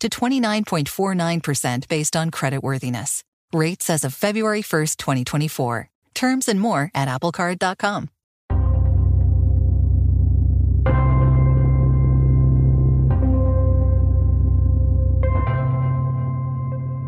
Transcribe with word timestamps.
to 0.00 0.08
29.49% 0.08 1.88
based 1.88 2.16
on 2.16 2.30
creditworthiness. 2.30 3.22
Rates 3.52 3.90
as 3.90 4.04
of 4.04 4.14
February 4.14 4.62
1st, 4.62 4.96
2024. 4.96 5.90
Terms 6.14 6.48
and 6.48 6.60
more 6.60 6.90
at 6.94 7.08
applecard.com. 7.08 8.10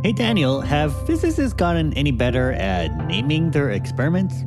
Hey 0.04 0.12
Daniel, 0.12 0.60
have 0.60 1.06
physicists 1.06 1.52
gotten 1.52 1.92
any 1.94 2.12
better 2.12 2.52
at 2.52 2.86
naming 3.08 3.50
their 3.50 3.70
experiments? 3.70 4.44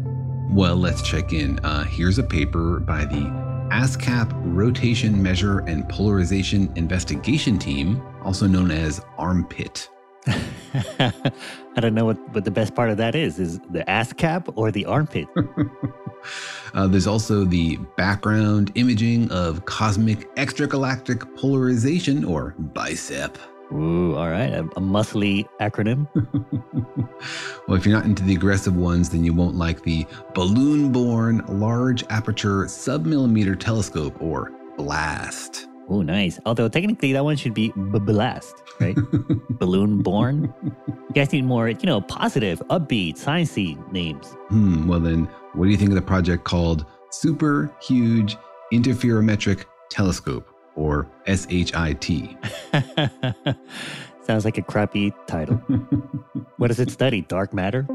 Well, 0.50 0.76
let's 0.76 1.02
check 1.02 1.34
in. 1.34 1.60
Uh, 1.60 1.84
here's 1.84 2.18
a 2.18 2.24
paper 2.24 2.80
by 2.80 3.06
the 3.06 3.30
ASKAP 3.72 4.34
Rotation 4.44 5.24
Measure 5.24 5.60
and 5.60 5.88
Polarization 5.88 6.70
Investigation 6.76 7.58
Team, 7.58 8.02
also 8.22 8.46
known 8.46 8.70
as 8.70 9.00
ARMPIT. 9.18 9.88
I 10.28 11.80
don't 11.80 11.94
know 11.94 12.04
what, 12.04 12.18
what 12.34 12.44
the 12.44 12.52
best 12.52 12.76
part 12.76 12.90
of 12.90 12.98
that 12.98 13.16
is. 13.16 13.40
Is 13.40 13.60
the 13.70 13.86
ASKAP 13.88 14.52
or 14.58 14.72
the 14.72 14.86
armpit? 14.86 15.30
uh, 16.74 16.88
there's 16.88 17.08
also 17.08 17.46
the 17.46 17.78
background 17.96 18.74
imaging 18.76 19.32
of 19.32 19.64
cosmic 19.64 20.36
extragalactic 20.36 21.34
polarization, 21.38 22.26
or 22.26 22.54
BICEP. 22.74 23.38
Ooh, 23.74 24.16
all 24.16 24.30
right. 24.30 24.52
A, 24.52 24.60
a 24.60 24.82
muscly 24.82 25.48
acronym. 25.60 26.08
well, 27.68 27.78
if 27.78 27.86
you're 27.86 27.96
not 27.96 28.06
into 28.06 28.24
the 28.24 28.36
aggressive 28.36 28.76
ones, 28.76 29.10
then 29.10 29.24
you 29.24 29.34
won't 29.34 29.56
like 29.56 29.82
the 29.84 30.06
balloon 30.34 30.92
borne 30.92 31.44
large 31.48 32.04
aperture 32.10 32.66
submillimeter 32.66 33.58
telescope 33.58 34.22
or 34.22 34.52
BLAST. 34.78 35.68
Oh, 35.90 36.02
nice. 36.02 36.40
Although 36.46 36.70
technically 36.70 37.12
that 37.14 37.24
one 37.24 37.36
should 37.36 37.54
be 37.54 37.72
BLAST, 37.76 38.56
right? 38.80 38.96
balloon 39.50 40.02
borne. 40.02 40.54
You 40.64 41.14
guys 41.14 41.32
need 41.32 41.46
more, 41.46 41.70
you 41.70 41.86
know, 41.86 42.02
positive, 42.02 42.62
upbeat, 42.70 43.16
sciencey 43.16 43.92
names. 43.92 44.28
Hmm. 44.50 44.88
Well, 44.88 45.00
then, 45.00 45.26
what 45.54 45.66
do 45.66 45.72
you 45.72 45.78
think 45.78 45.90
of 45.90 45.96
the 45.96 46.02
project 46.02 46.44
called 46.44 46.86
Super 47.10 47.76
Huge 47.82 48.38
Interferometric 48.72 49.66
Telescope? 49.90 50.51
Or 50.82 51.08
SHIT. 51.28 52.08
Sounds 54.26 54.46
like 54.46 54.58
a 54.58 54.62
crappy 54.62 55.14
title. 55.28 55.56
what 56.58 56.70
does 56.70 56.80
it 56.80 56.90
study? 56.90 57.22
Dark 57.22 57.54
matter? 57.54 57.86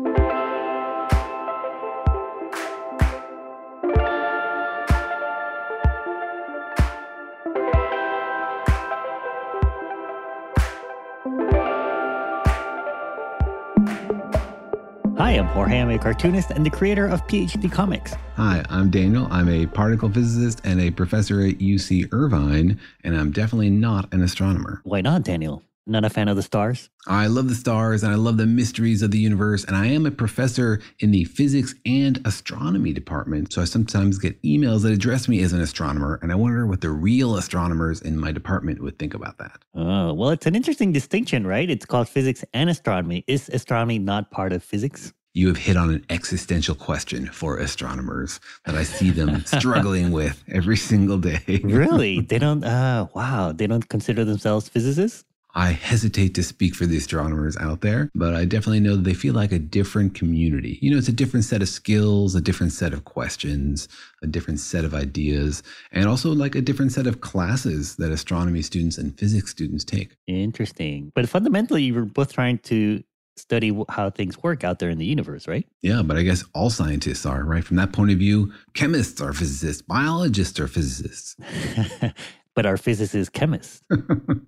Hi, 15.19 15.31
I'm 15.31 15.47
Jorge. 15.47 15.81
I'm 15.81 15.89
a 15.89 15.99
cartoonist 15.99 16.51
and 16.51 16.67
the 16.67 16.69
creator 16.69 17.07
of 17.07 17.27
PhD 17.27 17.73
Comics. 17.73 18.15
Hi, 18.35 18.63
I'm 18.69 18.91
Daniel. 18.91 19.27
I'm 19.31 19.49
a 19.49 19.65
particle 19.65 20.11
physicist 20.11 20.61
and 20.63 20.79
a 20.79 20.91
professor 20.91 21.41
at 21.41 21.57
UC 21.57 22.13
Irvine, 22.13 22.79
and 23.03 23.17
I'm 23.17 23.31
definitely 23.31 23.71
not 23.71 24.13
an 24.13 24.23
astronomer. 24.23 24.83
Why 24.85 25.01
not, 25.01 25.23
Daniel? 25.23 25.63
Not 25.89 26.05
a 26.05 26.11
fan 26.11 26.27
of 26.27 26.35
the 26.35 26.43
stars? 26.43 26.91
I 27.07 27.29
love 27.29 27.49
the 27.49 27.55
stars 27.55 28.03
and 28.03 28.11
I 28.13 28.17
love 28.17 28.39
the 28.39 28.47
mysteries 28.47 29.03
of 29.03 29.13
the 29.13 29.19
universe. 29.19 29.63
And 29.63 29.77
I 29.77 29.87
am 29.87 30.05
a 30.05 30.11
professor 30.11 30.81
in 30.99 31.13
the 31.13 31.23
physics 31.25 31.77
and 31.87 32.21
astronomy 32.25 32.93
department. 32.93 33.53
So 33.53 33.63
I 33.63 33.67
sometimes 33.67 34.19
get 34.19 34.43
emails 34.43 34.83
that 34.83 34.91
address 34.93 35.29
me 35.29 35.43
as 35.43 35.53
an 35.53 35.61
astronomer. 35.61 36.19
And 36.23 36.33
I 36.33 36.35
wonder 36.35 36.67
what 36.67 36.81
the 36.81 36.91
real 36.91 37.37
astronomers 37.37 38.03
in 38.03 38.19
my 38.19 38.33
department 38.33 38.83
would 38.83 38.99
think 38.99 39.15
about 39.15 39.39
that. 39.39 39.61
Oh, 39.77 40.13
well, 40.13 40.31
it's 40.31 40.47
an 40.47 40.57
interesting 40.57 40.91
distinction, 40.91 41.47
right? 41.47 41.71
It's 41.71 41.87
called 41.87 42.09
physics 42.09 42.45
and 42.53 42.69
astronomy. 42.69 43.23
Is 43.29 43.49
astronomy 43.49 44.01
not 44.01 44.33
part 44.33 44.53
of 44.53 44.65
physics? 44.65 45.13
you 45.37 45.49
have 45.49 45.59
hit 45.59 45.77
on 45.77 45.91
an 45.91 46.03
existential 46.09 46.75
question 46.75 47.27
for 47.27 47.59
astronomers 47.59 48.41
that 48.65 48.75
I 48.75 48.85
see 48.85 49.11
them 49.11 49.45
struggling 49.45 50.11
with 50.11 50.43
every 50.51 50.79
single 50.79 51.19
day. 51.19 51.61
really? 51.63 52.23
They 52.23 52.39
don't, 52.39 52.65
uh, 52.65 53.09
wow, 53.15 53.53
they 53.53 53.67
don't 53.67 53.87
consider 53.87 54.25
themselves 54.25 54.71
physicists? 54.71 55.26
I 55.57 55.71
hesitate 55.73 56.35
to 56.35 56.43
speak 56.43 56.75
for 56.75 56.85
the 56.85 56.99
astronomers 56.99 57.57
out 57.57 57.81
there, 57.81 58.11
but 58.15 58.35
I 58.35 58.45
definitely 58.45 58.81
know 58.81 58.95
that 58.97 59.05
they 59.05 59.15
feel 59.15 59.33
like 59.33 59.53
a 59.53 59.59
different 59.59 60.15
community. 60.15 60.79
You 60.83 60.91
know, 60.91 60.99
it's 60.99 61.09
a 61.09 61.13
different 61.13 61.47
set 61.47 61.63
of 61.63 61.69
skills, 61.71 62.35
a 62.35 62.43
different 62.43 62.73
set 62.73 62.93
of 62.93 63.07
questions, 63.07 63.89
a 64.23 64.27
different 64.27 64.61
set 64.61 64.85
of 64.85 64.95
ideas, 64.95 65.63
and 65.93 66.07
also 66.07 66.31
like 66.31 66.55
a 66.55 66.61
different 66.61 66.93
set 66.93 67.07
of 67.07 67.23
classes 67.23 67.97
that 67.97 68.13
astronomy 68.13 68.61
students 68.61 68.99
and 68.99 69.19
physics 69.19 69.51
students 69.51 69.83
take. 69.83 70.15
Interesting. 70.27 71.11
But 71.15 71.27
fundamentally, 71.27 71.85
you 71.85 71.95
were 71.95 72.05
both 72.05 72.35
trying 72.35 72.59
to 72.59 73.03
study 73.39 73.75
how 73.89 74.11
things 74.11 74.43
work 74.43 74.63
out 74.63 74.79
there 74.79 74.91
in 74.91 74.99
the 74.99 75.07
universe, 75.07 75.49
right? 75.49 75.67
Yeah, 75.81 76.03
but 76.03 76.19
I 76.19 76.23
guess 76.23 76.45
all 76.55 76.69
scientists 76.69 77.25
are, 77.25 77.45
right? 77.45 77.65
From 77.65 77.79
that 77.79 77.93
point 77.93 78.11
of 78.11 78.19
view, 78.19 78.53
chemists 78.75 79.23
are 79.23 79.33
physicists, 79.33 79.81
biologists 79.81 80.61
are 80.61 80.69
physicists. 80.69 81.35
but 82.57 82.67
are 82.67 82.77
physicists 82.77 83.29
chemists? 83.29 83.83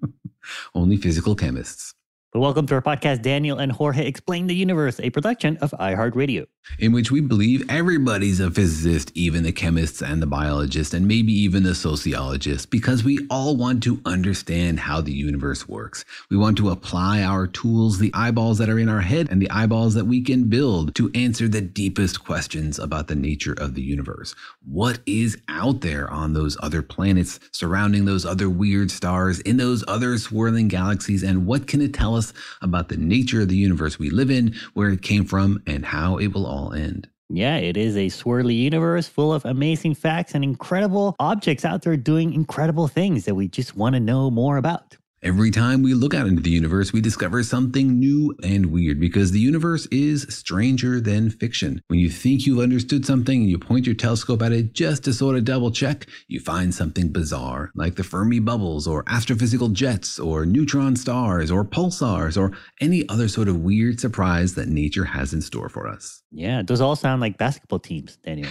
Only 0.74 0.96
physical 0.96 1.36
chemists. 1.36 1.94
But 2.30 2.40
welcome 2.40 2.66
to 2.66 2.74
our 2.74 2.82
podcast, 2.82 3.22
Daniel 3.22 3.58
and 3.58 3.72
Jorge 3.72 4.06
Explain 4.06 4.48
the 4.48 4.54
Universe, 4.54 5.00
a 5.00 5.08
production 5.08 5.56
of 5.62 5.70
iHeartRadio. 5.70 6.46
in 6.78 6.92
which 6.92 7.10
we 7.10 7.22
believe 7.22 7.64
everybody's 7.70 8.38
a 8.40 8.50
physicist, 8.50 9.10
even 9.14 9.42
the 9.42 9.52
chemists 9.52 10.02
and 10.02 10.20
the 10.20 10.26
biologists, 10.26 10.92
and 10.92 11.08
maybe 11.08 11.32
even 11.32 11.62
the 11.62 11.74
sociologists, 11.74 12.66
because 12.66 13.02
we 13.02 13.18
all 13.30 13.56
want 13.56 13.82
to 13.82 13.98
understand 14.04 14.78
how 14.78 15.00
the 15.00 15.12
universe 15.12 15.66
works. 15.66 16.04
We 16.30 16.36
want 16.36 16.58
to 16.58 16.68
apply 16.68 17.22
our 17.22 17.46
tools, 17.46 17.98
the 17.98 18.10
eyeballs 18.12 18.58
that 18.58 18.68
are 18.68 18.78
in 18.78 18.90
our 18.90 19.00
head 19.00 19.28
and 19.30 19.40
the 19.40 19.50
eyeballs 19.50 19.94
that 19.94 20.04
we 20.04 20.20
can 20.20 20.50
build 20.50 20.94
to 20.96 21.10
answer 21.14 21.48
the 21.48 21.62
deepest 21.62 22.22
questions 22.22 22.78
about 22.78 23.08
the 23.08 23.16
nature 23.16 23.54
of 23.54 23.72
the 23.74 23.80
universe. 23.80 24.34
What 24.62 24.98
is 25.06 25.38
out 25.48 25.80
there 25.80 26.10
on 26.10 26.34
those 26.34 26.58
other 26.60 26.82
planets, 26.82 27.40
surrounding 27.52 28.04
those 28.04 28.26
other 28.26 28.50
weird 28.50 28.90
stars, 28.90 29.40
in 29.40 29.56
those 29.56 29.82
other 29.88 30.18
swirling 30.18 30.68
galaxies, 30.68 31.22
and 31.22 31.46
what 31.46 31.66
can 31.66 31.80
it 31.80 31.94
tell 31.94 32.14
us 32.14 32.17
about 32.62 32.88
the 32.88 32.96
nature 32.96 33.42
of 33.42 33.48
the 33.48 33.56
universe 33.56 33.98
we 33.98 34.10
live 34.10 34.30
in, 34.30 34.54
where 34.74 34.90
it 34.90 35.02
came 35.02 35.24
from, 35.24 35.62
and 35.66 35.84
how 35.84 36.16
it 36.18 36.28
will 36.28 36.46
all 36.46 36.72
end? 36.72 37.08
Yeah, 37.30 37.56
it 37.56 37.76
is 37.76 37.94
a 37.94 38.06
swirly 38.06 38.56
universe 38.56 39.06
full 39.06 39.34
of 39.34 39.44
amazing 39.44 39.94
facts 39.94 40.34
and 40.34 40.42
incredible 40.42 41.14
objects 41.18 41.64
out 41.64 41.82
there 41.82 41.96
doing 41.96 42.32
incredible 42.32 42.88
things 42.88 43.26
that 43.26 43.34
we 43.34 43.48
just 43.48 43.76
want 43.76 43.94
to 43.94 44.00
know 44.00 44.30
more 44.30 44.56
about. 44.56 44.96
Every 45.20 45.50
time 45.50 45.82
we 45.82 45.94
look 45.94 46.14
out 46.14 46.28
into 46.28 46.40
the 46.40 46.50
universe, 46.50 46.92
we 46.92 47.00
discover 47.00 47.42
something 47.42 47.98
new 47.98 48.36
and 48.44 48.66
weird 48.66 49.00
because 49.00 49.32
the 49.32 49.40
universe 49.40 49.86
is 49.86 50.22
stranger 50.28 51.00
than 51.00 51.28
fiction. 51.28 51.82
When 51.88 51.98
you 51.98 52.08
think 52.08 52.46
you've 52.46 52.60
understood 52.60 53.04
something 53.04 53.40
and 53.40 53.50
you 53.50 53.58
point 53.58 53.84
your 53.84 53.96
telescope 53.96 54.42
at 54.42 54.52
it 54.52 54.74
just 54.74 55.02
to 55.04 55.12
sort 55.12 55.34
of 55.34 55.44
double 55.44 55.72
check, 55.72 56.06
you 56.28 56.38
find 56.38 56.72
something 56.72 57.08
bizarre, 57.08 57.72
like 57.74 57.96
the 57.96 58.04
Fermi 58.04 58.38
bubbles, 58.38 58.86
or 58.86 59.02
astrophysical 59.04 59.72
jets, 59.72 60.20
or 60.20 60.46
neutron 60.46 60.94
stars, 60.94 61.50
or 61.50 61.64
pulsars, 61.64 62.40
or 62.40 62.56
any 62.80 63.08
other 63.08 63.26
sort 63.26 63.48
of 63.48 63.56
weird 63.56 63.98
surprise 63.98 64.54
that 64.54 64.68
nature 64.68 65.04
has 65.04 65.34
in 65.34 65.42
store 65.42 65.68
for 65.68 65.88
us. 65.88 66.22
Yeah, 66.30 66.62
those 66.62 66.80
all 66.80 66.94
sound 66.94 67.20
like 67.20 67.38
basketball 67.38 67.80
teams, 67.80 68.18
Daniel. 68.18 68.50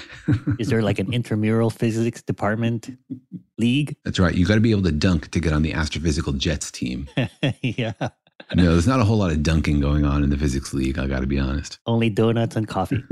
is 0.59 0.67
there 0.67 0.81
like 0.81 0.99
an 0.99 1.13
intramural 1.13 1.69
physics 1.69 2.21
department 2.21 2.89
league? 3.57 3.95
That's 4.03 4.19
right. 4.19 4.33
You 4.33 4.45
got 4.45 4.55
to 4.55 4.61
be 4.61 4.71
able 4.71 4.83
to 4.83 4.91
dunk 4.91 5.31
to 5.31 5.39
get 5.39 5.53
on 5.53 5.61
the 5.61 5.73
astrophysical 5.73 6.37
jets 6.37 6.71
team. 6.71 7.09
yeah. 7.61 7.93
No, 8.55 8.71
there's 8.71 8.87
not 8.87 8.99
a 8.99 9.03
whole 9.03 9.17
lot 9.17 9.31
of 9.31 9.43
dunking 9.43 9.81
going 9.81 10.05
on 10.05 10.23
in 10.23 10.29
the 10.29 10.37
physics 10.37 10.73
league. 10.73 10.97
I 10.97 11.07
got 11.07 11.19
to 11.19 11.27
be 11.27 11.39
honest. 11.39 11.79
Only 11.85 12.09
donuts 12.09 12.55
and 12.55 12.67
coffee. 12.67 13.03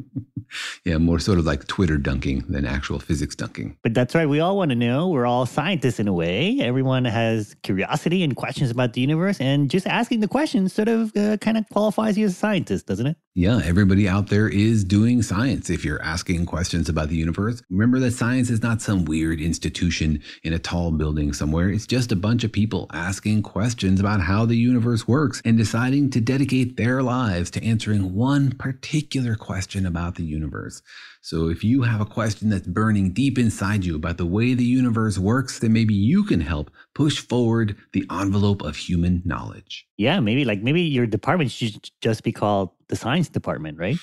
yeah, 0.84 0.98
more 0.98 1.18
sort 1.18 1.38
of 1.38 1.44
like 1.44 1.66
Twitter 1.66 1.96
dunking 1.96 2.44
than 2.48 2.64
actual 2.64 3.00
physics 3.00 3.34
dunking. 3.34 3.76
But 3.82 3.94
that's 3.94 4.14
right. 4.14 4.28
We 4.28 4.40
all 4.40 4.56
want 4.56 4.70
to 4.70 4.76
know. 4.76 5.08
We're 5.08 5.26
all 5.26 5.46
scientists 5.46 5.98
in 5.98 6.08
a 6.08 6.12
way. 6.12 6.58
Everyone 6.60 7.04
has 7.04 7.56
curiosity 7.62 8.22
and 8.22 8.36
questions 8.36 8.70
about 8.70 8.92
the 8.92 9.00
universe. 9.00 9.40
And 9.40 9.70
just 9.70 9.86
asking 9.86 10.20
the 10.20 10.28
questions 10.28 10.72
sort 10.72 10.88
of 10.88 11.16
uh, 11.16 11.36
kind 11.38 11.56
of 11.56 11.68
qualifies 11.70 12.16
you 12.16 12.26
as 12.26 12.32
a 12.32 12.36
scientist, 12.36 12.86
doesn't 12.86 13.06
it? 13.06 13.16
Yeah, 13.36 13.60
everybody 13.64 14.08
out 14.08 14.26
there 14.26 14.48
is 14.48 14.82
doing 14.82 15.22
science 15.22 15.70
if 15.70 15.84
you're 15.84 16.02
asking 16.02 16.46
questions 16.46 16.88
about 16.88 17.10
the 17.10 17.16
universe. 17.16 17.62
Remember 17.70 18.00
that 18.00 18.10
science 18.10 18.50
is 18.50 18.60
not 18.60 18.82
some 18.82 19.04
weird 19.04 19.40
institution 19.40 20.20
in 20.42 20.52
a 20.52 20.58
tall 20.58 20.90
building 20.90 21.32
somewhere. 21.32 21.70
It's 21.70 21.86
just 21.86 22.10
a 22.10 22.16
bunch 22.16 22.42
of 22.42 22.50
people 22.50 22.88
asking 22.92 23.44
questions 23.44 24.00
about 24.00 24.20
how 24.20 24.46
the 24.46 24.56
universe 24.56 25.06
works 25.06 25.40
and 25.44 25.56
deciding 25.56 26.10
to 26.10 26.20
dedicate 26.20 26.76
their 26.76 27.04
lives 27.04 27.52
to 27.52 27.62
answering 27.62 28.16
one 28.16 28.50
particular 28.50 29.36
question 29.36 29.86
about 29.86 30.16
the 30.16 30.24
universe. 30.24 30.82
So 31.22 31.50
if 31.50 31.62
you 31.62 31.82
have 31.82 32.00
a 32.00 32.06
question 32.06 32.50
that's 32.50 32.66
burning 32.66 33.12
deep 33.12 33.38
inside 33.38 33.84
you 33.84 33.94
about 33.94 34.16
the 34.16 34.26
way 34.26 34.54
the 34.54 34.64
universe 34.64 35.18
works, 35.18 35.60
then 35.60 35.72
maybe 35.72 35.94
you 35.94 36.24
can 36.24 36.40
help 36.40 36.68
push 36.96 37.20
forward 37.20 37.76
the 37.92 38.04
envelope 38.10 38.62
of 38.62 38.74
human 38.74 39.22
knowledge. 39.24 39.86
Yeah, 39.98 40.18
maybe 40.18 40.44
like 40.44 40.62
maybe 40.62 40.82
your 40.82 41.06
department 41.06 41.52
should 41.52 41.88
just 42.00 42.24
be 42.24 42.32
called 42.32 42.70
the 42.90 42.96
science 42.96 43.28
department, 43.28 43.78
right? 43.78 43.96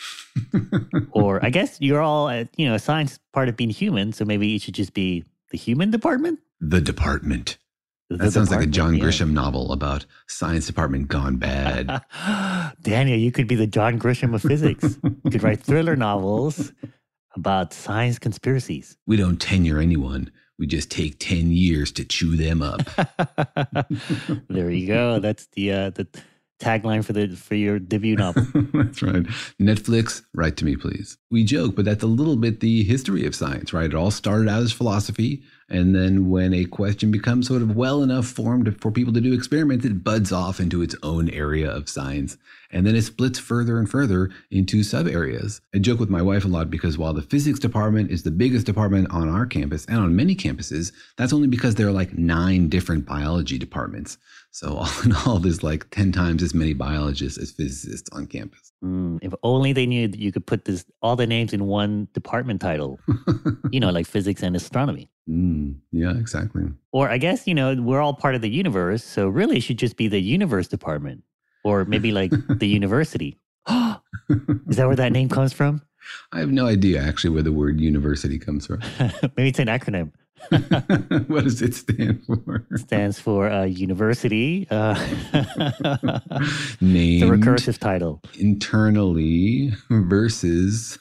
or 1.11 1.43
I 1.45 1.51
guess 1.51 1.77
you're 1.79 2.01
all, 2.01 2.27
uh, 2.27 2.45
you 2.57 2.67
know, 2.67 2.73
a 2.73 2.79
science 2.79 3.19
part 3.33 3.49
of 3.49 3.55
being 3.55 3.69
human. 3.69 4.13
So 4.13 4.25
maybe 4.25 4.55
it 4.55 4.61
should 4.63 4.73
just 4.73 4.93
be 4.93 5.23
the 5.51 5.57
human 5.57 5.91
department. 5.91 6.39
The 6.59 6.81
department. 6.81 7.57
The 8.09 8.17
That 8.17 8.31
sounds 8.31 8.49
like 8.49 8.63
a 8.63 8.67
John 8.67 8.95
yeah. 8.95 9.03
Grisham 9.03 9.31
novel 9.31 9.73
about 9.73 10.05
science 10.27 10.65
department 10.65 11.09
gone 11.09 11.35
bad. 11.35 12.01
Daniel, 12.81 13.17
you 13.17 13.33
could 13.33 13.47
be 13.47 13.55
the 13.55 13.67
John 13.67 13.99
Grisham 13.99 14.33
of 14.33 14.41
physics. 14.41 14.97
you 15.03 15.31
could 15.31 15.43
write 15.43 15.59
thriller 15.59 15.97
novels 15.97 16.71
about 17.35 17.73
science 17.73 18.17
conspiracies. 18.17 18.97
we 19.05 19.17
don't 19.17 19.39
tenure 19.39 19.79
anyone. 19.79 20.31
We 20.57 20.65
just 20.65 20.89
take 20.89 21.19
10 21.19 21.51
years 21.51 21.91
to 21.91 22.05
chew 22.05 22.35
them 22.35 22.63
up. 22.63 22.81
there 24.49 24.71
you 24.71 24.87
go. 24.87 25.19
That's 25.19 25.45
the 25.47 25.71
uh, 25.71 25.89
the 25.91 26.07
tagline 26.59 27.03
for 27.03 27.13
the 27.13 27.27
for 27.29 27.55
your 27.55 27.79
debut 27.79 28.15
novel. 28.17 28.45
that's 28.73 29.01
right. 29.01 29.23
Netflix, 29.61 30.23
write 30.33 30.57
to 30.57 30.65
me, 30.65 30.75
please. 30.75 31.17
We 31.31 31.43
joke, 31.43 31.75
but 31.75 31.85
that's 31.85 32.03
a 32.03 32.07
little 32.07 32.35
bit 32.35 32.59
the 32.59 32.83
history 32.83 33.25
of 33.25 33.35
science, 33.35 33.73
right? 33.73 33.85
It 33.85 33.95
all 33.95 34.11
started 34.11 34.49
out 34.49 34.63
as 34.63 34.71
philosophy. 34.71 35.43
And 35.69 35.93
then 35.93 36.29
when 36.29 36.53
a 36.53 36.65
question 36.65 37.11
becomes 37.11 37.47
sort 37.47 37.61
of 37.61 37.75
well 37.75 38.01
enough 38.01 38.25
formed 38.25 38.79
for 38.81 38.89
people 38.89 39.13
to 39.13 39.21
do 39.21 39.33
experiments, 39.33 39.85
it 39.85 40.03
buds 40.03 40.31
off 40.31 40.59
into 40.59 40.81
its 40.81 40.95
own 41.03 41.29
area 41.29 41.69
of 41.69 41.89
science. 41.89 42.37
And 42.71 42.85
then 42.85 42.95
it 42.95 43.01
splits 43.01 43.39
further 43.39 43.77
and 43.77 43.89
further 43.89 44.29
into 44.49 44.83
sub 44.83 45.07
areas. 45.07 45.61
I 45.75 45.79
joke 45.79 45.99
with 45.99 46.09
my 46.09 46.21
wife 46.21 46.45
a 46.45 46.47
lot 46.47 46.69
because 46.69 46.97
while 46.97 47.13
the 47.13 47.21
physics 47.21 47.59
department 47.59 48.11
is 48.11 48.23
the 48.23 48.31
biggest 48.31 48.65
department 48.65 49.11
on 49.11 49.29
our 49.29 49.45
campus 49.45 49.85
and 49.85 49.97
on 49.97 50.15
many 50.15 50.35
campuses, 50.35 50.93
that's 51.17 51.33
only 51.33 51.47
because 51.47 51.75
there 51.75 51.87
are 51.87 51.91
like 51.91 52.17
nine 52.17 52.69
different 52.69 53.05
biology 53.05 53.57
departments. 53.57 54.17
So 54.51 54.77
all 54.77 54.89
in 55.03 55.13
all, 55.13 55.39
there's 55.39 55.63
like 55.63 55.89
10 55.91 56.13
times 56.13 56.43
as 56.43 56.53
many 56.53 56.73
biologists 56.73 57.37
as 57.37 57.51
physicists 57.51 58.09
on 58.13 58.27
campus. 58.27 58.71
Mm, 58.83 59.19
if 59.21 59.33
only 59.43 59.73
they 59.73 59.85
knew 59.85 60.07
that 60.07 60.19
you 60.19 60.31
could 60.31 60.45
put 60.45 60.65
this 60.65 60.85
all 61.01 61.15
the 61.15 61.27
names 61.27 61.51
in 61.51 61.65
one 61.65 62.07
department 62.13 62.61
title. 62.61 62.99
you 63.71 63.79
know, 63.79 63.89
like 63.89 64.07
physics 64.07 64.43
and 64.43 64.55
astronomy. 64.55 65.09
Mm, 65.29 65.75
yeah, 65.91 66.11
exactly. 66.17 66.63
Or 66.91 67.09
I 67.09 67.17
guess, 67.17 67.47
you 67.47 67.53
know, 67.53 67.75
we're 67.75 67.99
all 68.01 68.13
part 68.13 68.35
of 68.35 68.41
the 68.41 68.49
universe. 68.49 69.03
So 69.03 69.27
really 69.27 69.57
it 69.57 69.61
should 69.61 69.77
just 69.77 69.97
be 69.97 70.07
the 70.07 70.19
universe 70.21 70.67
department. 70.67 71.23
Or 71.63 71.85
maybe 71.85 72.11
like 72.11 72.31
the 72.49 72.67
university. 72.67 73.37
Is 73.67 74.77
that 74.77 74.87
where 74.87 74.95
that 74.95 75.11
name 75.11 75.29
comes 75.29 75.53
from? 75.53 75.81
I 76.31 76.39
have 76.39 76.51
no 76.51 76.65
idea 76.65 77.01
actually 77.01 77.31
where 77.31 77.43
the 77.43 77.51
word 77.51 77.81
university 77.81 78.39
comes 78.39 78.65
from. 78.67 78.79
maybe 79.35 79.49
it's 79.49 79.59
an 79.59 79.67
acronym. 79.67 80.11
what 81.27 81.43
does 81.43 81.61
it 81.61 81.73
stand 81.73 82.23
for? 82.25 82.65
stands 82.75 83.19
for 83.19 83.49
uh, 83.49 83.63
university. 83.65 84.67
Uh, 84.69 84.93
Name. 86.79 87.19
the 87.19 87.25
recursive 87.27 87.77
title. 87.79 88.21
internally 88.39 89.73
versus. 89.89 90.99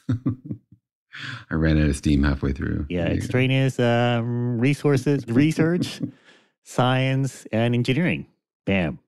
I 1.49 1.55
ran 1.55 1.77
out 1.77 1.89
of 1.89 1.95
steam 1.95 2.23
halfway 2.23 2.53
through. 2.53 2.85
Yeah, 2.89 3.05
There 3.05 3.13
extraneous 3.13 3.79
um, 3.79 4.59
resources, 4.59 5.27
research, 5.27 6.01
science, 6.63 7.45
and 7.51 7.73
engineering. 7.73 8.27
Bam. 8.65 8.99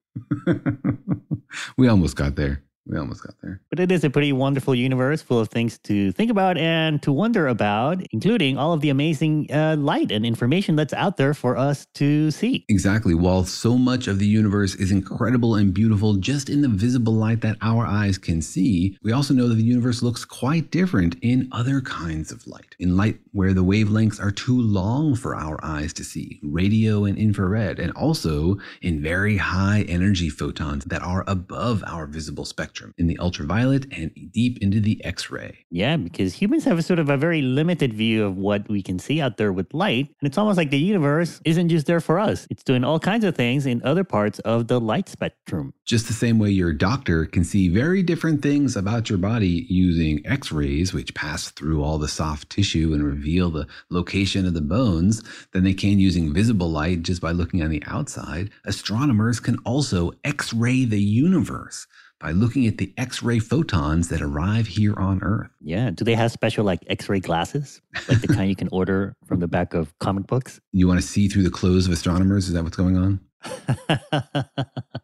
we 1.77 1.87
almost 1.87 2.15
got 2.15 2.35
there. 2.35 2.63
We 2.89 2.97
almost 2.97 3.23
got 3.23 3.35
there. 3.43 3.61
But 3.69 3.79
it 3.79 3.91
is 3.91 4.03
a 4.03 4.09
pretty 4.09 4.33
wonderful 4.33 4.73
universe 4.73 5.21
full 5.21 5.39
of 5.39 5.49
things 5.49 5.77
to 5.83 6.11
think 6.11 6.31
about 6.31 6.57
and 6.57 7.01
to 7.03 7.11
wonder 7.11 7.47
about, 7.47 8.01
including 8.11 8.57
all 8.57 8.73
of 8.73 8.81
the 8.81 8.89
amazing 8.89 9.47
uh, 9.53 9.75
light 9.77 10.11
and 10.11 10.25
information 10.25 10.75
that's 10.75 10.93
out 10.93 11.17
there 11.17 11.35
for 11.35 11.55
us 11.55 11.85
to 11.95 12.31
see. 12.31 12.65
Exactly. 12.67 13.13
While 13.13 13.43
so 13.45 13.77
much 13.77 14.07
of 14.07 14.17
the 14.17 14.25
universe 14.25 14.73
is 14.75 14.91
incredible 14.91 15.53
and 15.53 15.71
beautiful 15.71 16.15
just 16.15 16.49
in 16.49 16.61
the 16.61 16.67
visible 16.67 17.13
light 17.13 17.41
that 17.41 17.57
our 17.61 17.85
eyes 17.85 18.17
can 18.17 18.41
see, 18.41 18.97
we 19.03 19.11
also 19.11 19.35
know 19.35 19.47
that 19.47 19.55
the 19.55 19.63
universe 19.63 20.01
looks 20.01 20.25
quite 20.25 20.71
different 20.71 21.15
in 21.21 21.47
other 21.51 21.81
kinds 21.81 22.31
of 22.31 22.47
light. 22.47 22.75
In 22.79 22.97
light 22.97 23.19
where 23.33 23.53
the 23.53 23.63
wavelengths 23.63 24.19
are 24.19 24.31
too 24.31 24.59
long 24.59 25.15
for 25.15 25.35
our 25.35 25.63
eyes 25.63 25.93
to 25.93 26.03
see, 26.03 26.39
radio 26.41 27.05
and 27.05 27.19
infrared, 27.19 27.77
and 27.77 27.91
also 27.91 28.57
in 28.81 28.99
very 28.99 29.37
high 29.37 29.85
energy 29.87 30.29
photons 30.29 30.85
that 30.85 31.03
are 31.03 31.23
above 31.27 31.83
our 31.85 32.07
visible 32.07 32.45
spectrum, 32.45 32.78
in 32.97 33.07
the 33.07 33.17
ultraviolet 33.19 33.85
and 33.91 34.11
deep 34.31 34.57
into 34.61 34.79
the 34.79 35.03
X 35.03 35.29
ray. 35.29 35.65
Yeah, 35.69 35.97
because 35.97 36.33
humans 36.33 36.63
have 36.65 36.77
a 36.77 36.81
sort 36.81 36.99
of 36.99 37.09
a 37.09 37.17
very 37.17 37.41
limited 37.41 37.93
view 37.93 38.25
of 38.25 38.37
what 38.37 38.67
we 38.69 38.81
can 38.81 38.99
see 38.99 39.21
out 39.21 39.37
there 39.37 39.53
with 39.53 39.73
light. 39.73 40.07
And 40.21 40.27
it's 40.27 40.37
almost 40.37 40.57
like 40.57 40.69
the 40.69 40.79
universe 40.79 41.41
isn't 41.45 41.69
just 41.69 41.85
there 41.85 41.99
for 41.99 42.19
us, 42.19 42.47
it's 42.49 42.63
doing 42.63 42.83
all 42.83 42.99
kinds 42.99 43.25
of 43.25 43.35
things 43.35 43.65
in 43.65 43.81
other 43.83 44.03
parts 44.03 44.39
of 44.39 44.67
the 44.67 44.79
light 44.79 45.09
spectrum. 45.09 45.73
Just 45.85 46.07
the 46.07 46.13
same 46.13 46.39
way 46.39 46.49
your 46.49 46.73
doctor 46.73 47.25
can 47.25 47.43
see 47.43 47.67
very 47.67 48.03
different 48.03 48.41
things 48.41 48.75
about 48.75 49.09
your 49.09 49.17
body 49.17 49.65
using 49.69 50.21
x 50.25 50.51
rays, 50.51 50.93
which 50.93 51.13
pass 51.13 51.49
through 51.49 51.83
all 51.83 51.97
the 51.97 52.07
soft 52.07 52.49
tissue 52.49 52.93
and 52.93 53.03
reveal 53.03 53.49
the 53.49 53.67
location 53.89 54.45
of 54.45 54.53
the 54.53 54.61
bones, 54.61 55.23
than 55.51 55.63
they 55.63 55.73
can 55.73 55.99
using 55.99 56.33
visible 56.33 56.69
light 56.69 57.03
just 57.03 57.21
by 57.21 57.31
looking 57.31 57.61
on 57.61 57.69
the 57.69 57.83
outside. 57.87 58.49
Astronomers 58.65 59.39
can 59.39 59.57
also 59.65 60.11
x 60.23 60.53
ray 60.53 60.85
the 60.85 61.01
universe 61.01 61.87
by 62.19 62.31
looking 62.31 62.67
at 62.67 62.77
the 62.77 62.93
x 62.97 63.23
ray 63.23 63.39
photons 63.39 64.09
that 64.09 64.21
arrive 64.21 64.67
here 64.67 64.95
on 64.99 65.21
Earth. 65.23 65.49
Yeah. 65.61 65.89
Do 65.91 66.03
they 66.03 66.15
have 66.15 66.31
special 66.31 66.65
like 66.65 66.79
x 66.87 67.09
ray 67.09 67.19
glasses? 67.19 67.81
Like 68.07 68.21
the 68.21 68.27
kind 68.27 68.49
you 68.49 68.55
can 68.55 68.69
order 68.71 69.15
from 69.25 69.39
the 69.39 69.47
back 69.47 69.73
of 69.73 69.97
comic 69.99 70.27
books? 70.27 70.59
You 70.71 70.87
want 70.87 71.01
to 71.01 71.05
see 71.05 71.27
through 71.27 71.43
the 71.43 71.49
clothes 71.49 71.87
of 71.87 71.91
astronomers? 71.91 72.47
Is 72.47 72.53
that 72.53 72.63
what's 72.63 72.77
going 72.77 72.95
on? 72.95 73.19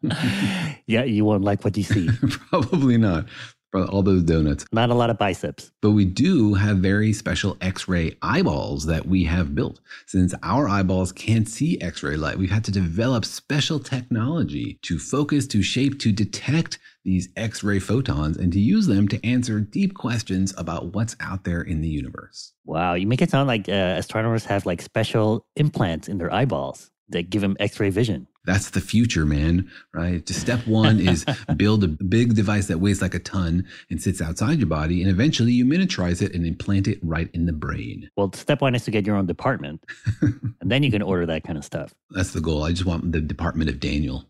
yeah, 0.86 1.04
you 1.04 1.24
won't 1.24 1.42
like 1.42 1.64
what 1.64 1.76
you 1.76 1.82
see. 1.82 2.08
Probably 2.50 2.96
not. 2.96 3.26
All 3.84 4.02
those 4.02 4.22
donuts. 4.22 4.64
Not 4.72 4.90
a 4.90 4.94
lot 4.94 5.10
of 5.10 5.18
biceps. 5.18 5.70
But 5.82 5.92
we 5.92 6.04
do 6.04 6.54
have 6.54 6.78
very 6.78 7.12
special 7.12 7.56
X 7.60 7.88
ray 7.88 8.16
eyeballs 8.22 8.86
that 8.86 9.06
we 9.06 9.24
have 9.24 9.54
built. 9.54 9.80
Since 10.06 10.34
our 10.42 10.68
eyeballs 10.68 11.12
can't 11.12 11.48
see 11.48 11.80
X 11.80 12.02
ray 12.02 12.16
light, 12.16 12.38
we've 12.38 12.50
had 12.50 12.64
to 12.64 12.70
develop 12.70 13.24
special 13.24 13.78
technology 13.78 14.78
to 14.82 14.98
focus, 14.98 15.46
to 15.48 15.62
shape, 15.62 15.98
to 16.00 16.12
detect 16.12 16.78
these 17.04 17.28
X 17.36 17.62
ray 17.62 17.78
photons 17.78 18.36
and 18.36 18.52
to 18.52 18.60
use 18.60 18.86
them 18.86 19.06
to 19.08 19.24
answer 19.24 19.60
deep 19.60 19.94
questions 19.94 20.52
about 20.58 20.94
what's 20.94 21.16
out 21.20 21.44
there 21.44 21.62
in 21.62 21.80
the 21.80 21.88
universe. 21.88 22.52
Wow, 22.64 22.94
you 22.94 23.06
make 23.06 23.22
it 23.22 23.30
sound 23.30 23.46
like 23.46 23.68
uh, 23.68 23.94
astronomers 23.96 24.44
have 24.46 24.66
like 24.66 24.82
special 24.82 25.46
implants 25.54 26.08
in 26.08 26.18
their 26.18 26.32
eyeballs 26.32 26.90
that 27.10 27.30
give 27.30 27.42
them 27.42 27.56
X 27.60 27.78
ray 27.78 27.90
vision. 27.90 28.26
That's 28.46 28.70
the 28.70 28.80
future, 28.80 29.26
man, 29.26 29.70
right? 29.92 30.24
Just 30.24 30.40
step 30.40 30.66
one 30.66 31.00
is 31.00 31.26
build 31.56 31.82
a 31.82 31.88
big 31.88 32.34
device 32.34 32.68
that 32.68 32.78
weighs 32.78 33.02
like 33.02 33.14
a 33.14 33.18
ton 33.18 33.66
and 33.90 34.00
sits 34.00 34.22
outside 34.22 34.58
your 34.58 34.68
body. 34.68 35.02
And 35.02 35.10
eventually 35.10 35.52
you 35.52 35.64
miniaturize 35.64 36.22
it 36.22 36.32
and 36.32 36.46
implant 36.46 36.86
it 36.86 36.98
right 37.02 37.28
in 37.34 37.46
the 37.46 37.52
brain. 37.52 38.08
Well, 38.16 38.32
step 38.32 38.60
one 38.60 38.76
is 38.76 38.84
to 38.84 38.92
get 38.92 39.04
your 39.04 39.16
own 39.16 39.26
department. 39.26 39.84
and 40.22 40.70
then 40.70 40.84
you 40.84 40.92
can 40.92 41.02
order 41.02 41.26
that 41.26 41.42
kind 41.42 41.58
of 41.58 41.64
stuff. 41.64 41.92
That's 42.10 42.32
the 42.32 42.40
goal. 42.40 42.62
I 42.62 42.70
just 42.70 42.86
want 42.86 43.10
the 43.10 43.20
department 43.20 43.68
of 43.68 43.80
Daniel. 43.80 44.24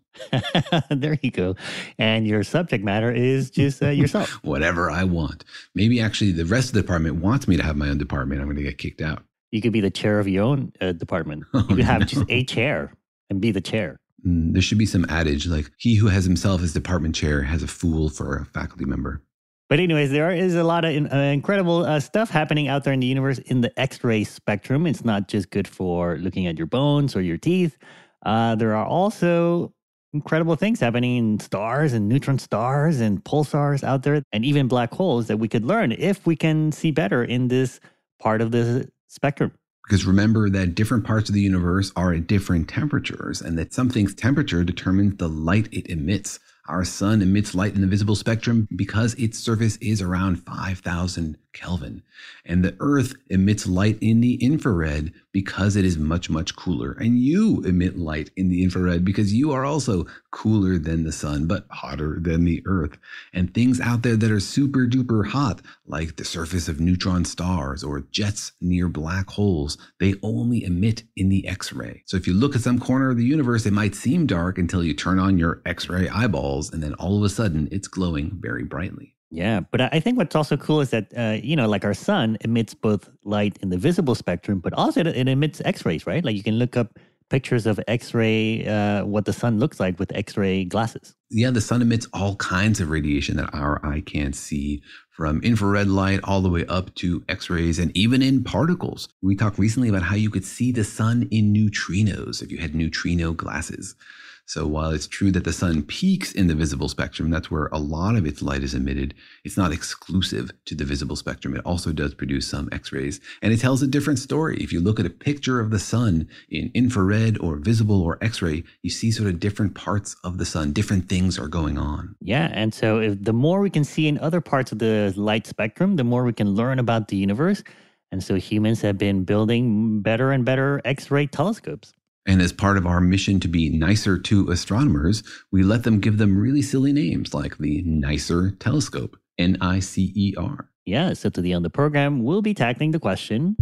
there 0.90 1.18
you 1.20 1.30
go. 1.30 1.54
And 1.99 2.26
your 2.26 2.42
subject 2.42 2.82
matter 2.82 3.12
is 3.12 3.50
just 3.50 3.82
uh, 3.82 3.90
yourself. 3.90 4.30
Whatever 4.42 4.90
I 4.90 5.04
want. 5.04 5.44
Maybe 5.75 6.00
actually 6.00 6.32
the 6.32 6.46
rest 6.46 6.68
of 6.68 6.75
the 6.75 6.80
department 6.80 7.16
wants 7.16 7.46
me 7.46 7.58
to 7.58 7.62
have 7.62 7.76
my 7.76 7.90
own 7.90 7.99
department. 7.99 8.40
I'm 8.40 8.46
going 8.46 8.56
to 8.56 8.62
get 8.62 8.78
kicked 8.78 9.02
out. 9.02 9.25
You 9.50 9.61
could 9.61 9.73
be 9.73 9.82
the 9.82 9.90
chair 9.90 10.18
of 10.18 10.26
your 10.26 10.44
own 10.44 10.73
uh, 10.80 10.92
department. 10.92 11.44
You 11.52 11.76
could 11.76 11.85
have 11.85 12.06
just 12.06 12.25
a 12.30 12.44
chair 12.44 12.92
and 13.30 13.40
be 13.40 13.52
the 13.52 13.61
chair. 13.61 14.00
Mm, 14.26 14.52
there 14.52 14.62
should 14.62 14.78
be 14.78 14.87
some 14.87 15.06
adage 15.09 15.47
like, 15.47 15.71
he 15.78 15.95
who 15.95 16.09
has 16.09 16.25
himself 16.25 16.62
as 16.62 16.73
department 16.73 17.14
chair 17.14 17.42
has 17.42 17.62
a 17.62 17.66
fool 17.66 18.09
for 18.09 18.37
a 18.37 18.45
faculty 18.45 18.85
member. 18.85 19.23
But, 19.68 19.80
anyways, 19.80 20.11
there 20.11 20.30
is 20.30 20.54
a 20.54 20.62
lot 20.62 20.85
of 20.85 21.12
uh, 21.12 21.16
incredible 21.16 21.85
uh, 21.85 21.99
stuff 21.99 22.30
happening 22.30 22.68
out 22.68 22.85
there 22.85 22.92
in 22.92 23.00
the 23.00 23.06
universe 23.06 23.38
in 23.38 23.62
the 23.62 23.78
X 23.78 24.02
ray 24.04 24.23
spectrum. 24.23 24.87
It's 24.87 25.04
not 25.04 25.26
just 25.26 25.50
good 25.50 25.66
for 25.66 26.18
looking 26.18 26.47
at 26.47 26.56
your 26.56 26.68
bones 26.68 27.16
or 27.16 27.21
your 27.21 27.37
teeth. 27.37 27.76
Uh, 28.25 28.54
there 28.54 28.76
are 28.76 28.87
also 28.87 29.73
incredible 30.12 30.54
things 30.54 30.78
happening 30.78 31.16
in 31.16 31.40
stars 31.40 31.92
and 31.92 32.09
neutron 32.09 32.38
stars 32.38 33.00
and 33.00 33.23
pulsars 33.25 33.83
out 33.83 34.04
there, 34.04 34.23
and 34.33 34.45
even 34.45 34.68
black 34.68 34.92
holes 34.95 35.26
that 35.26 35.38
we 35.38 35.49
could 35.49 35.64
learn 35.64 35.90
if 35.92 36.26
we 36.26 36.37
can 36.37 36.71
see 36.71 36.92
better 36.92 37.25
in 37.25 37.49
this 37.49 37.80
part 38.21 38.40
of 38.40 38.52
the 38.52 38.88
spectrum. 39.09 39.52
Because 39.87 40.05
remember 40.05 40.50
that 40.50 40.75
different 40.75 41.05
parts 41.05 41.28
of 41.28 41.35
the 41.35 41.40
universe 41.40 41.93
are 41.95 42.12
at 42.12 42.26
different 42.26 42.69
temperatures, 42.69 43.40
and 43.40 43.57
that 43.59 43.73
something's 43.73 44.14
temperature 44.14 44.64
determines 44.64 45.16
the 45.16 45.28
light 45.28 45.69
it 45.73 45.87
emits. 45.88 46.40
Our 46.69 46.85
sun 46.85 47.23
emits 47.23 47.55
light 47.55 47.76
in 47.76 47.83
the 47.83 47.87
visible 47.87 48.16
spectrum 48.16 48.66
because 48.75 49.14
its 49.14 49.38
surface 49.38 49.76
is 49.76 50.02
around 50.02 50.43
5,000 50.45 51.38
Kelvin. 51.56 52.02
And 52.44 52.62
the 52.62 52.76
Earth 52.80 53.14
emits 53.30 53.66
light 53.66 53.98
in 54.00 54.20
the 54.20 54.34
infrared 54.34 55.12
because 55.32 55.75
it 55.75 55.84
is 55.84 55.96
much, 55.98 56.28
much 56.28 56.54
cooler. 56.54 56.92
And 56.92 57.18
you 57.18 57.62
emit 57.62 57.98
light 57.98 58.30
in 58.36 58.48
the 58.48 58.62
infrared 58.62 59.04
because 59.04 59.32
you 59.32 59.52
are 59.52 59.64
also 59.64 60.06
cooler 60.30 60.78
than 60.78 61.04
the 61.04 61.12
sun, 61.12 61.46
but 61.46 61.66
hotter 61.70 62.18
than 62.20 62.44
the 62.44 62.62
Earth. 62.66 62.98
And 63.32 63.52
things 63.52 63.80
out 63.80 64.02
there 64.02 64.16
that 64.16 64.30
are 64.30 64.40
super 64.40 64.86
duper 64.86 65.26
hot, 65.26 65.62
like 65.86 66.16
the 66.16 66.25
surface 66.25 66.68
of 66.68 66.78
neutron 66.78 67.25
stars 67.25 67.82
or 67.82 68.00
jets 68.10 68.52
near 68.60 68.88
black 68.88 69.30
holes, 69.30 69.78
they 69.98 70.14
only 70.22 70.62
emit 70.62 71.04
in 71.16 71.30
the 71.30 71.48
X 71.48 71.72
ray. 71.72 72.02
So 72.04 72.18
if 72.18 72.26
you 72.26 72.34
look 72.34 72.54
at 72.54 72.62
some 72.62 72.78
corner 72.78 73.10
of 73.10 73.16
the 73.16 73.25
universe, 73.25 73.64
it 73.64 73.72
might 73.72 73.94
seem 73.94 74.26
dark 74.26 74.58
until 74.58 74.84
you 74.84 74.92
turn 74.92 75.18
on 75.18 75.38
your 75.38 75.62
X 75.64 75.88
ray 75.88 76.08
eyeballs, 76.08 76.70
and 76.70 76.82
then 76.82 76.94
all 76.94 77.16
of 77.16 77.25
a 77.25 77.30
sudden 77.30 77.68
it's 77.72 77.88
glowing 77.88 78.38
very 78.40 78.62
brightly. 78.62 79.15
Yeah, 79.30 79.61
but 79.61 79.80
I 79.92 80.00
think 80.00 80.18
what's 80.18 80.37
also 80.37 80.56
cool 80.56 80.80
is 80.80 80.90
that 80.90 81.12
uh, 81.16 81.38
you 81.42 81.56
know, 81.56 81.68
like 81.68 81.85
our 81.85 81.95
sun 81.95 82.38
emits 82.42 82.75
both 82.75 83.11
light 83.25 83.59
in 83.61 83.71
the 83.71 83.78
visible 83.78 84.14
spectrum, 84.14 84.61
but 84.61 84.73
also 84.75 85.00
it, 85.00 85.09
it 85.09 85.28
emits 85.28 85.61
X-rays, 85.64 86.06
right? 86.06 86.25
Like 86.25 86.37
you 86.37 86.42
can 86.42 86.59
look 86.59 86.76
up 86.76 86.99
pictures 87.28 87.66
of 87.66 87.80
X-ray, 87.88 88.66
uh, 88.66 89.04
what 89.04 89.25
the 89.25 89.33
sun 89.33 89.59
looks 89.59 89.80
like 89.80 89.99
with 89.99 90.14
X-ray 90.14 90.64
glasses. 90.64 91.16
Yeah, 91.28 91.50
the 91.50 91.61
sun 91.61 91.83
emits 91.83 92.06
all 92.12 92.37
kinds 92.37 92.80
of 92.80 92.88
radiation 92.88 93.37
that 93.37 93.52
our 93.52 93.85
eye 93.85 94.00
can't 94.00 94.37
see, 94.37 94.80
from 95.11 95.40
infrared 95.42 95.88
light 95.88 96.21
all 96.23 96.40
the 96.40 96.50
way 96.50 96.64
up 96.66 96.95
to 96.97 97.25
X-rays, 97.28 97.78
and 97.78 97.90
even 97.97 98.23
in 98.23 98.45
particles. 98.45 99.09
We 99.23 99.35
talked 99.35 99.59
recently 99.59 99.88
about 99.88 100.02
how 100.02 100.14
you 100.14 100.30
could 100.30 100.45
see 100.45 100.71
the 100.71 100.85
sun 100.85 101.26
in 101.33 101.52
neutrinos 101.52 102.42
if 102.42 102.52
you 102.52 102.59
had 102.59 102.75
neutrino 102.75 103.33
glasses. 103.33 103.97
So 104.46 104.64
while 104.64 104.90
it's 104.90 105.08
true 105.08 105.32
that 105.32 105.42
the 105.42 105.52
sun 105.52 105.82
peaks 105.82 106.32
in 106.32 106.46
the 106.46 106.54
visible 106.54 106.88
spectrum, 106.88 107.30
that's 107.30 107.50
where 107.50 107.66
a 107.72 107.78
lot 107.78 108.14
of 108.14 108.24
its 108.26 108.42
light 108.42 108.62
is 108.62 108.74
emitted, 108.74 109.12
it's 109.44 109.56
not 109.56 109.72
exclusive 109.72 110.52
to 110.66 110.74
the 110.76 110.84
visible 110.84 111.16
spectrum. 111.16 111.56
It 111.56 111.64
also 111.64 111.92
does 111.92 112.14
produce 112.14 112.46
some 112.46 112.68
X 112.70 112.92
rays. 112.92 113.20
And 113.42 113.52
it 113.52 113.58
tells 113.58 113.82
a 113.82 113.88
different 113.88 114.20
story. 114.20 114.56
If 114.58 114.72
you 114.72 114.80
look 114.80 115.00
at 115.00 115.06
a 115.06 115.10
picture 115.10 115.58
of 115.58 115.70
the 115.70 115.80
sun 115.80 116.28
in 116.48 116.70
infrared 116.74 117.38
or 117.40 117.56
visible 117.56 118.00
or 118.00 118.18
X 118.22 118.40
ray, 118.40 118.62
you 118.82 118.90
see 118.90 119.10
sort 119.10 119.28
of 119.28 119.40
different 119.40 119.74
parts 119.74 120.14
of 120.22 120.38
the 120.38 120.46
sun, 120.46 120.72
different 120.72 121.08
things 121.08 121.40
are 121.40 121.48
going 121.48 121.76
on. 121.76 122.14
Yeah. 122.20 122.48
And 122.52 122.72
so 122.72 123.00
if 123.00 123.22
the 123.22 123.32
more 123.32 123.60
we 123.60 123.70
can 123.70 123.82
see 123.82 124.06
in 124.06 124.16
other 124.18 124.40
parts 124.40 124.70
of 124.70 124.78
the 124.78 125.12
light 125.16 125.48
spectrum, 125.48 125.96
the 125.96 126.04
more 126.04 126.22
we 126.22 126.32
can 126.32 126.50
learn 126.50 126.78
about 126.78 127.08
the 127.08 127.16
universe. 127.16 127.64
And 128.12 128.22
so 128.22 128.36
humans 128.36 128.80
have 128.82 128.96
been 128.96 129.24
building 129.24 130.00
better 130.02 130.30
and 130.30 130.44
better 130.44 130.80
X 130.84 131.10
ray 131.10 131.26
telescopes. 131.26 131.92
And 132.26 132.42
as 132.42 132.52
part 132.52 132.76
of 132.76 132.87
our 132.87 133.00
mission 133.00 133.38
to 133.40 133.49
be 133.49 133.71
nicer 133.71 134.18
to 134.18 134.50
astronomers, 134.50 135.23
we 135.52 135.62
let 135.62 135.85
them 135.85 136.00
give 136.00 136.18
them 136.18 136.37
really 136.37 136.61
silly 136.61 136.92
names 136.92 137.33
like 137.33 137.56
the 137.59 137.83
NICER 137.83 138.50
telescope, 138.59 139.16
N 139.38 139.56
I 139.61 139.78
C 139.78 140.12
E 140.16 140.35
R. 140.37 140.68
Yeah, 140.85 141.12
so 141.12 141.30
to 141.30 141.40
the 141.40 141.52
end 141.52 141.64
of 141.64 141.73
the 141.73 141.75
program, 141.75 142.25
we'll 142.25 142.42
be 142.42 142.54
tackling 142.54 142.90
the 142.90 142.99
question 142.99 143.56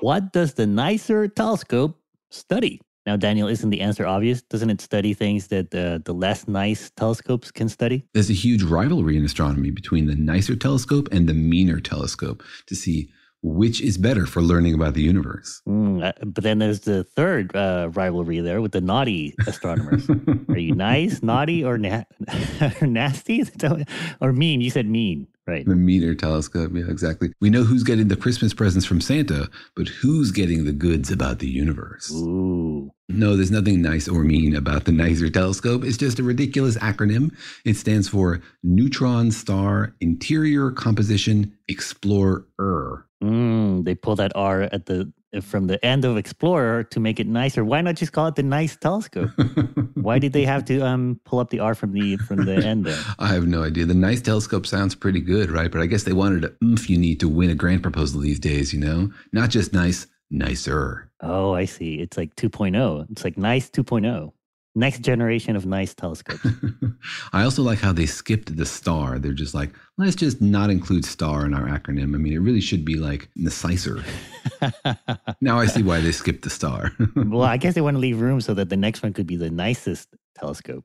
What 0.00 0.32
does 0.32 0.54
the 0.54 0.66
NICER 0.66 1.28
telescope 1.28 1.98
study? 2.30 2.80
Now, 3.06 3.16
Daniel, 3.16 3.48
isn't 3.48 3.70
the 3.70 3.80
answer 3.80 4.06
obvious? 4.06 4.42
Doesn't 4.42 4.70
it 4.70 4.80
study 4.80 5.14
things 5.14 5.48
that 5.48 5.74
uh, 5.74 5.98
the 6.04 6.12
less 6.12 6.46
nice 6.46 6.90
telescopes 6.90 7.50
can 7.50 7.68
study? 7.68 8.04
There's 8.12 8.30
a 8.30 8.34
huge 8.34 8.62
rivalry 8.62 9.16
in 9.16 9.24
astronomy 9.24 9.70
between 9.70 10.06
the 10.06 10.14
NICER 10.14 10.56
telescope 10.56 11.08
and 11.10 11.28
the 11.28 11.34
meaner 11.34 11.80
telescope 11.80 12.42
to 12.66 12.76
see 12.76 13.10
which 13.42 13.80
is 13.80 13.98
better 13.98 14.24
for 14.26 14.40
learning 14.40 14.74
about 14.74 14.94
the 14.94 15.02
universe. 15.02 15.60
Mm, 15.68 16.04
uh, 16.04 16.12
but 16.24 16.44
then 16.44 16.58
there's 16.60 16.80
the 16.80 17.04
third 17.04 17.54
uh, 17.56 17.90
rivalry 17.92 18.40
there 18.40 18.60
with 18.62 18.72
the 18.72 18.80
naughty 18.80 19.34
astronomers. 19.46 20.08
Are 20.48 20.58
you 20.58 20.74
nice, 20.74 21.22
naughty, 21.22 21.64
or, 21.64 21.76
na- 21.76 22.04
or 22.80 22.86
nasty? 22.86 23.44
or 24.20 24.32
mean? 24.32 24.60
You 24.60 24.70
said 24.70 24.86
mean, 24.86 25.26
right? 25.46 25.66
The 25.66 25.74
meaner 25.74 26.14
telescope. 26.14 26.70
Yeah, 26.74 26.84
exactly. 26.88 27.32
We 27.40 27.50
know 27.50 27.64
who's 27.64 27.82
getting 27.82 28.08
the 28.08 28.16
Christmas 28.16 28.54
presents 28.54 28.86
from 28.86 29.00
Santa, 29.00 29.50
but 29.74 29.88
who's 29.88 30.30
getting 30.30 30.64
the 30.64 30.72
goods 30.72 31.10
about 31.10 31.40
the 31.40 31.48
universe? 31.48 32.12
Ooh. 32.12 32.92
No, 33.08 33.36
there's 33.36 33.50
nothing 33.50 33.82
nice 33.82 34.08
or 34.08 34.22
mean 34.22 34.56
about 34.56 34.84
the 34.84 34.92
NICER 34.92 35.28
telescope. 35.30 35.84
It's 35.84 35.98
just 35.98 36.18
a 36.18 36.22
ridiculous 36.22 36.76
acronym. 36.78 37.34
It 37.64 37.76
stands 37.76 38.08
for 38.08 38.40
Neutron 38.62 39.30
Star 39.32 39.94
Interior 40.00 40.70
Composition 40.70 41.52
Explorer. 41.68 43.06
Mm, 43.22 43.84
they 43.84 43.94
pull 43.94 44.16
that 44.16 44.32
R 44.34 44.62
at 44.62 44.86
the 44.86 45.12
from 45.40 45.66
the 45.66 45.82
end 45.84 46.04
of 46.04 46.16
Explorer 46.16 46.84
to 46.84 47.00
make 47.00 47.18
it 47.18 47.26
nicer. 47.26 47.64
Why 47.64 47.80
not 47.80 47.94
just 47.94 48.12
call 48.12 48.26
it 48.26 48.34
the 48.34 48.42
Nice 48.42 48.76
Telescope? 48.76 49.30
Why 49.94 50.18
did 50.18 50.32
they 50.32 50.44
have 50.44 50.64
to 50.66 50.80
um 50.80 51.20
pull 51.24 51.38
up 51.38 51.50
the 51.50 51.60
R 51.60 51.74
from 51.74 51.92
the 51.92 52.16
from 52.16 52.44
the 52.44 52.56
end 52.66 52.84
there? 52.84 52.98
I 53.18 53.28
have 53.28 53.46
no 53.46 53.62
idea. 53.62 53.86
The 53.86 53.94
Nice 53.94 54.20
Telescope 54.20 54.66
sounds 54.66 54.94
pretty 54.94 55.20
good, 55.20 55.50
right? 55.50 55.70
But 55.70 55.80
I 55.80 55.86
guess 55.86 56.02
they 56.02 56.12
wanted 56.12 56.44
a 56.44 56.52
oomph 56.64 56.90
you 56.90 56.98
need 56.98 57.20
to 57.20 57.28
win 57.28 57.50
a 57.50 57.54
grant 57.54 57.82
proposal 57.82 58.20
these 58.20 58.40
days. 58.40 58.74
You 58.74 58.80
know, 58.80 59.10
not 59.32 59.50
just 59.50 59.72
nice, 59.72 60.06
nicer. 60.30 61.08
Oh, 61.20 61.54
I 61.54 61.66
see. 61.66 62.00
It's 62.00 62.16
like 62.16 62.34
2.0. 62.34 63.10
It's 63.12 63.22
like 63.22 63.38
nice 63.38 63.70
2.0 63.70 64.32
next 64.74 65.00
generation 65.00 65.56
of 65.56 65.66
nice 65.66 65.94
telescopes. 65.94 66.46
I 67.32 67.44
also 67.44 67.62
like 67.62 67.78
how 67.78 67.92
they 67.92 68.06
skipped 68.06 68.56
the 68.56 68.64
star. 68.64 69.18
They're 69.18 69.32
just 69.32 69.54
like, 69.54 69.70
let's 69.98 70.16
just 70.16 70.40
not 70.40 70.70
include 70.70 71.04
star 71.04 71.44
in 71.44 71.54
our 71.54 71.66
acronym. 71.66 72.14
I 72.14 72.18
mean, 72.18 72.32
it 72.32 72.38
really 72.38 72.60
should 72.60 72.84
be 72.84 72.96
like 72.96 73.28
Nicicer. 73.38 74.02
now 75.40 75.58
I 75.58 75.66
see 75.66 75.82
why 75.82 76.00
they 76.00 76.12
skipped 76.12 76.42
the 76.42 76.50
star. 76.50 76.92
well, 77.16 77.42
I 77.42 77.56
guess 77.56 77.74
they 77.74 77.80
want 77.80 77.96
to 77.96 78.00
leave 78.00 78.20
room 78.20 78.40
so 78.40 78.54
that 78.54 78.70
the 78.70 78.76
next 78.76 79.02
one 79.02 79.12
could 79.12 79.26
be 79.26 79.36
the 79.36 79.50
nicest 79.50 80.08
telescope. 80.34 80.84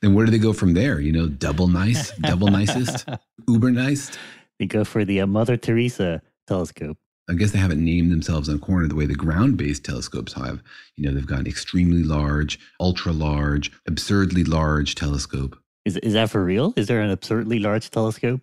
then 0.00 0.14
where 0.14 0.24
do 0.24 0.32
they 0.32 0.38
go 0.38 0.52
from 0.52 0.74
there? 0.74 1.00
You 1.00 1.12
know, 1.12 1.28
double 1.28 1.68
nice, 1.68 2.10
double 2.18 2.48
nicest, 2.48 3.08
uber 3.48 3.70
nice? 3.70 4.10
They 4.58 4.66
go 4.66 4.84
for 4.84 5.04
the 5.04 5.20
uh, 5.20 5.26
Mother 5.26 5.56
Teresa 5.56 6.22
telescope. 6.46 6.96
I 7.28 7.34
guess 7.34 7.50
they 7.50 7.58
haven't 7.58 7.84
named 7.84 8.12
themselves 8.12 8.48
on 8.48 8.56
a 8.56 8.58
corner 8.58 8.86
the 8.86 8.94
way 8.94 9.06
the 9.06 9.14
ground 9.14 9.56
based 9.56 9.84
telescopes 9.84 10.32
have. 10.34 10.62
You 10.96 11.06
know, 11.06 11.14
they've 11.14 11.26
got 11.26 11.40
an 11.40 11.46
extremely 11.46 12.02
large, 12.04 12.58
ultra 12.80 13.12
large, 13.12 13.72
absurdly 13.88 14.44
large 14.44 14.94
telescope. 14.94 15.58
Is, 15.84 15.96
is 15.98 16.12
that 16.12 16.30
for 16.30 16.44
real? 16.44 16.72
Is 16.76 16.86
there 16.86 17.00
an 17.00 17.10
absurdly 17.10 17.58
large 17.58 17.90
telescope? 17.90 18.40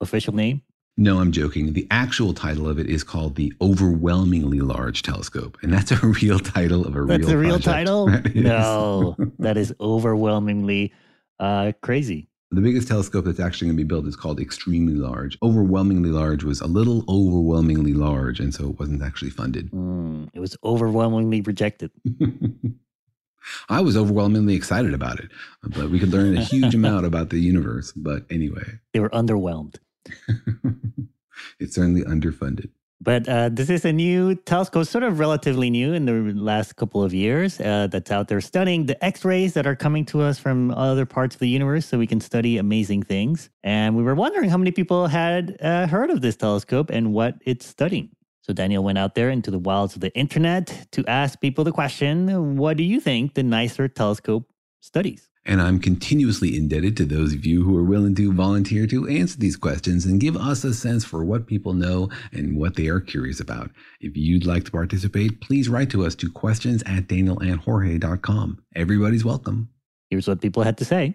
Official 0.00 0.34
name? 0.34 0.62
No, 0.96 1.18
I'm 1.18 1.32
joking. 1.32 1.72
The 1.72 1.88
actual 1.90 2.34
title 2.34 2.68
of 2.68 2.78
it 2.78 2.88
is 2.88 3.02
called 3.02 3.34
the 3.34 3.52
Overwhelmingly 3.60 4.60
Large 4.60 5.02
Telescope, 5.02 5.58
and 5.62 5.72
that's 5.72 5.90
a 5.90 5.96
real 6.22 6.38
title 6.38 6.86
of 6.86 6.94
a 6.94 7.04
That's 7.04 7.18
real. 7.18 7.18
That's 7.18 7.32
a 7.32 7.38
real 7.38 7.50
project. 7.60 7.64
title? 7.64 8.06
That. 8.10 8.34
No, 8.36 9.16
that 9.40 9.56
is 9.56 9.74
overwhelmingly 9.80 10.92
uh, 11.40 11.72
crazy. 11.82 12.28
The 12.54 12.60
biggest 12.60 12.86
telescope 12.86 13.24
that's 13.24 13.40
actually 13.40 13.66
going 13.66 13.76
to 13.78 13.82
be 13.82 13.88
built 13.88 14.06
is 14.06 14.14
called 14.14 14.38
Extremely 14.38 14.94
Large. 14.94 15.36
Overwhelmingly 15.42 16.10
Large 16.10 16.44
was 16.44 16.60
a 16.60 16.68
little 16.68 17.04
overwhelmingly 17.08 17.94
large, 17.94 18.38
and 18.38 18.54
so 18.54 18.70
it 18.70 18.78
wasn't 18.78 19.02
actually 19.02 19.32
funded. 19.32 19.72
Mm, 19.72 20.28
it 20.32 20.38
was 20.38 20.56
overwhelmingly 20.62 21.40
rejected. 21.40 21.90
I 23.68 23.80
was 23.80 23.96
overwhelmingly 23.96 24.54
excited 24.54 24.94
about 24.94 25.18
it, 25.18 25.32
but 25.64 25.90
we 25.90 25.98
could 25.98 26.10
learn 26.10 26.36
a 26.36 26.44
huge 26.44 26.74
amount 26.80 27.06
about 27.06 27.30
the 27.30 27.40
universe. 27.40 27.90
But 27.90 28.24
anyway, 28.30 28.78
They 28.92 29.00
were 29.00 29.10
underwhelmed. 29.10 29.78
it's 31.58 31.74
certainly 31.74 32.02
underfunded. 32.02 32.70
But 33.00 33.28
uh, 33.28 33.50
this 33.52 33.68
is 33.70 33.84
a 33.84 33.92
new 33.92 34.34
telescope, 34.34 34.86
sort 34.86 35.04
of 35.04 35.18
relatively 35.18 35.68
new 35.68 35.92
in 35.92 36.06
the 36.06 36.32
last 36.34 36.76
couple 36.76 37.02
of 37.02 37.12
years, 37.12 37.60
uh, 37.60 37.88
that's 37.90 38.10
out 38.10 38.28
there 38.28 38.40
studying 38.40 38.86
the 38.86 39.02
X 39.04 39.24
rays 39.24 39.52
that 39.54 39.66
are 39.66 39.76
coming 39.76 40.04
to 40.06 40.22
us 40.22 40.38
from 40.38 40.70
other 40.70 41.04
parts 41.04 41.36
of 41.36 41.40
the 41.40 41.48
universe 41.48 41.86
so 41.86 41.98
we 41.98 42.06
can 42.06 42.20
study 42.20 42.56
amazing 42.56 43.02
things. 43.02 43.50
And 43.62 43.96
we 43.96 44.02
were 44.02 44.14
wondering 44.14 44.48
how 44.48 44.56
many 44.56 44.70
people 44.70 45.08
had 45.08 45.56
uh, 45.60 45.86
heard 45.86 46.10
of 46.10 46.20
this 46.20 46.36
telescope 46.36 46.90
and 46.90 47.12
what 47.12 47.36
it's 47.44 47.66
studying. 47.66 48.10
So 48.42 48.52
Daniel 48.52 48.84
went 48.84 48.98
out 48.98 49.14
there 49.14 49.30
into 49.30 49.50
the 49.50 49.58
wilds 49.58 49.94
of 49.94 50.00
the 50.00 50.14
internet 50.16 50.86
to 50.92 51.04
ask 51.06 51.40
people 51.40 51.64
the 51.64 51.72
question 51.72 52.56
What 52.56 52.76
do 52.76 52.84
you 52.84 53.00
think 53.00 53.34
the 53.34 53.42
NICER 53.42 53.88
telescope 53.88 54.50
studies? 54.80 55.30
And 55.46 55.60
I'm 55.60 55.78
continuously 55.78 56.56
indebted 56.56 56.96
to 56.96 57.04
those 57.04 57.34
of 57.34 57.44
you 57.44 57.64
who 57.64 57.76
are 57.76 57.84
willing 57.84 58.14
to 58.14 58.32
volunteer 58.32 58.86
to 58.86 59.06
answer 59.08 59.38
these 59.38 59.56
questions 59.56 60.06
and 60.06 60.20
give 60.20 60.36
us 60.36 60.64
a 60.64 60.72
sense 60.72 61.04
for 61.04 61.24
what 61.24 61.46
people 61.46 61.74
know 61.74 62.08
and 62.32 62.56
what 62.56 62.76
they 62.76 62.88
are 62.88 63.00
curious 63.00 63.40
about. 63.40 63.70
If 64.00 64.16
you'd 64.16 64.46
like 64.46 64.64
to 64.64 64.70
participate, 64.70 65.40
please 65.40 65.68
write 65.68 65.90
to 65.90 66.06
us 66.06 66.14
to 66.16 66.30
questions 66.30 66.82
at 66.86 67.08
danielandjorge.com. 67.08 68.62
Everybody's 68.74 69.24
welcome. 69.24 69.68
Here's 70.08 70.28
what 70.28 70.40
people 70.40 70.62
had 70.62 70.78
to 70.78 70.84
say. 70.84 71.14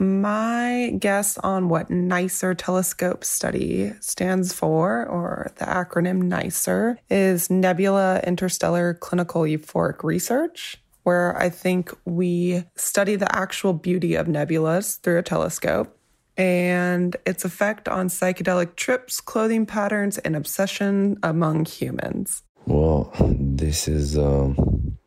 My 0.00 0.94
guess 0.96 1.38
on 1.38 1.68
what 1.68 1.90
NICER 1.90 2.54
telescope 2.54 3.24
study 3.24 3.92
stands 4.00 4.52
for, 4.52 5.04
or 5.04 5.50
the 5.56 5.64
acronym 5.64 6.22
NICER, 6.22 7.00
is 7.10 7.50
Nebula 7.50 8.20
Interstellar 8.24 8.94
Clinical 8.94 9.42
Euphoric 9.42 10.04
Research, 10.04 10.80
where 11.08 11.34
I 11.38 11.48
think 11.48 11.90
we 12.04 12.64
study 12.76 13.16
the 13.16 13.34
actual 13.34 13.72
beauty 13.72 14.14
of 14.14 14.26
nebulas 14.26 15.00
through 15.00 15.18
a 15.20 15.22
telescope 15.22 15.88
and 16.36 17.16
its 17.24 17.46
effect 17.46 17.88
on 17.88 18.08
psychedelic 18.08 18.76
trips, 18.76 19.18
clothing 19.18 19.64
patterns, 19.64 20.18
and 20.18 20.36
obsession 20.36 21.16
among 21.22 21.64
humans. 21.64 22.42
Well, 22.66 23.10
this 23.62 23.88
is 23.88 24.18
um, 24.18 24.98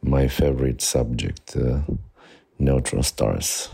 my 0.00 0.28
favorite 0.28 0.80
subject 0.80 1.54
uh, 1.58 1.80
neutron 2.58 3.02
stars. 3.02 3.68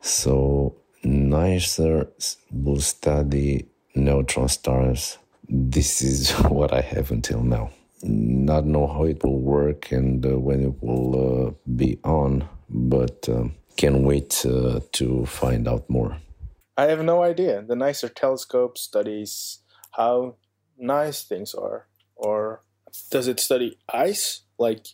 So, 0.00 0.76
NICER 1.04 2.08
will 2.50 2.80
study 2.80 3.66
neutron 3.94 4.48
stars. 4.48 5.18
This 5.46 6.00
is 6.00 6.30
what 6.58 6.72
I 6.72 6.80
have 6.80 7.10
until 7.10 7.42
now. 7.42 7.68
Not 8.04 8.66
know 8.66 8.86
how 8.86 9.04
it 9.04 9.24
will 9.24 9.40
work 9.40 9.90
and 9.90 10.24
uh, 10.24 10.38
when 10.38 10.62
it 10.62 10.82
will 10.82 11.48
uh, 11.48 11.50
be 11.74 11.98
on, 12.04 12.48
but 12.68 13.28
um, 13.28 13.54
can 13.76 14.04
wait 14.04 14.44
uh, 14.46 14.80
to 14.92 15.26
find 15.26 15.66
out 15.66 15.88
more. 15.88 16.18
I 16.76 16.84
have 16.84 17.02
no 17.02 17.22
idea. 17.22 17.62
The 17.62 17.76
nicer 17.76 18.08
telescope 18.08 18.78
studies 18.78 19.60
how 19.96 20.36
nice 20.78 21.22
things 21.22 21.54
are. 21.54 21.86
Or 22.16 22.62
does 23.10 23.28
it 23.28 23.40
study 23.40 23.78
ice? 23.92 24.42
Like, 24.58 24.86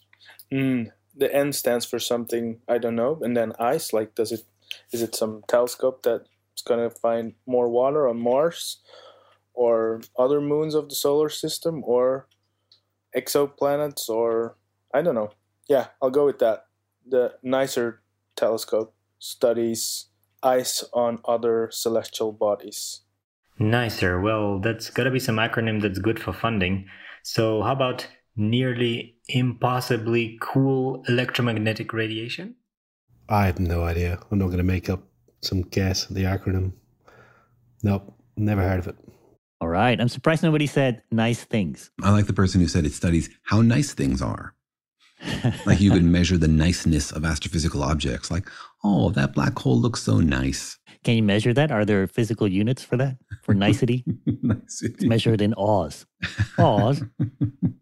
mm, 0.52 0.90
the 1.16 1.34
N 1.34 1.52
stands 1.52 1.84
for 1.84 1.98
something 1.98 2.60
I 2.68 2.78
don't 2.78 2.96
know, 2.96 3.18
and 3.22 3.36
then 3.36 3.52
ice. 3.58 3.92
Like, 3.92 4.14
does 4.14 4.32
it? 4.32 4.40
Is 4.92 5.02
it 5.02 5.14
some 5.14 5.42
telescope 5.48 6.02
that's 6.02 6.62
gonna 6.64 6.90
find 6.90 7.34
more 7.46 7.68
water 7.68 8.08
on 8.08 8.20
Mars, 8.20 8.78
or 9.52 10.00
other 10.18 10.40
moons 10.40 10.74
of 10.74 10.88
the 10.88 10.94
solar 10.94 11.28
system, 11.28 11.82
or 11.84 12.28
exoplanets, 13.16 14.08
or 14.08 14.56
I 14.94 15.02
don't 15.02 15.14
know. 15.14 15.30
Yeah, 15.68 15.86
I'll 16.02 16.10
go 16.10 16.26
with 16.26 16.38
that. 16.40 16.66
The 17.08 17.34
nicer 17.42 18.02
telescope 18.36 18.94
studies 19.18 20.06
ice 20.42 20.84
on 20.92 21.20
other 21.24 21.68
celestial 21.72 22.32
bodies. 22.32 23.00
Nicer. 23.58 24.20
Well, 24.20 24.58
that's 24.58 24.90
got 24.90 25.04
to 25.04 25.10
be 25.10 25.18
some 25.18 25.36
acronym 25.36 25.82
that's 25.82 25.98
good 25.98 26.18
for 26.18 26.32
funding. 26.32 26.86
So, 27.22 27.62
how 27.62 27.72
about 27.72 28.06
nearly 28.36 29.16
impossibly 29.28 30.38
cool 30.40 31.04
electromagnetic 31.08 31.92
radiation? 31.92 32.56
I 33.28 33.46
have 33.46 33.60
no 33.60 33.84
idea. 33.84 34.18
I'm 34.30 34.38
not 34.38 34.46
going 34.46 34.58
to 34.58 34.64
make 34.64 34.88
up 34.88 35.02
some 35.42 35.62
guess 35.62 36.06
at 36.06 36.14
the 36.14 36.24
acronym. 36.24 36.72
Nope, 37.82 38.14
never 38.36 38.62
heard 38.62 38.80
of 38.80 38.88
it. 38.88 38.96
All 39.60 39.68
right. 39.68 40.00
I'm 40.00 40.08
surprised 40.08 40.42
nobody 40.42 40.66
said 40.66 41.02
nice 41.10 41.44
things. 41.44 41.90
I 42.02 42.10
like 42.10 42.26
the 42.26 42.32
person 42.32 42.60
who 42.60 42.68
said 42.68 42.86
it 42.86 42.92
studies 42.92 43.28
how 43.42 43.60
nice 43.60 43.92
things 43.92 44.22
are. 44.22 44.54
like 45.66 45.80
you 45.80 45.90
could 45.90 46.04
measure 46.18 46.38
the 46.38 46.48
niceness 46.48 47.12
of 47.12 47.22
astrophysical 47.22 47.82
objects. 47.84 48.30
Like, 48.30 48.48
oh, 48.82 49.10
that 49.10 49.34
black 49.34 49.58
hole 49.58 49.78
looks 49.78 50.02
so 50.02 50.18
nice. 50.20 50.78
Can 51.02 51.16
you 51.16 51.22
measure 51.22 51.54
that? 51.54 51.70
Are 51.70 51.84
there 51.84 52.06
physical 52.06 52.46
units 52.46 52.82
for 52.82 52.96
that? 52.98 53.16
For 53.42 53.54
nicety? 53.54 54.04
nice. 54.42 54.82
It's 54.82 55.02
measured 55.02 55.40
in 55.40 55.54
Oz. 55.54 56.04
Oz. 56.58 57.02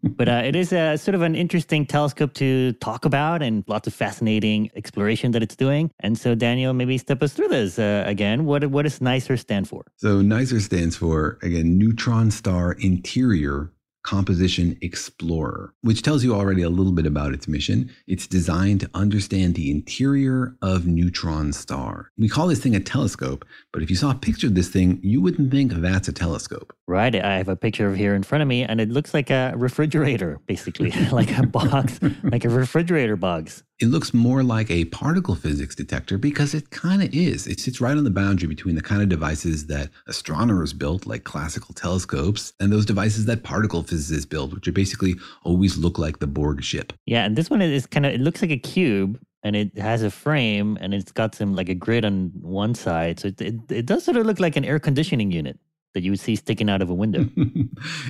But 0.01 0.29
uh, 0.29 0.41
it 0.45 0.55
is 0.55 0.71
a 0.71 0.97
sort 0.97 1.15
of 1.15 1.21
an 1.21 1.35
interesting 1.35 1.85
telescope 1.85 2.33
to 2.35 2.73
talk 2.73 3.05
about 3.05 3.41
and 3.41 3.63
lots 3.67 3.87
of 3.87 3.93
fascinating 3.93 4.69
exploration 4.75 5.31
that 5.31 5.43
it's 5.43 5.55
doing. 5.55 5.91
And 5.99 6.17
so, 6.17 6.35
Daniel, 6.35 6.73
maybe 6.73 6.97
step 6.97 7.21
us 7.21 7.33
through 7.33 7.49
this 7.49 7.77
uh, 7.77 8.03
again. 8.05 8.45
What, 8.45 8.65
what 8.67 8.83
does 8.83 9.01
NICER 9.01 9.37
stand 9.37 9.67
for? 9.67 9.85
So 9.97 10.21
NICER 10.21 10.61
stands 10.61 10.95
for, 10.95 11.37
again, 11.41 11.77
Neutron 11.77 12.31
Star 12.31 12.73
Interior 12.73 13.71
Composition 14.09 14.75
Explorer, 14.81 15.71
which 15.81 16.01
tells 16.01 16.23
you 16.23 16.33
already 16.33 16.63
a 16.63 16.69
little 16.71 16.91
bit 16.91 17.05
about 17.05 17.31
its 17.31 17.47
mission. 17.47 17.91
It's 18.07 18.25
designed 18.25 18.79
to 18.79 18.89
understand 18.95 19.53
the 19.53 19.69
interior 19.69 20.55
of 20.63 20.87
neutron 20.87 21.53
star. 21.53 22.09
We 22.17 22.27
call 22.27 22.47
this 22.47 22.59
thing 22.59 22.75
a 22.75 22.79
telescope, 22.79 23.45
but 23.71 23.83
if 23.83 23.91
you 23.91 23.95
saw 23.95 24.09
a 24.09 24.15
picture 24.15 24.47
of 24.47 24.55
this 24.55 24.69
thing, 24.69 24.99
you 25.03 25.21
wouldn't 25.21 25.51
think 25.51 25.73
that's 25.73 26.07
a 26.07 26.11
telescope. 26.11 26.73
Right. 26.89 27.13
I 27.13 27.37
have 27.37 27.49
a 27.49 27.55
picture 27.55 27.87
of 27.87 27.95
here 27.95 28.15
in 28.15 28.23
front 28.23 28.41
of 28.41 28.47
me, 28.47 28.63
and 28.63 28.81
it 28.81 28.89
looks 28.89 29.13
like 29.13 29.29
a 29.29 29.53
refrigerator, 29.55 30.39
basically, 30.47 30.89
like 31.11 31.37
a 31.37 31.45
box, 31.45 31.99
like 32.23 32.45
a 32.45 32.49
refrigerator 32.49 33.15
box. 33.15 33.61
It 33.79 33.89
looks 33.89 34.11
more 34.11 34.41
like 34.41 34.71
a 34.71 34.85
particle 34.85 35.35
physics 35.35 35.75
detector 35.75 36.17
because 36.17 36.55
it 36.55 36.71
kind 36.71 37.03
of 37.03 37.13
is. 37.13 37.45
It 37.45 37.59
sits 37.59 37.79
right 37.79 37.95
on 37.95 38.05
the 38.05 38.09
boundary 38.09 38.47
between 38.47 38.73
the 38.73 38.81
kind 38.81 39.03
of 39.03 39.07
devices 39.07 39.67
that 39.67 39.91
astronomers 40.07 40.73
built, 40.73 41.05
like 41.05 41.25
classical 41.25 41.75
telescopes, 41.75 42.53
and 42.59 42.73
those 42.73 42.87
devices 42.87 43.27
that 43.27 43.43
particle 43.43 43.83
physicists 43.83 44.25
build, 44.25 44.55
which 44.55 44.67
are 44.67 44.71
basically 44.71 45.13
always 45.43 45.77
look 45.77 45.99
like 45.99 46.17
the 46.17 46.25
Borg 46.25 46.63
ship. 46.63 46.91
Yeah, 47.05 47.23
and 47.23 47.35
this 47.35 47.51
one 47.51 47.61
is 47.61 47.85
kind 47.85 48.07
of, 48.07 48.13
it 48.13 48.19
looks 48.19 48.41
like 48.41 48.49
a 48.49 48.57
cube, 48.57 49.19
and 49.43 49.55
it 49.55 49.77
has 49.77 50.01
a 50.01 50.09
frame, 50.09 50.75
and 50.81 50.95
it's 50.95 51.11
got 51.11 51.35
some, 51.35 51.53
like 51.53 51.69
a 51.69 51.75
grid 51.75 52.03
on 52.03 52.31
one 52.41 52.73
side. 52.73 53.19
So 53.19 53.27
it, 53.27 53.39
it, 53.39 53.71
it 53.71 53.85
does 53.85 54.05
sort 54.05 54.17
of 54.17 54.25
look 54.25 54.39
like 54.39 54.55
an 54.55 54.65
air 54.65 54.79
conditioning 54.79 55.31
unit 55.31 55.59
that 55.93 56.03
you 56.03 56.11
would 56.11 56.19
see 56.19 56.35
sticking 56.35 56.69
out 56.69 56.81
of 56.81 56.89
a 56.89 56.93
window. 56.93 57.27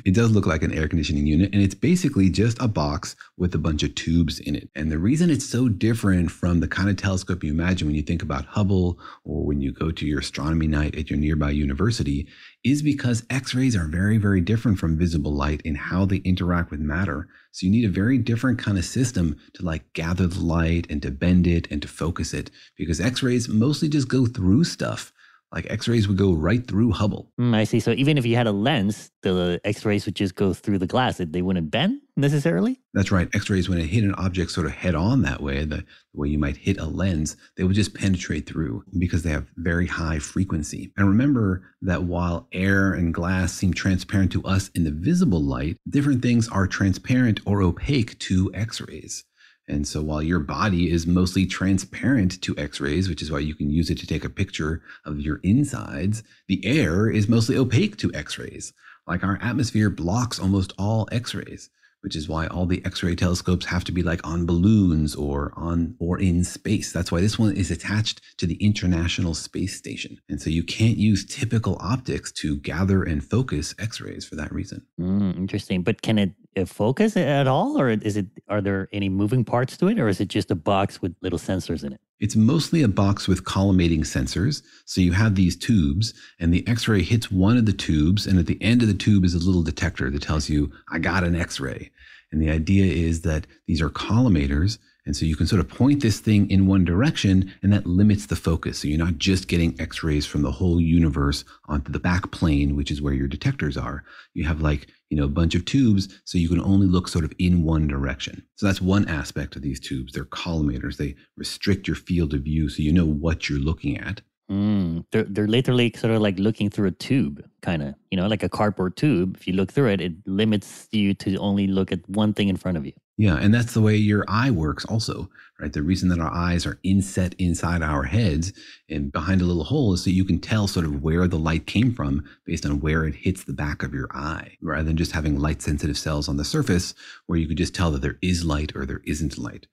it 0.06 0.14
does 0.14 0.32
look 0.32 0.46
like 0.46 0.64
an 0.64 0.74
air 0.74 0.88
conditioning 0.88 1.26
unit, 1.26 1.54
and 1.54 1.62
it's 1.62 1.76
basically 1.76 2.30
just 2.30 2.62
a 2.62 2.68
box 2.68 3.16
with 3.38 3.56
a 3.56 3.60
bunch 3.60 3.84
of 3.84 3.96
tubes 3.96 4.40
in 4.40 4.56
it. 4.56 4.70
And 4.76 4.92
the 4.92 4.98
reason 4.98 5.30
it's 5.30 5.46
so 5.46 5.70
different 5.70 6.32
from 6.32 6.60
the 6.60 6.68
kind 6.68 6.90
of 6.90 6.98
telescope 6.98 7.44
you 7.44 7.52
imagine 7.52 7.88
when 7.88 7.96
you 7.96 8.02
think 8.02 8.22
about 8.22 8.46
Hubble 8.46 9.00
or 9.24 9.46
when 9.46 9.62
you 9.62 9.72
go 9.72 9.92
to 9.92 10.06
your 10.06 10.20
astronomy 10.20 10.68
night 10.68 10.96
at 10.96 11.10
your 11.10 11.20
nearby 11.20 11.52
university 11.52 12.28
is 12.64 12.82
because 12.82 13.26
X 13.30 13.56
rays 13.56 13.76
are 13.76 13.88
very, 13.88 14.18
very 14.18 14.42
different 14.42 14.78
from 14.78 14.98
visible 14.98 15.34
light 15.34 15.62
in 15.62 15.76
how 15.76 16.06
they 16.06 16.18
interact 16.18 16.72
with 16.72 16.80
matter. 16.82 17.30
So 17.52 17.66
you 17.66 17.72
need 17.72 17.86
a 17.86 17.90
very 17.90 18.18
different 18.18 18.60
kind 18.60 18.78
of 18.78 18.86
system 18.86 19.38
to 19.54 19.64
like 19.64 19.94
gather 19.94 20.28
the 20.28 20.42
light 20.42 20.86
and 20.90 21.02
to 21.02 21.12
bend 21.12 21.48
it 21.48 21.68
and 21.72 21.82
to 21.82 21.88
focus 21.88 22.34
it 22.34 22.52
because 22.78 23.00
X 23.00 23.24
rays 23.24 23.48
mostly 23.48 23.88
just 23.88 24.08
go 24.08 24.26
through 24.26 24.66
stuff. 24.66 25.14
Like 25.52 25.66
X 25.70 25.88
rays 25.88 26.08
would 26.08 26.18
go 26.18 26.34
right 26.34 26.66
through 26.66 26.92
Hubble. 26.92 27.32
Mm, 27.40 27.56
I 27.56 27.64
see. 27.64 27.80
So 27.80 27.92
even 27.92 28.18
if 28.18 28.26
you 28.26 28.36
had 28.36 28.46
a 28.46 28.52
lens, 28.52 29.10
the 29.24 29.60
X 29.64 29.84
rays 29.84 30.06
would 30.06 30.16
just 30.16 30.36
go 30.36 30.54
through 30.54 30.78
the 30.78 30.88
glass. 30.88 31.18
They 31.18 31.42
wouldn't 31.42 31.72
bend 31.72 32.02
necessarily? 32.16 32.80
That's 32.94 33.12
right. 33.12 33.30
X 33.34 33.50
rays, 33.50 33.68
when 33.68 33.80
it 33.80 33.88
hit 33.88 34.04
an 34.04 34.14
object 34.16 34.52
sort 34.52 34.68
of 34.68 34.74
head 34.74 34.94
on 34.94 35.24
that 35.24 35.42
way, 35.42 35.66
the, 35.66 35.78
the 35.78 35.86
way 36.14 36.28
you 36.28 36.38
might 36.38 36.58
hit 36.58 36.80
a 36.80 36.86
lens, 36.86 37.36
they 37.58 37.64
would 37.64 37.76
just 37.76 37.96
penetrate 37.96 38.46
through 38.48 38.84
because 38.98 39.24
they 39.24 39.32
have 39.32 39.48
very 39.56 39.88
high 39.88 40.20
frequency. 40.20 40.92
And 40.98 41.08
remember 41.08 41.64
that 41.82 42.04
while 42.04 42.48
air 42.52 42.94
and 42.94 43.14
glass 43.14 43.54
seem 43.54 43.74
transparent 43.74 44.32
to 44.34 44.44
us 44.44 44.70
in 44.76 44.84
the 44.84 44.92
visible 44.92 45.42
light, 45.42 45.78
different 45.90 46.22
things 46.22 46.48
are 46.50 46.68
transparent 46.68 47.40
or 47.46 47.62
opaque 47.62 48.20
to 48.20 48.52
X 48.54 48.82
rays. 48.82 49.24
And 49.70 49.88
so 49.88 50.02
while 50.02 50.22
your 50.22 50.40
body 50.40 50.92
is 50.92 51.08
mostly 51.08 51.46
transparent 51.46 52.42
to 52.42 52.58
X 52.58 52.80
rays, 52.80 53.08
which 53.08 53.22
is 53.22 53.32
why 53.32 53.40
you 53.40 53.56
can 53.56 53.70
use 53.70 53.90
it 53.90 53.98
to 54.00 54.08
take 54.08 54.26
a 54.26 54.30
picture 54.30 54.82
of 55.06 55.20
your 55.20 55.40
insides, 55.44 56.24
the 56.48 56.66
air 56.66 57.10
is 57.10 57.30
mostly 57.30 57.56
opaque 57.56 57.98
to 57.98 58.12
X 58.14 58.38
rays. 58.38 58.74
Like 59.08 59.24
our 59.24 59.40
atmosphere 59.42 59.90
blocks 59.90 60.40
almost 60.40 60.74
all 60.78 61.08
X 61.12 61.34
rays 61.34 61.70
which 62.02 62.16
is 62.16 62.30
why 62.30 62.48
all 62.48 62.66
the 62.66 62.84
X-ray 62.86 63.16
telescopes 63.16 63.66
have 63.66 63.84
to 63.84 63.92
be 63.92 64.04
like 64.04 64.26
on 64.26 64.46
balloons 64.46 65.16
or 65.16 65.52
on 65.56 65.96
or 66.00 66.20
in 66.20 66.44
space. 66.44 66.92
That's 66.92 67.12
why 67.12 67.22
this 67.22 67.38
one 67.38 67.56
is 67.56 67.72
attached 67.72 68.22
to 68.38 68.46
the 68.46 68.56
International 68.56 69.34
Space 69.34 69.76
Station. 69.76 70.20
And 70.30 70.42
so 70.42 70.50
you 70.50 70.64
can't 70.64 70.98
use 70.98 71.26
typical 71.26 71.78
optics 71.80 72.32
to 72.34 72.58
gather 72.58 73.04
and 73.04 73.24
focus 73.24 73.76
X-rays 73.80 74.26
for 74.26 74.36
that 74.36 74.52
reason. 74.52 74.86
Mm, 75.00 75.38
interesting. 75.38 75.84
But 75.84 76.02
can 76.02 76.18
it 76.18 76.34
focus 76.66 77.16
at 77.18 77.48
all 77.48 77.80
or 77.80 77.90
is 77.90 78.18
it 78.18 78.28
are 78.48 78.62
there 78.62 78.88
any 78.92 79.10
moving 79.10 79.44
parts 79.46 79.78
to 79.78 79.88
it 79.88 80.00
or 80.00 80.08
is 80.08 80.20
it 80.20 80.28
just 80.28 80.52
a 80.52 80.56
box 80.56 81.02
with 81.02 81.16
little 81.22 81.40
sensors 81.40 81.84
in 81.84 81.94
it? 81.94 82.02
It's 82.20 82.36
mostly 82.36 82.84
a 82.84 82.90
box 82.90 83.28
with 83.28 83.46
collimating 83.46 84.02
sensors. 84.02 84.62
So 84.86 85.00
you 85.00 85.14
have 85.14 85.36
these 85.36 85.56
tubes, 85.56 86.14
and 86.38 86.54
the 86.54 86.68
x 86.68 86.88
ray 86.88 87.02
hits 87.02 87.32
one 87.32 87.58
of 87.58 87.66
the 87.66 87.74
tubes, 87.74 88.28
and 88.28 88.38
at 88.38 88.46
the 88.46 88.62
end 88.62 88.82
of 88.82 88.90
the 88.90 88.94
tube 88.94 89.24
is 89.24 89.34
a 89.34 89.40
little 89.40 89.64
detector 89.64 90.10
that 90.10 90.22
tells 90.22 90.50
you, 90.50 90.72
I 90.92 91.00
got 91.00 91.24
an 91.24 91.36
x 91.36 91.62
ray. 91.62 91.92
And 92.32 92.42
the 92.42 92.50
idea 92.50 92.86
is 92.86 93.22
that 93.22 93.48
these 93.68 93.82
are 93.82 93.90
collimators. 93.90 94.78
And 95.06 95.16
so 95.16 95.26
you 95.26 95.36
can 95.36 95.48
sort 95.48 95.62
of 95.62 95.70
point 95.70 96.04
this 96.04 96.20
thing 96.20 96.52
in 96.52 96.68
one 96.68 96.84
direction, 96.84 97.52
and 97.64 97.72
that 97.74 97.88
limits 97.88 98.26
the 98.26 98.36
focus. 98.36 98.80
So 98.80 98.90
you're 98.90 99.00
not 99.00 99.18
just 99.18 99.48
getting 99.48 99.80
x 99.80 100.04
rays 100.04 100.26
from 100.26 100.42
the 100.42 100.52
whole 100.52 100.80
universe 100.80 101.46
onto 101.66 101.92
the 101.92 102.00
back 102.00 102.30
plane, 102.32 102.76
which 102.76 102.92
is 102.92 103.02
where 103.02 103.14
your 103.14 103.30
detectors 103.30 103.78
are. 103.78 104.04
You 104.34 104.46
have 104.46 104.62
like 104.62 104.90
you 105.10 105.18
know, 105.18 105.26
a 105.26 105.30
bunch 105.30 105.56
of 105.56 105.66
tubes, 105.66 106.08
so 106.24 106.38
you 106.38 106.50
can 106.50 106.62
only 106.62 106.88
look 106.88 107.08
sort 107.08 107.26
of 107.26 107.34
in 107.40 107.64
one 107.64 107.88
direction. 107.88 108.44
So 108.56 108.66
that's 108.66 108.82
one 108.82 109.08
aspect 109.08 109.56
of 109.56 109.62
these 109.62 109.80
tubes. 109.80 110.14
They're 110.14 110.26
collimators. 110.26 110.98
They 110.98 111.16
restrict 111.36 111.88
your 111.88 111.96
field 111.96 112.34
of 112.34 112.42
view 112.42 112.70
so 112.70 112.82
you 112.82 112.92
know 112.92 113.06
what 113.06 113.50
you're 113.50 113.60
looking 113.60 113.98
at. 113.98 114.22
Mm, 114.52 115.06
they're, 115.12 115.26
they're 115.26 115.48
literally 115.48 115.94
sort 115.96 116.14
of 116.14 116.22
like 116.22 116.40
looking 116.40 116.70
through 116.72 116.88
a 116.88 116.92
tube, 116.92 117.44
kind 117.62 117.84
of, 117.84 117.94
you 118.10 118.18
know, 118.18 118.28
like 118.28 118.42
a 118.42 118.50
cardboard 118.50 118.98
tube. 118.98 119.38
If 119.40 119.48
you 119.48 119.54
look 119.54 119.72
through 119.72 119.90
it, 119.90 120.02
it 120.02 120.14
limits 120.26 120.88
you 120.92 121.14
to 121.16 121.36
only 121.38 121.68
look 121.68 121.92
at 121.92 122.08
one 122.10 122.34
thing 122.34 122.50
in 122.50 122.58
front 122.58 122.78
of 122.78 122.86
you. 122.86 122.94
Yeah, 123.20 123.36
and 123.36 123.54
that's 123.54 123.74
the 123.74 123.82
way 123.82 123.98
your 123.98 124.24
eye 124.30 124.50
works 124.50 124.86
also, 124.86 125.30
right? 125.60 125.74
The 125.74 125.82
reason 125.82 126.08
that 126.08 126.22
our 126.22 126.34
eyes 126.34 126.66
are 126.66 126.80
inset 126.84 127.36
inside 127.38 127.82
our 127.82 128.04
heads 128.04 128.54
and 128.90 129.12
behind 129.12 129.42
a 129.42 129.44
little 129.44 129.66
hole 129.66 129.92
is 129.92 130.06
so 130.06 130.10
you 130.10 130.24
can 130.24 130.40
tell 130.40 130.68
sort 130.68 130.86
of 130.86 131.04
where 131.04 131.28
the 131.28 131.38
light 131.38 131.66
came 131.66 131.94
from 131.94 132.24
based 132.46 132.66
on 132.66 132.80
where 132.80 133.04
it 133.04 133.16
hits 133.16 133.44
the 133.44 133.52
back 133.52 133.84
of 133.84 133.94
your 133.94 134.08
eye, 134.14 134.56
rather 134.62 134.84
than 134.84 134.96
just 134.96 135.12
having 135.12 135.38
light 135.38 135.62
sensitive 135.62 135.98
cells 135.98 136.30
on 136.30 136.38
the 136.38 136.46
surface 136.46 136.94
where 137.26 137.38
you 137.38 137.46
could 137.46 137.58
just 137.58 137.76
tell 137.76 137.92
that 137.92 138.02
there 138.02 138.20
is 138.22 138.46
light 138.46 138.74
or 138.74 138.86
there 138.86 139.02
isn't 139.04 139.38
light. 139.38 139.68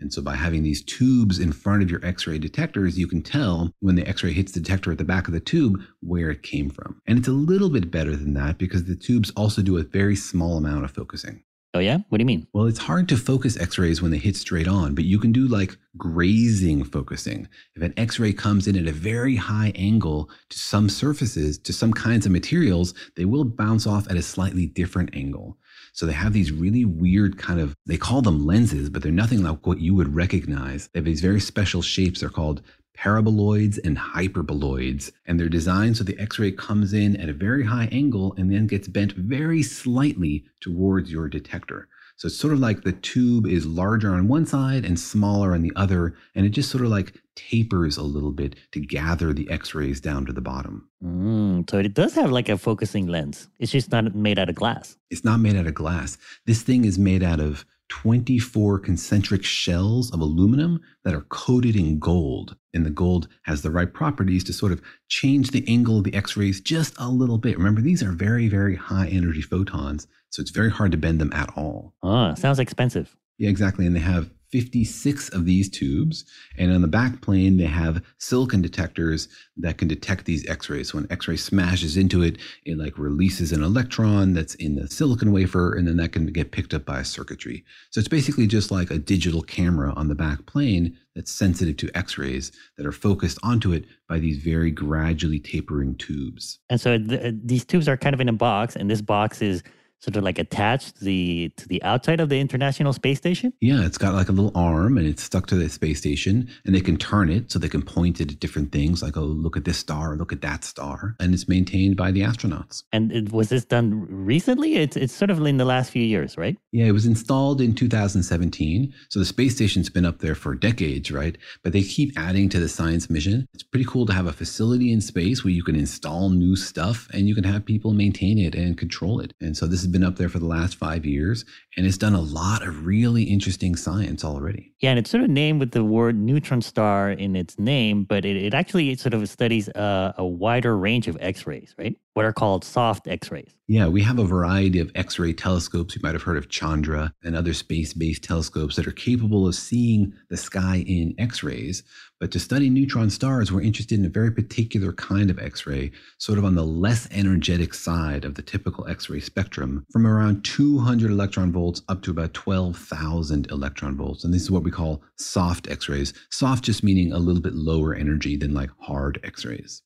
And 0.00 0.12
so 0.12 0.20
by 0.20 0.34
having 0.34 0.64
these 0.64 0.82
tubes 0.82 1.38
in 1.38 1.52
front 1.52 1.84
of 1.84 1.90
your 1.92 2.04
X-ray 2.04 2.40
detectors, 2.40 2.98
you 2.98 3.06
can 3.06 3.22
tell 3.22 3.72
when 3.78 3.94
the 3.94 4.08
X-ray 4.08 4.32
hits 4.32 4.50
the 4.50 4.60
detector 4.60 4.90
at 4.90 4.98
the 4.98 5.04
back 5.04 5.28
of 5.28 5.34
the 5.34 5.38
tube 5.38 5.80
where 6.00 6.30
it 6.30 6.42
came 6.42 6.68
from. 6.68 7.00
And 7.06 7.16
it's 7.16 7.28
a 7.28 7.32
little 7.32 7.70
bit 7.70 7.92
better 7.92 8.16
than 8.16 8.34
that 8.34 8.58
because 8.58 8.86
the 8.86 8.96
tubes 8.96 9.30
also 9.36 9.62
do 9.62 9.78
a 9.78 9.84
very 9.84 10.16
small 10.16 10.56
amount 10.56 10.84
of 10.84 10.90
focusing. 10.90 11.44
Oh, 11.78 11.80
yeah? 11.80 11.98
What 12.08 12.18
do 12.18 12.22
you 12.22 12.26
mean? 12.26 12.48
Well, 12.52 12.66
it's 12.66 12.80
hard 12.80 13.08
to 13.08 13.16
focus 13.16 13.56
x 13.56 13.78
rays 13.78 14.02
when 14.02 14.10
they 14.10 14.18
hit 14.18 14.34
straight 14.34 14.66
on, 14.66 14.96
but 14.96 15.04
you 15.04 15.20
can 15.20 15.30
do 15.30 15.46
like 15.46 15.78
grazing 15.96 16.82
focusing. 16.82 17.46
If 17.76 17.82
an 17.82 17.94
x 17.96 18.18
ray 18.18 18.32
comes 18.32 18.66
in 18.66 18.74
at 18.76 18.88
a 18.88 18.92
very 18.92 19.36
high 19.36 19.70
angle 19.76 20.28
to 20.48 20.58
some 20.58 20.88
surfaces, 20.88 21.56
to 21.58 21.72
some 21.72 21.92
kinds 21.92 22.26
of 22.26 22.32
materials, 22.32 22.94
they 23.14 23.26
will 23.26 23.44
bounce 23.44 23.86
off 23.86 24.10
at 24.10 24.16
a 24.16 24.22
slightly 24.22 24.66
different 24.66 25.10
angle. 25.14 25.56
So 25.92 26.04
they 26.04 26.14
have 26.14 26.32
these 26.32 26.50
really 26.50 26.84
weird 26.84 27.38
kind 27.38 27.60
of, 27.60 27.76
they 27.86 27.96
call 27.96 28.22
them 28.22 28.44
lenses, 28.44 28.90
but 28.90 29.04
they're 29.04 29.12
nothing 29.12 29.44
like 29.44 29.64
what 29.64 29.78
you 29.78 29.94
would 29.94 30.16
recognize. 30.16 30.88
They 30.88 30.98
have 30.98 31.04
these 31.04 31.20
very 31.20 31.40
special 31.40 31.80
shapes. 31.80 32.18
They're 32.18 32.28
called 32.28 32.60
paraboloids 32.98 33.78
and 33.84 33.96
hyperboloids, 33.96 35.10
and 35.26 35.38
they're 35.38 35.48
designed 35.48 35.96
so 35.96 36.04
the 36.04 36.18
X 36.18 36.38
ray 36.38 36.50
comes 36.50 36.92
in 36.92 37.16
at 37.16 37.28
a 37.28 37.32
very 37.32 37.64
high 37.64 37.88
angle 37.92 38.34
and 38.36 38.52
then 38.52 38.66
gets 38.66 38.88
bent 38.88 39.12
very 39.12 39.62
slightly 39.62 40.44
towards 40.60 41.12
your 41.12 41.28
detector. 41.28 41.88
So 42.16 42.26
it's 42.26 42.36
sort 42.36 42.52
of 42.52 42.58
like 42.58 42.82
the 42.82 42.92
tube 42.92 43.46
is 43.46 43.64
larger 43.64 44.12
on 44.12 44.26
one 44.26 44.44
side 44.44 44.84
and 44.84 44.98
smaller 44.98 45.54
on 45.54 45.62
the 45.62 45.72
other, 45.76 46.16
and 46.34 46.44
it 46.44 46.48
just 46.48 46.68
sort 46.68 46.82
of 46.82 46.90
like 46.90 47.14
tapers 47.36 47.96
a 47.96 48.02
little 48.02 48.32
bit 48.32 48.56
to 48.72 48.80
gather 48.80 49.32
the 49.32 49.48
X 49.48 49.72
rays 49.72 50.00
down 50.00 50.26
to 50.26 50.32
the 50.32 50.40
bottom. 50.40 50.88
Mm, 51.00 51.70
so 51.70 51.78
it 51.78 51.94
does 51.94 52.14
have 52.16 52.32
like 52.32 52.48
a 52.48 52.58
focusing 52.58 53.06
lens. 53.06 53.48
It's 53.60 53.70
just 53.70 53.92
not 53.92 54.12
made 54.16 54.36
out 54.36 54.48
of 54.48 54.56
glass. 54.56 54.96
It's 55.10 55.24
not 55.24 55.38
made 55.38 55.54
out 55.54 55.68
of 55.68 55.74
glass. 55.74 56.18
This 56.44 56.62
thing 56.62 56.84
is 56.84 56.98
made 56.98 57.22
out 57.22 57.38
of 57.38 57.64
24 57.88 58.78
concentric 58.78 59.44
shells 59.44 60.12
of 60.12 60.20
aluminum 60.20 60.80
that 61.04 61.14
are 61.14 61.22
coated 61.22 61.74
in 61.76 61.98
gold. 61.98 62.56
And 62.74 62.84
the 62.84 62.90
gold 62.90 63.28
has 63.44 63.62
the 63.62 63.70
right 63.70 63.92
properties 63.92 64.44
to 64.44 64.52
sort 64.52 64.72
of 64.72 64.82
change 65.08 65.50
the 65.50 65.64
angle 65.66 65.98
of 65.98 66.04
the 66.04 66.14
X 66.14 66.36
rays 66.36 66.60
just 66.60 66.94
a 66.98 67.08
little 67.08 67.38
bit. 67.38 67.56
Remember, 67.56 67.80
these 67.80 68.02
are 68.02 68.12
very, 68.12 68.48
very 68.48 68.76
high 68.76 69.08
energy 69.08 69.42
photons. 69.42 70.06
So 70.30 70.40
it's 70.42 70.50
very 70.50 70.70
hard 70.70 70.92
to 70.92 70.98
bend 70.98 71.20
them 71.20 71.32
at 71.32 71.50
all. 71.56 71.94
Ah, 72.02 72.34
sounds 72.34 72.58
expensive. 72.58 73.16
Yeah, 73.38 73.48
exactly. 73.48 73.86
And 73.86 73.96
they 73.96 74.00
have 74.00 74.30
56 74.50 75.28
of 75.30 75.44
these 75.44 75.68
tubes. 75.68 76.24
And 76.56 76.72
on 76.72 76.82
the 76.82 76.88
back 76.88 77.20
plane, 77.20 77.56
they 77.56 77.64
have 77.64 78.02
silicon 78.18 78.62
detectors 78.62 79.28
that 79.56 79.78
can 79.78 79.88
detect 79.88 80.24
these 80.24 80.48
X-rays. 80.48 80.90
So 80.90 80.98
when 80.98 81.06
X-ray 81.10 81.36
smashes 81.36 81.96
into 81.96 82.22
it, 82.22 82.38
it 82.64 82.78
like 82.78 82.98
releases 82.98 83.52
an 83.52 83.62
electron 83.62 84.32
that's 84.32 84.54
in 84.56 84.76
the 84.76 84.88
silicon 84.88 85.32
wafer, 85.32 85.74
and 85.74 85.86
then 85.86 85.96
that 85.96 86.12
can 86.12 86.26
get 86.26 86.52
picked 86.52 86.74
up 86.74 86.84
by 86.84 87.00
a 87.00 87.04
circuitry. 87.04 87.64
So 87.90 87.98
it's 87.98 88.08
basically 88.08 88.46
just 88.46 88.70
like 88.70 88.90
a 88.90 88.98
digital 88.98 89.42
camera 89.42 89.92
on 89.94 90.08
the 90.08 90.14
back 90.14 90.46
plane 90.46 90.96
that's 91.14 91.32
sensitive 91.32 91.76
to 91.78 91.90
X-rays 91.96 92.52
that 92.76 92.86
are 92.86 92.92
focused 92.92 93.38
onto 93.42 93.72
it 93.72 93.84
by 94.08 94.18
these 94.18 94.38
very 94.38 94.70
gradually 94.70 95.40
tapering 95.40 95.96
tubes. 95.96 96.58
And 96.70 96.80
so 96.80 96.98
th- 96.98 97.34
these 97.44 97.64
tubes 97.64 97.88
are 97.88 97.96
kind 97.96 98.14
of 98.14 98.20
in 98.20 98.28
a 98.28 98.32
box, 98.32 98.76
and 98.76 98.88
this 98.88 99.02
box 99.02 99.42
is 99.42 99.62
sort 100.00 100.16
of 100.16 100.22
like 100.22 100.38
attached 100.38 100.96
to 100.96 101.04
the 101.04 101.52
to 101.56 101.68
the 101.68 101.82
outside 101.82 102.20
of 102.20 102.28
the 102.28 102.40
International 102.40 102.92
Space 102.92 103.18
Station? 103.18 103.52
Yeah, 103.60 103.84
it's 103.84 103.98
got 103.98 104.14
like 104.14 104.28
a 104.28 104.32
little 104.32 104.52
arm 104.54 104.96
and 104.96 105.06
it's 105.06 105.22
stuck 105.22 105.46
to 105.48 105.56
the 105.56 105.68
space 105.68 105.98
station 105.98 106.48
and 106.64 106.74
they 106.74 106.80
can 106.80 106.96
turn 106.96 107.30
it 107.30 107.50
so 107.50 107.58
they 107.58 107.68
can 107.68 107.82
point 107.82 108.20
it 108.20 108.32
at 108.32 108.40
different 108.40 108.72
things 108.72 109.02
like 109.02 109.16
oh 109.16 109.22
look 109.22 109.56
at 109.56 109.64
this 109.64 109.78
star, 109.78 110.16
look 110.16 110.32
at 110.32 110.40
that 110.42 110.64
star, 110.64 111.16
and 111.20 111.34
it's 111.34 111.48
maintained 111.48 111.96
by 111.96 112.10
the 112.10 112.20
astronauts. 112.20 112.82
And 112.92 113.12
it, 113.12 113.32
was 113.32 113.48
this 113.48 113.64
done 113.64 114.06
recently? 114.08 114.76
It's 114.76 114.96
it's 114.96 115.12
sort 115.12 115.30
of 115.30 115.44
in 115.44 115.56
the 115.56 115.64
last 115.64 115.90
few 115.90 116.02
years, 116.02 116.36
right? 116.36 116.56
Yeah, 116.72 116.86
it 116.86 116.92
was 116.92 117.06
installed 117.06 117.60
in 117.60 117.74
2017. 117.74 118.92
So 119.08 119.18
the 119.18 119.24
space 119.24 119.54
station's 119.54 119.90
been 119.90 120.04
up 120.04 120.18
there 120.18 120.34
for 120.34 120.54
decades, 120.54 121.10
right? 121.10 121.36
But 121.62 121.72
they 121.72 121.82
keep 121.82 122.18
adding 122.18 122.48
to 122.50 122.60
the 122.60 122.68
science 122.68 123.10
mission. 123.10 123.48
It's 123.54 123.62
pretty 123.62 123.86
cool 123.86 124.06
to 124.06 124.12
have 124.12 124.26
a 124.26 124.32
facility 124.32 124.92
in 124.92 125.00
space 125.00 125.44
where 125.44 125.52
you 125.52 125.64
can 125.64 125.76
install 125.76 126.30
new 126.30 126.56
stuff 126.56 127.08
and 127.12 127.28
you 127.28 127.34
can 127.34 127.44
have 127.44 127.64
people 127.64 127.92
maintain 127.92 128.38
it 128.38 128.54
and 128.54 128.78
control 128.78 129.20
it. 129.20 129.32
And 129.40 129.56
so 129.56 129.66
this 129.66 129.80
is 129.80 129.87
has 129.88 129.92
been 129.92 130.06
up 130.06 130.16
there 130.16 130.28
for 130.28 130.38
the 130.38 130.46
last 130.46 130.76
five 130.76 131.06
years, 131.06 131.44
and 131.76 131.86
it's 131.86 131.96
done 131.96 132.14
a 132.14 132.20
lot 132.20 132.66
of 132.66 132.84
really 132.84 133.24
interesting 133.24 133.74
science 133.74 134.22
already. 134.24 134.74
Yeah, 134.80 134.90
and 134.90 134.98
it's 134.98 135.10
sort 135.10 135.24
of 135.24 135.30
named 135.30 135.60
with 135.60 135.72
the 135.72 135.82
word 135.82 136.16
neutron 136.16 136.60
star 136.60 137.10
in 137.10 137.34
its 137.34 137.58
name, 137.58 138.04
but 138.04 138.24
it, 138.24 138.36
it 138.36 138.54
actually 138.54 138.94
sort 138.96 139.14
of 139.14 139.28
studies 139.28 139.68
uh, 139.70 140.12
a 140.16 140.24
wider 140.24 140.76
range 140.76 141.08
of 141.08 141.16
X 141.20 141.46
rays, 141.46 141.74
right? 141.78 141.96
What 142.12 142.26
are 142.26 142.32
called 142.32 142.64
soft 142.64 143.08
X 143.08 143.30
rays. 143.30 143.54
Yeah, 143.66 143.88
we 143.88 144.02
have 144.02 144.18
a 144.18 144.24
variety 144.24 144.78
of 144.78 144.90
X 144.94 145.18
ray 145.18 145.32
telescopes. 145.32 145.94
You 145.94 146.00
might 146.02 146.14
have 146.14 146.22
heard 146.22 146.36
of 146.36 146.48
Chandra 146.48 147.12
and 147.22 147.36
other 147.36 147.54
space 147.54 147.92
based 147.92 148.24
telescopes 148.24 148.76
that 148.76 148.86
are 148.86 148.92
capable 148.92 149.46
of 149.46 149.54
seeing 149.54 150.12
the 150.28 150.36
sky 150.36 150.84
in 150.86 151.14
X 151.18 151.42
rays. 151.42 151.82
But 152.20 152.32
to 152.32 152.40
study 152.40 152.68
neutron 152.68 153.10
stars, 153.10 153.52
we're 153.52 153.62
interested 153.62 153.96
in 153.96 154.04
a 154.04 154.08
very 154.08 154.32
particular 154.32 154.92
kind 154.92 155.30
of 155.30 155.38
X 155.38 155.66
ray, 155.66 155.92
sort 156.18 156.36
of 156.36 156.44
on 156.44 156.56
the 156.56 156.64
less 156.64 157.06
energetic 157.12 157.72
side 157.72 158.24
of 158.24 158.34
the 158.34 158.42
typical 158.42 158.88
X 158.88 159.08
ray 159.08 159.20
spectrum, 159.20 159.84
from 159.92 160.04
around 160.04 160.44
200 160.44 161.12
electron 161.12 161.52
volts 161.52 161.82
up 161.88 162.02
to 162.02 162.10
about 162.10 162.34
12,000 162.34 163.48
electron 163.52 163.96
volts. 163.96 164.24
And 164.24 164.34
this 164.34 164.42
is 164.42 164.50
what 164.50 164.64
we 164.64 164.72
call 164.72 165.02
soft 165.16 165.70
X 165.70 165.88
rays. 165.88 166.12
Soft 166.30 166.64
just 166.64 166.82
meaning 166.82 167.12
a 167.12 167.18
little 167.18 167.42
bit 167.42 167.54
lower 167.54 167.94
energy 167.94 168.36
than 168.36 168.52
like 168.52 168.70
hard 168.80 169.20
X 169.22 169.44
rays. 169.44 169.82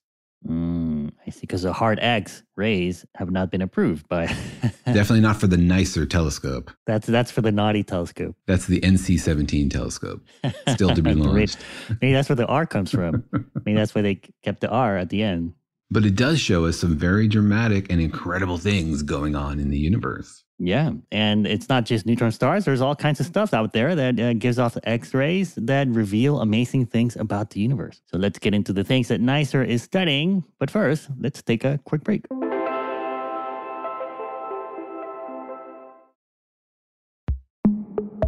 Mm, 0.46 1.12
I 1.26 1.30
see. 1.30 1.40
Because 1.42 1.62
the 1.62 1.72
hard 1.72 1.98
X 2.00 2.42
rays 2.56 3.04
have 3.16 3.30
not 3.30 3.50
been 3.50 3.62
approved 3.62 4.08
by. 4.08 4.26
Definitely 4.86 5.20
not 5.20 5.40
for 5.40 5.46
the 5.46 5.56
NICER 5.56 6.06
telescope. 6.06 6.70
That's 6.86 7.06
that's 7.06 7.30
for 7.30 7.42
the 7.42 7.52
naughty 7.52 7.82
telescope. 7.82 8.34
That's 8.46 8.66
the 8.66 8.80
NC-17 8.80 9.70
telescope. 9.70 10.20
Still 10.68 10.94
to 10.94 11.02
be 11.02 11.14
launched. 11.14 11.58
Maybe 12.00 12.12
that's 12.12 12.28
where 12.28 12.36
the 12.36 12.46
R 12.46 12.66
comes 12.66 12.90
from. 12.90 13.24
Maybe 13.64 13.76
that's 13.76 13.94
why 13.94 14.02
they 14.02 14.20
kept 14.42 14.60
the 14.60 14.68
R 14.68 14.96
at 14.96 15.10
the 15.10 15.22
end. 15.22 15.54
But 15.90 16.06
it 16.06 16.16
does 16.16 16.40
show 16.40 16.64
us 16.64 16.78
some 16.78 16.96
very 16.96 17.28
dramatic 17.28 17.90
and 17.92 18.00
incredible 18.00 18.56
things 18.56 19.02
going 19.02 19.36
on 19.36 19.60
in 19.60 19.68
the 19.68 19.78
universe. 19.78 20.41
Yeah, 20.64 20.92
and 21.10 21.44
it's 21.44 21.68
not 21.68 21.86
just 21.86 22.06
neutron 22.06 22.30
stars. 22.30 22.64
There's 22.64 22.80
all 22.80 22.94
kinds 22.94 23.18
of 23.18 23.26
stuff 23.26 23.52
out 23.52 23.72
there 23.72 23.96
that 23.96 24.20
uh, 24.20 24.32
gives 24.34 24.60
off 24.60 24.78
X-rays 24.84 25.56
that 25.56 25.88
reveal 25.88 26.40
amazing 26.40 26.86
things 26.86 27.16
about 27.16 27.50
the 27.50 27.58
universe. 27.58 28.00
So 28.06 28.16
let's 28.16 28.38
get 28.38 28.54
into 28.54 28.72
the 28.72 28.84
things 28.84 29.08
that 29.08 29.20
NICER 29.20 29.64
is 29.64 29.82
studying. 29.82 30.44
But 30.60 30.70
first, 30.70 31.08
let's 31.18 31.42
take 31.42 31.64
a 31.64 31.80
quick 31.84 32.04
break. 32.04 32.26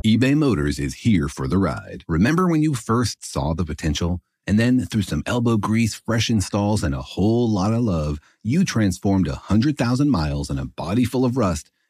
eBay 0.05 0.37
Motors 0.37 0.81
is 0.81 0.95
here 0.95 1.29
for 1.29 1.47
the 1.47 1.57
ride. 1.57 2.03
Remember 2.09 2.49
when 2.49 2.63
you 2.63 2.75
first 2.75 3.25
saw 3.25 3.55
the 3.55 3.65
potential? 3.65 4.21
And 4.45 4.59
then, 4.59 4.85
through 4.87 5.03
some 5.03 5.23
elbow 5.25 5.57
grease, 5.57 5.95
fresh 5.95 6.29
installs, 6.29 6.83
and 6.83 6.97
a 6.97 7.01
whole 7.01 7.49
lot 7.49 7.73
of 7.73 7.83
love, 7.83 8.19
you 8.43 8.65
transformed 8.65 9.29
a 9.29 9.39
100,000 9.49 10.11
miles 10.11 10.51
and 10.51 10.59
a 10.59 10.67
body 10.67 11.05
full 11.05 11.25
of 11.25 11.37
rust 11.37 11.71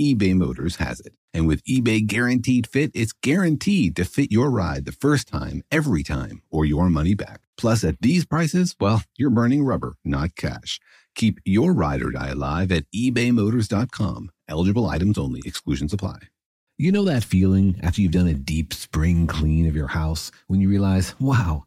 eBay 0.00 0.34
Motors 0.34 0.76
has 0.76 1.00
it. 1.00 1.12
And 1.32 1.46
with 1.46 1.64
eBay 1.64 2.06
Guaranteed 2.06 2.66
Fit, 2.66 2.90
it's 2.94 3.12
guaranteed 3.12 3.96
to 3.96 4.04
fit 4.04 4.30
your 4.30 4.50
ride 4.50 4.84
the 4.84 4.92
first 4.92 5.28
time, 5.28 5.62
every 5.70 6.02
time, 6.02 6.42
or 6.50 6.64
your 6.64 6.90
money 6.90 7.14
back. 7.14 7.40
Plus, 7.56 7.84
at 7.84 8.00
these 8.00 8.24
prices, 8.24 8.76
well, 8.80 9.02
you're 9.16 9.30
burning 9.30 9.64
rubber, 9.64 9.94
not 10.04 10.36
cash. 10.36 10.80
Keep 11.14 11.40
your 11.44 11.72
ride 11.72 12.02
or 12.02 12.10
die 12.10 12.28
alive 12.28 12.72
at 12.72 12.90
ebaymotors.com. 12.92 14.30
Eligible 14.48 14.86
items 14.86 15.18
only, 15.18 15.40
exclusions 15.44 15.92
apply. 15.92 16.18
You 16.76 16.90
know 16.90 17.04
that 17.04 17.22
feeling 17.22 17.78
after 17.82 18.00
you've 18.00 18.10
done 18.10 18.26
a 18.26 18.34
deep 18.34 18.74
spring 18.74 19.28
clean 19.28 19.68
of 19.68 19.76
your 19.76 19.86
house 19.86 20.32
when 20.48 20.60
you 20.60 20.68
realize, 20.68 21.14
wow, 21.20 21.66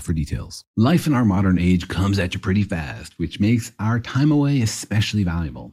for 0.00 0.12
details. 0.12 0.64
Life 0.76 1.06
in 1.06 1.14
our 1.14 1.24
modern 1.24 1.58
age 1.58 1.88
comes 1.88 2.18
at 2.18 2.34
you 2.34 2.40
pretty 2.40 2.62
fast, 2.62 3.18
which 3.18 3.40
makes 3.40 3.72
our 3.78 4.00
time 4.00 4.30
away 4.32 4.60
especially 4.60 5.24
valuable. 5.24 5.72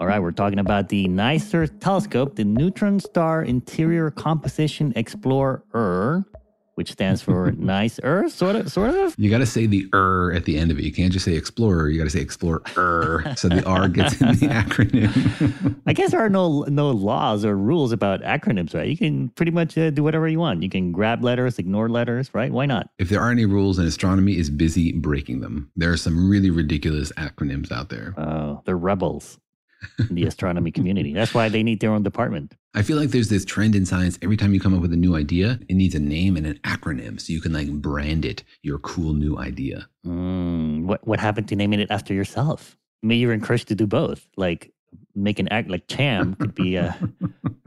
All 0.00 0.06
right, 0.06 0.18
we're 0.18 0.32
talking 0.32 0.58
about 0.58 0.88
the 0.88 1.06
NICER 1.08 1.66
telescope, 1.66 2.36
the 2.36 2.44
Neutron 2.44 3.00
Star 3.00 3.42
Interior 3.42 4.10
Composition 4.10 4.94
Explorer, 4.96 6.24
which 6.76 6.92
stands 6.92 7.20
for 7.20 7.52
NICER, 7.58 8.30
sort 8.30 8.56
of, 8.56 8.72
sort 8.72 8.94
of. 8.94 9.14
You 9.18 9.28
got 9.28 9.40
to 9.40 9.46
say 9.46 9.66
the 9.66 9.86
er 9.92 10.32
at 10.34 10.46
the 10.46 10.56
end 10.56 10.70
of 10.70 10.78
it. 10.78 10.84
You 10.84 10.92
can't 10.92 11.12
just 11.12 11.26
say 11.26 11.34
explorer. 11.34 11.90
You 11.90 11.98
got 11.98 12.04
to 12.04 12.10
say 12.10 12.22
explorer. 12.22 12.62
so 13.36 13.50
the 13.50 13.62
R 13.66 13.88
gets 13.88 14.18
in 14.22 14.28
the 14.28 14.46
acronym. 14.46 15.78
I 15.86 15.92
guess 15.92 16.12
there 16.12 16.20
are 16.20 16.30
no 16.30 16.62
no 16.62 16.88
laws 16.92 17.44
or 17.44 17.54
rules 17.54 17.92
about 17.92 18.22
acronyms, 18.22 18.74
right? 18.74 18.88
You 18.88 18.96
can 18.96 19.28
pretty 19.28 19.52
much 19.52 19.76
uh, 19.76 19.90
do 19.90 20.02
whatever 20.02 20.26
you 20.28 20.38
want. 20.38 20.62
You 20.62 20.70
can 20.70 20.92
grab 20.92 21.22
letters, 21.22 21.58
ignore 21.58 21.90
letters, 21.90 22.30
right? 22.32 22.50
Why 22.50 22.64
not? 22.64 22.88
if 22.98 23.10
there 23.10 23.20
are 23.20 23.30
any 23.30 23.44
rules, 23.44 23.78
and 23.78 23.86
astronomy 23.86 24.38
is 24.38 24.48
busy 24.48 24.92
breaking 24.92 25.42
them. 25.42 25.70
There 25.76 25.92
are 25.92 25.98
some 25.98 26.30
really 26.30 26.48
ridiculous 26.48 27.12
acronyms 27.18 27.70
out 27.70 27.90
there. 27.90 28.14
Uh, 28.16 28.56
they're 28.64 28.78
rebels 28.78 29.38
in 29.98 30.14
the 30.14 30.24
astronomy 30.24 30.70
community. 30.70 31.12
That's 31.12 31.34
why 31.34 31.48
they 31.48 31.62
need 31.62 31.80
their 31.80 31.92
own 31.92 32.02
department. 32.02 32.54
I 32.74 32.82
feel 32.82 32.96
like 32.96 33.10
there's 33.10 33.28
this 33.28 33.44
trend 33.44 33.74
in 33.74 33.84
science. 33.86 34.18
Every 34.22 34.36
time 34.36 34.54
you 34.54 34.60
come 34.60 34.74
up 34.74 34.80
with 34.80 34.92
a 34.92 34.96
new 34.96 35.16
idea, 35.16 35.58
it 35.68 35.74
needs 35.74 35.94
a 35.94 36.00
name 36.00 36.36
and 36.36 36.46
an 36.46 36.58
acronym 36.64 37.20
so 37.20 37.32
you 37.32 37.40
can 37.40 37.52
like 37.52 37.70
brand 37.70 38.24
it 38.24 38.44
your 38.62 38.78
cool 38.78 39.12
new 39.12 39.38
idea. 39.38 39.88
Mm, 40.06 40.84
what 40.84 41.06
what 41.06 41.20
happened 41.20 41.48
to 41.48 41.56
naming 41.56 41.80
it 41.80 41.90
after 41.90 42.14
yourself? 42.14 42.76
Maybe 43.02 43.18
you're 43.18 43.32
encouraged 43.32 43.68
to 43.68 43.74
do 43.74 43.86
both. 43.86 44.28
Like 44.36 44.72
make 45.14 45.38
an 45.38 45.48
act 45.48 45.68
like 45.68 45.86
Cham 45.88 46.34
could 46.34 46.54
be 46.54 46.76
a 46.76 46.96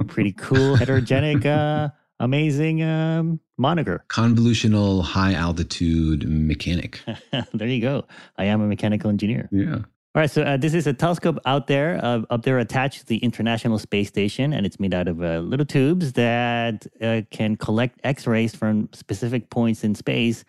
pretty 0.07 0.31
cool 0.31 0.77
heterogenic 0.77 1.45
uh, 1.45 1.89
amazing 2.19 2.81
um, 2.83 3.39
moniker. 3.57 4.05
Convolutional 4.09 5.03
high 5.03 5.33
altitude 5.33 6.27
mechanic. 6.27 7.01
there 7.53 7.67
you 7.67 7.81
go. 7.81 8.05
I 8.37 8.45
am 8.45 8.61
a 8.61 8.67
mechanical 8.67 9.09
engineer. 9.09 9.49
Yeah. 9.51 9.79
All 10.15 10.19
right, 10.19 10.29
so 10.29 10.43
uh, 10.43 10.57
this 10.57 10.75
is 10.75 10.85
a 10.85 10.93
telescope 10.93 11.39
out 11.47 11.65
there, 11.65 11.99
uh, 12.05 12.21
up 12.29 12.43
there 12.43 12.59
attached 12.59 12.99
to 12.99 13.05
the 13.07 13.17
International 13.17 13.79
Space 13.79 14.09
Station, 14.09 14.53
and 14.53 14.63
it's 14.63 14.79
made 14.79 14.93
out 14.93 15.07
of 15.07 15.23
uh, 15.23 15.39
little 15.39 15.65
tubes 15.65 16.13
that 16.13 16.85
uh, 17.01 17.21
can 17.31 17.55
collect 17.55 17.99
X 18.03 18.27
rays 18.27 18.55
from 18.55 18.89
specific 18.93 19.49
points 19.49 19.83
in 19.83 19.95
space. 19.95 20.45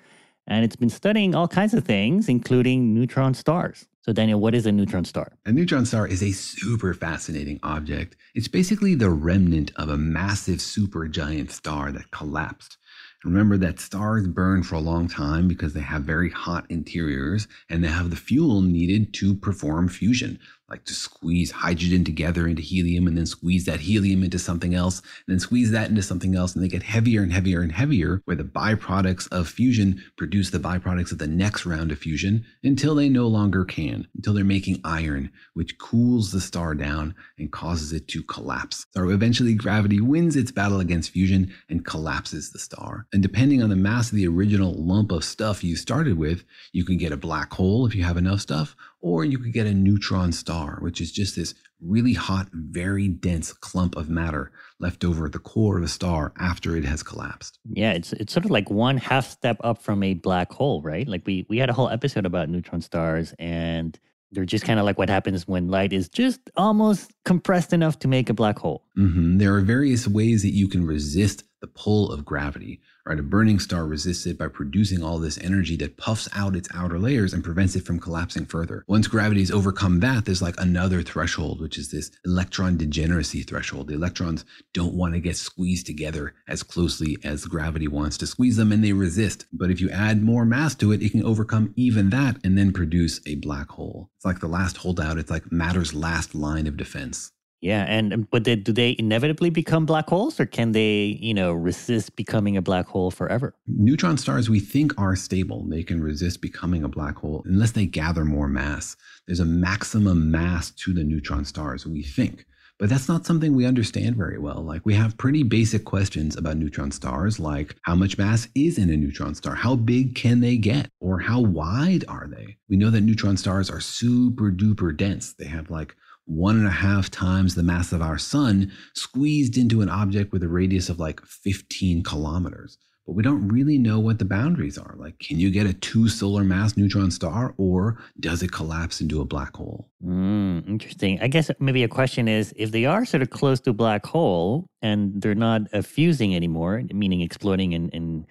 And 0.46 0.66
it's 0.66 0.76
been 0.76 0.90
studying 0.90 1.34
all 1.34 1.48
kinds 1.48 1.72
of 1.72 1.82
things, 1.82 2.28
including 2.28 2.92
neutron 2.92 3.32
stars. 3.32 3.88
So, 4.02 4.12
Daniel, 4.12 4.38
what 4.38 4.54
is 4.54 4.66
a 4.66 4.72
neutron 4.72 5.06
star? 5.06 5.32
A 5.46 5.52
neutron 5.52 5.86
star 5.86 6.06
is 6.06 6.22
a 6.22 6.32
super 6.32 6.92
fascinating 6.92 7.58
object. 7.62 8.16
It's 8.34 8.48
basically 8.48 8.94
the 8.94 9.08
remnant 9.08 9.72
of 9.76 9.88
a 9.88 9.96
massive 9.96 10.58
supergiant 10.58 11.50
star 11.50 11.90
that 11.90 12.10
collapsed. 12.10 12.76
Remember 13.24 13.56
that 13.56 13.80
stars 13.80 14.26
burn 14.28 14.62
for 14.62 14.74
a 14.74 14.80
long 14.80 15.08
time 15.08 15.48
because 15.48 15.72
they 15.72 15.80
have 15.80 16.02
very 16.02 16.28
hot 16.28 16.66
interiors 16.68 17.48
and 17.70 17.82
they 17.82 17.88
have 17.88 18.10
the 18.10 18.16
fuel 18.16 18.60
needed 18.60 19.14
to 19.14 19.34
perform 19.34 19.88
fusion, 19.88 20.38
like 20.70 20.84
to 20.86 20.94
squeeze 20.94 21.50
hydrogen 21.50 22.04
together 22.04 22.48
into 22.48 22.62
helium 22.62 23.06
and 23.06 23.16
then 23.16 23.26
squeeze 23.26 23.64
that 23.66 23.80
helium 23.80 24.22
into 24.22 24.38
something 24.38 24.74
else 24.74 25.00
and 25.00 25.34
then 25.34 25.40
squeeze 25.40 25.70
that 25.70 25.90
into 25.90 26.02
something 26.02 26.34
else. 26.34 26.54
And 26.54 26.64
they 26.64 26.68
get 26.68 26.82
heavier 26.82 27.22
and 27.22 27.32
heavier 27.32 27.60
and 27.60 27.72
heavier, 27.72 28.22
where 28.24 28.36
the 28.36 28.44
byproducts 28.44 29.28
of 29.30 29.48
fusion 29.48 30.02
produce 30.16 30.50
the 30.50 30.58
byproducts 30.58 31.12
of 31.12 31.18
the 31.18 31.26
next 31.26 31.66
round 31.66 31.92
of 31.92 31.98
fusion 31.98 32.44
until 32.62 32.94
they 32.94 33.08
no 33.08 33.26
longer 33.26 33.64
can, 33.64 34.06
until 34.14 34.32
they're 34.32 34.44
making 34.44 34.80
iron, 34.84 35.30
which 35.52 35.78
cools 35.78 36.32
the 36.32 36.40
star 36.40 36.74
down 36.74 37.14
and 37.38 37.52
causes 37.52 37.92
it 37.92 38.08
to 38.08 38.22
collapse. 38.22 38.86
So 38.92 39.10
eventually 39.10 39.54
gravity 39.54 40.00
wins 40.00 40.36
its 40.36 40.50
battle 40.50 40.80
against 40.80 41.10
fusion 41.10 41.52
and 41.68 41.84
collapses 41.84 42.50
the 42.50 42.58
star. 42.58 43.06
And 43.12 43.22
depending 43.22 43.62
on 43.62 43.68
the 43.68 43.76
mass 43.76 44.10
of 44.10 44.16
the 44.16 44.28
original 44.28 44.72
lump 44.74 45.12
of 45.12 45.24
stuff 45.24 45.62
you 45.62 45.76
started 45.76 46.16
with, 46.16 46.44
you 46.72 46.84
can 46.84 46.96
get 46.96 47.12
a 47.12 47.16
black 47.16 47.52
hole 47.52 47.86
if 47.86 47.94
you 47.94 48.02
have 48.02 48.16
enough 48.16 48.40
stuff, 48.40 48.74
or 49.04 49.22
you 49.22 49.38
could 49.38 49.52
get 49.52 49.66
a 49.66 49.74
neutron 49.74 50.32
star, 50.32 50.78
which 50.80 50.98
is 50.98 51.12
just 51.12 51.36
this 51.36 51.54
really 51.78 52.14
hot, 52.14 52.48
very 52.54 53.06
dense 53.06 53.52
clump 53.52 53.96
of 53.96 54.08
matter 54.08 54.50
left 54.80 55.04
over 55.04 55.26
at 55.26 55.32
the 55.32 55.38
core 55.38 55.76
of 55.76 55.84
a 55.84 55.88
star 55.88 56.32
after 56.38 56.74
it 56.74 56.86
has 56.86 57.02
collapsed. 57.02 57.58
Yeah, 57.70 57.92
it's 57.92 58.14
it's 58.14 58.32
sort 58.32 58.46
of 58.46 58.50
like 58.50 58.70
one 58.70 58.96
half 58.96 59.28
step 59.28 59.58
up 59.62 59.82
from 59.82 60.02
a 60.02 60.14
black 60.14 60.50
hole, 60.50 60.80
right? 60.80 61.06
Like 61.06 61.26
we 61.26 61.44
we 61.50 61.58
had 61.58 61.68
a 61.68 61.74
whole 61.74 61.90
episode 61.90 62.24
about 62.24 62.48
neutron 62.48 62.80
stars 62.80 63.34
and 63.38 63.98
they're 64.32 64.46
just 64.46 64.64
kind 64.64 64.80
of 64.80 64.86
like 64.86 64.96
what 64.96 65.10
happens 65.10 65.46
when 65.46 65.68
light 65.68 65.92
is 65.92 66.08
just 66.08 66.40
almost 66.56 67.12
compressed 67.26 67.74
enough 67.74 67.98
to 67.98 68.08
make 68.08 68.30
a 68.30 68.34
black 68.34 68.58
hole. 68.58 68.86
Mm-hmm. 68.96 69.36
There 69.36 69.54
are 69.54 69.60
various 69.60 70.08
ways 70.08 70.40
that 70.40 70.54
you 70.54 70.66
can 70.66 70.86
resist 70.86 71.44
the 71.60 71.66
pull 71.66 72.10
of 72.10 72.24
gravity. 72.24 72.80
Right, 73.06 73.18
a 73.18 73.22
burning 73.22 73.58
star 73.58 73.86
resists 73.86 74.24
it 74.24 74.38
by 74.38 74.48
producing 74.48 75.02
all 75.02 75.18
this 75.18 75.36
energy 75.36 75.76
that 75.76 75.98
puffs 75.98 76.26
out 76.32 76.56
its 76.56 76.70
outer 76.72 76.98
layers 76.98 77.34
and 77.34 77.44
prevents 77.44 77.76
it 77.76 77.84
from 77.84 78.00
collapsing 78.00 78.46
further. 78.46 78.82
Once 78.88 79.08
gravity 79.08 79.40
has 79.40 79.50
overcome 79.50 80.00
that, 80.00 80.24
there's 80.24 80.40
like 80.40 80.58
another 80.58 81.02
threshold, 81.02 81.60
which 81.60 81.76
is 81.76 81.90
this 81.90 82.10
electron 82.24 82.78
degeneracy 82.78 83.42
threshold. 83.42 83.88
The 83.88 83.94
electrons 83.94 84.46
don't 84.72 84.94
want 84.94 85.12
to 85.12 85.20
get 85.20 85.36
squeezed 85.36 85.84
together 85.84 86.32
as 86.48 86.62
closely 86.62 87.18
as 87.22 87.44
gravity 87.44 87.88
wants 87.88 88.16
to 88.18 88.26
squeeze 88.26 88.56
them, 88.56 88.72
and 88.72 88.82
they 88.82 88.94
resist. 88.94 89.44
But 89.52 89.70
if 89.70 89.82
you 89.82 89.90
add 89.90 90.22
more 90.22 90.46
mass 90.46 90.74
to 90.76 90.90
it, 90.92 91.02
it 91.02 91.12
can 91.12 91.24
overcome 91.24 91.74
even 91.76 92.08
that 92.08 92.38
and 92.42 92.56
then 92.56 92.72
produce 92.72 93.20
a 93.26 93.34
black 93.34 93.68
hole. 93.68 94.08
It's 94.16 94.24
like 94.24 94.40
the 94.40 94.48
last 94.48 94.78
holdout. 94.78 95.18
It's 95.18 95.30
like 95.30 95.52
matter's 95.52 95.92
last 95.92 96.34
line 96.34 96.66
of 96.66 96.78
defense. 96.78 97.32
Yeah, 97.64 97.84
and 97.88 98.12
um, 98.12 98.28
but 98.30 98.44
they, 98.44 98.56
do 98.56 98.72
they 98.72 98.94
inevitably 98.98 99.48
become 99.48 99.86
black 99.86 100.10
holes, 100.10 100.38
or 100.38 100.44
can 100.44 100.72
they, 100.72 101.18
you 101.22 101.32
know, 101.32 101.54
resist 101.54 102.14
becoming 102.14 102.58
a 102.58 102.62
black 102.62 102.86
hole 102.86 103.10
forever? 103.10 103.54
Neutron 103.66 104.18
stars 104.18 104.50
we 104.50 104.60
think 104.60 104.92
are 104.98 105.16
stable. 105.16 105.64
They 105.66 105.82
can 105.82 106.02
resist 106.02 106.42
becoming 106.42 106.84
a 106.84 106.88
black 106.88 107.16
hole 107.16 107.42
unless 107.46 107.70
they 107.70 107.86
gather 107.86 108.26
more 108.26 108.48
mass. 108.48 108.96
There's 109.26 109.40
a 109.40 109.46
maximum 109.46 110.30
mass 110.30 110.72
to 110.72 110.92
the 110.92 111.04
neutron 111.04 111.46
stars, 111.46 111.86
we 111.86 112.02
think. 112.02 112.44
But 112.78 112.90
that's 112.90 113.08
not 113.08 113.24
something 113.24 113.54
we 113.54 113.64
understand 113.64 114.16
very 114.16 114.38
well. 114.38 114.62
Like, 114.62 114.84
we 114.84 114.92
have 114.94 115.16
pretty 115.16 115.42
basic 115.42 115.86
questions 115.86 116.36
about 116.36 116.58
neutron 116.58 116.90
stars, 116.90 117.40
like 117.40 117.76
how 117.82 117.94
much 117.94 118.18
mass 118.18 118.46
is 118.54 118.76
in 118.76 118.90
a 118.90 118.96
neutron 118.98 119.34
star? 119.34 119.54
How 119.54 119.74
big 119.74 120.14
can 120.14 120.40
they 120.40 120.58
get? 120.58 120.90
Or 121.00 121.18
how 121.18 121.40
wide 121.40 122.04
are 122.08 122.28
they? 122.30 122.58
We 122.68 122.76
know 122.76 122.90
that 122.90 123.00
neutron 123.00 123.38
stars 123.38 123.70
are 123.70 123.80
super 123.80 124.50
duper 124.50 124.94
dense. 124.94 125.32
They 125.32 125.46
have 125.46 125.70
like 125.70 125.96
one 126.26 126.56
and 126.56 126.66
a 126.66 126.70
half 126.70 127.10
times 127.10 127.54
the 127.54 127.62
mass 127.62 127.92
of 127.92 128.02
our 128.02 128.18
sun 128.18 128.72
squeezed 128.94 129.56
into 129.56 129.82
an 129.82 129.88
object 129.88 130.32
with 130.32 130.42
a 130.42 130.48
radius 130.48 130.88
of 130.88 130.98
like 130.98 131.20
15 131.22 132.02
kilometers. 132.02 132.78
But 133.06 133.16
we 133.16 133.22
don't 133.22 133.46
really 133.48 133.76
know 133.76 134.00
what 134.00 134.18
the 134.18 134.24
boundaries 134.24 134.78
are. 134.78 134.94
Like, 134.96 135.18
can 135.18 135.38
you 135.38 135.50
get 135.50 135.66
a 135.66 135.74
two 135.74 136.08
solar 136.08 136.42
mass 136.42 136.74
neutron 136.74 137.10
star 137.10 137.54
or 137.58 137.98
does 138.18 138.42
it 138.42 138.50
collapse 138.50 139.02
into 139.02 139.20
a 139.20 139.26
black 139.26 139.54
hole? 139.54 139.90
Mm, 140.02 140.66
interesting. 140.66 141.20
I 141.20 141.28
guess 141.28 141.50
maybe 141.58 141.82
a 141.82 141.88
question 141.88 142.28
is 142.28 142.54
if 142.56 142.70
they 142.70 142.86
are 142.86 143.04
sort 143.04 143.22
of 143.22 143.28
close 143.28 143.60
to 143.60 143.70
a 143.70 143.74
black 143.74 144.06
hole 144.06 144.66
and 144.80 145.20
they're 145.20 145.34
not 145.34 145.62
uh, 145.74 145.82
fusing 145.82 146.34
anymore, 146.34 146.82
meaning 146.94 147.20
exploding 147.20 147.74
and, 147.74 147.92
and 147.92 148.26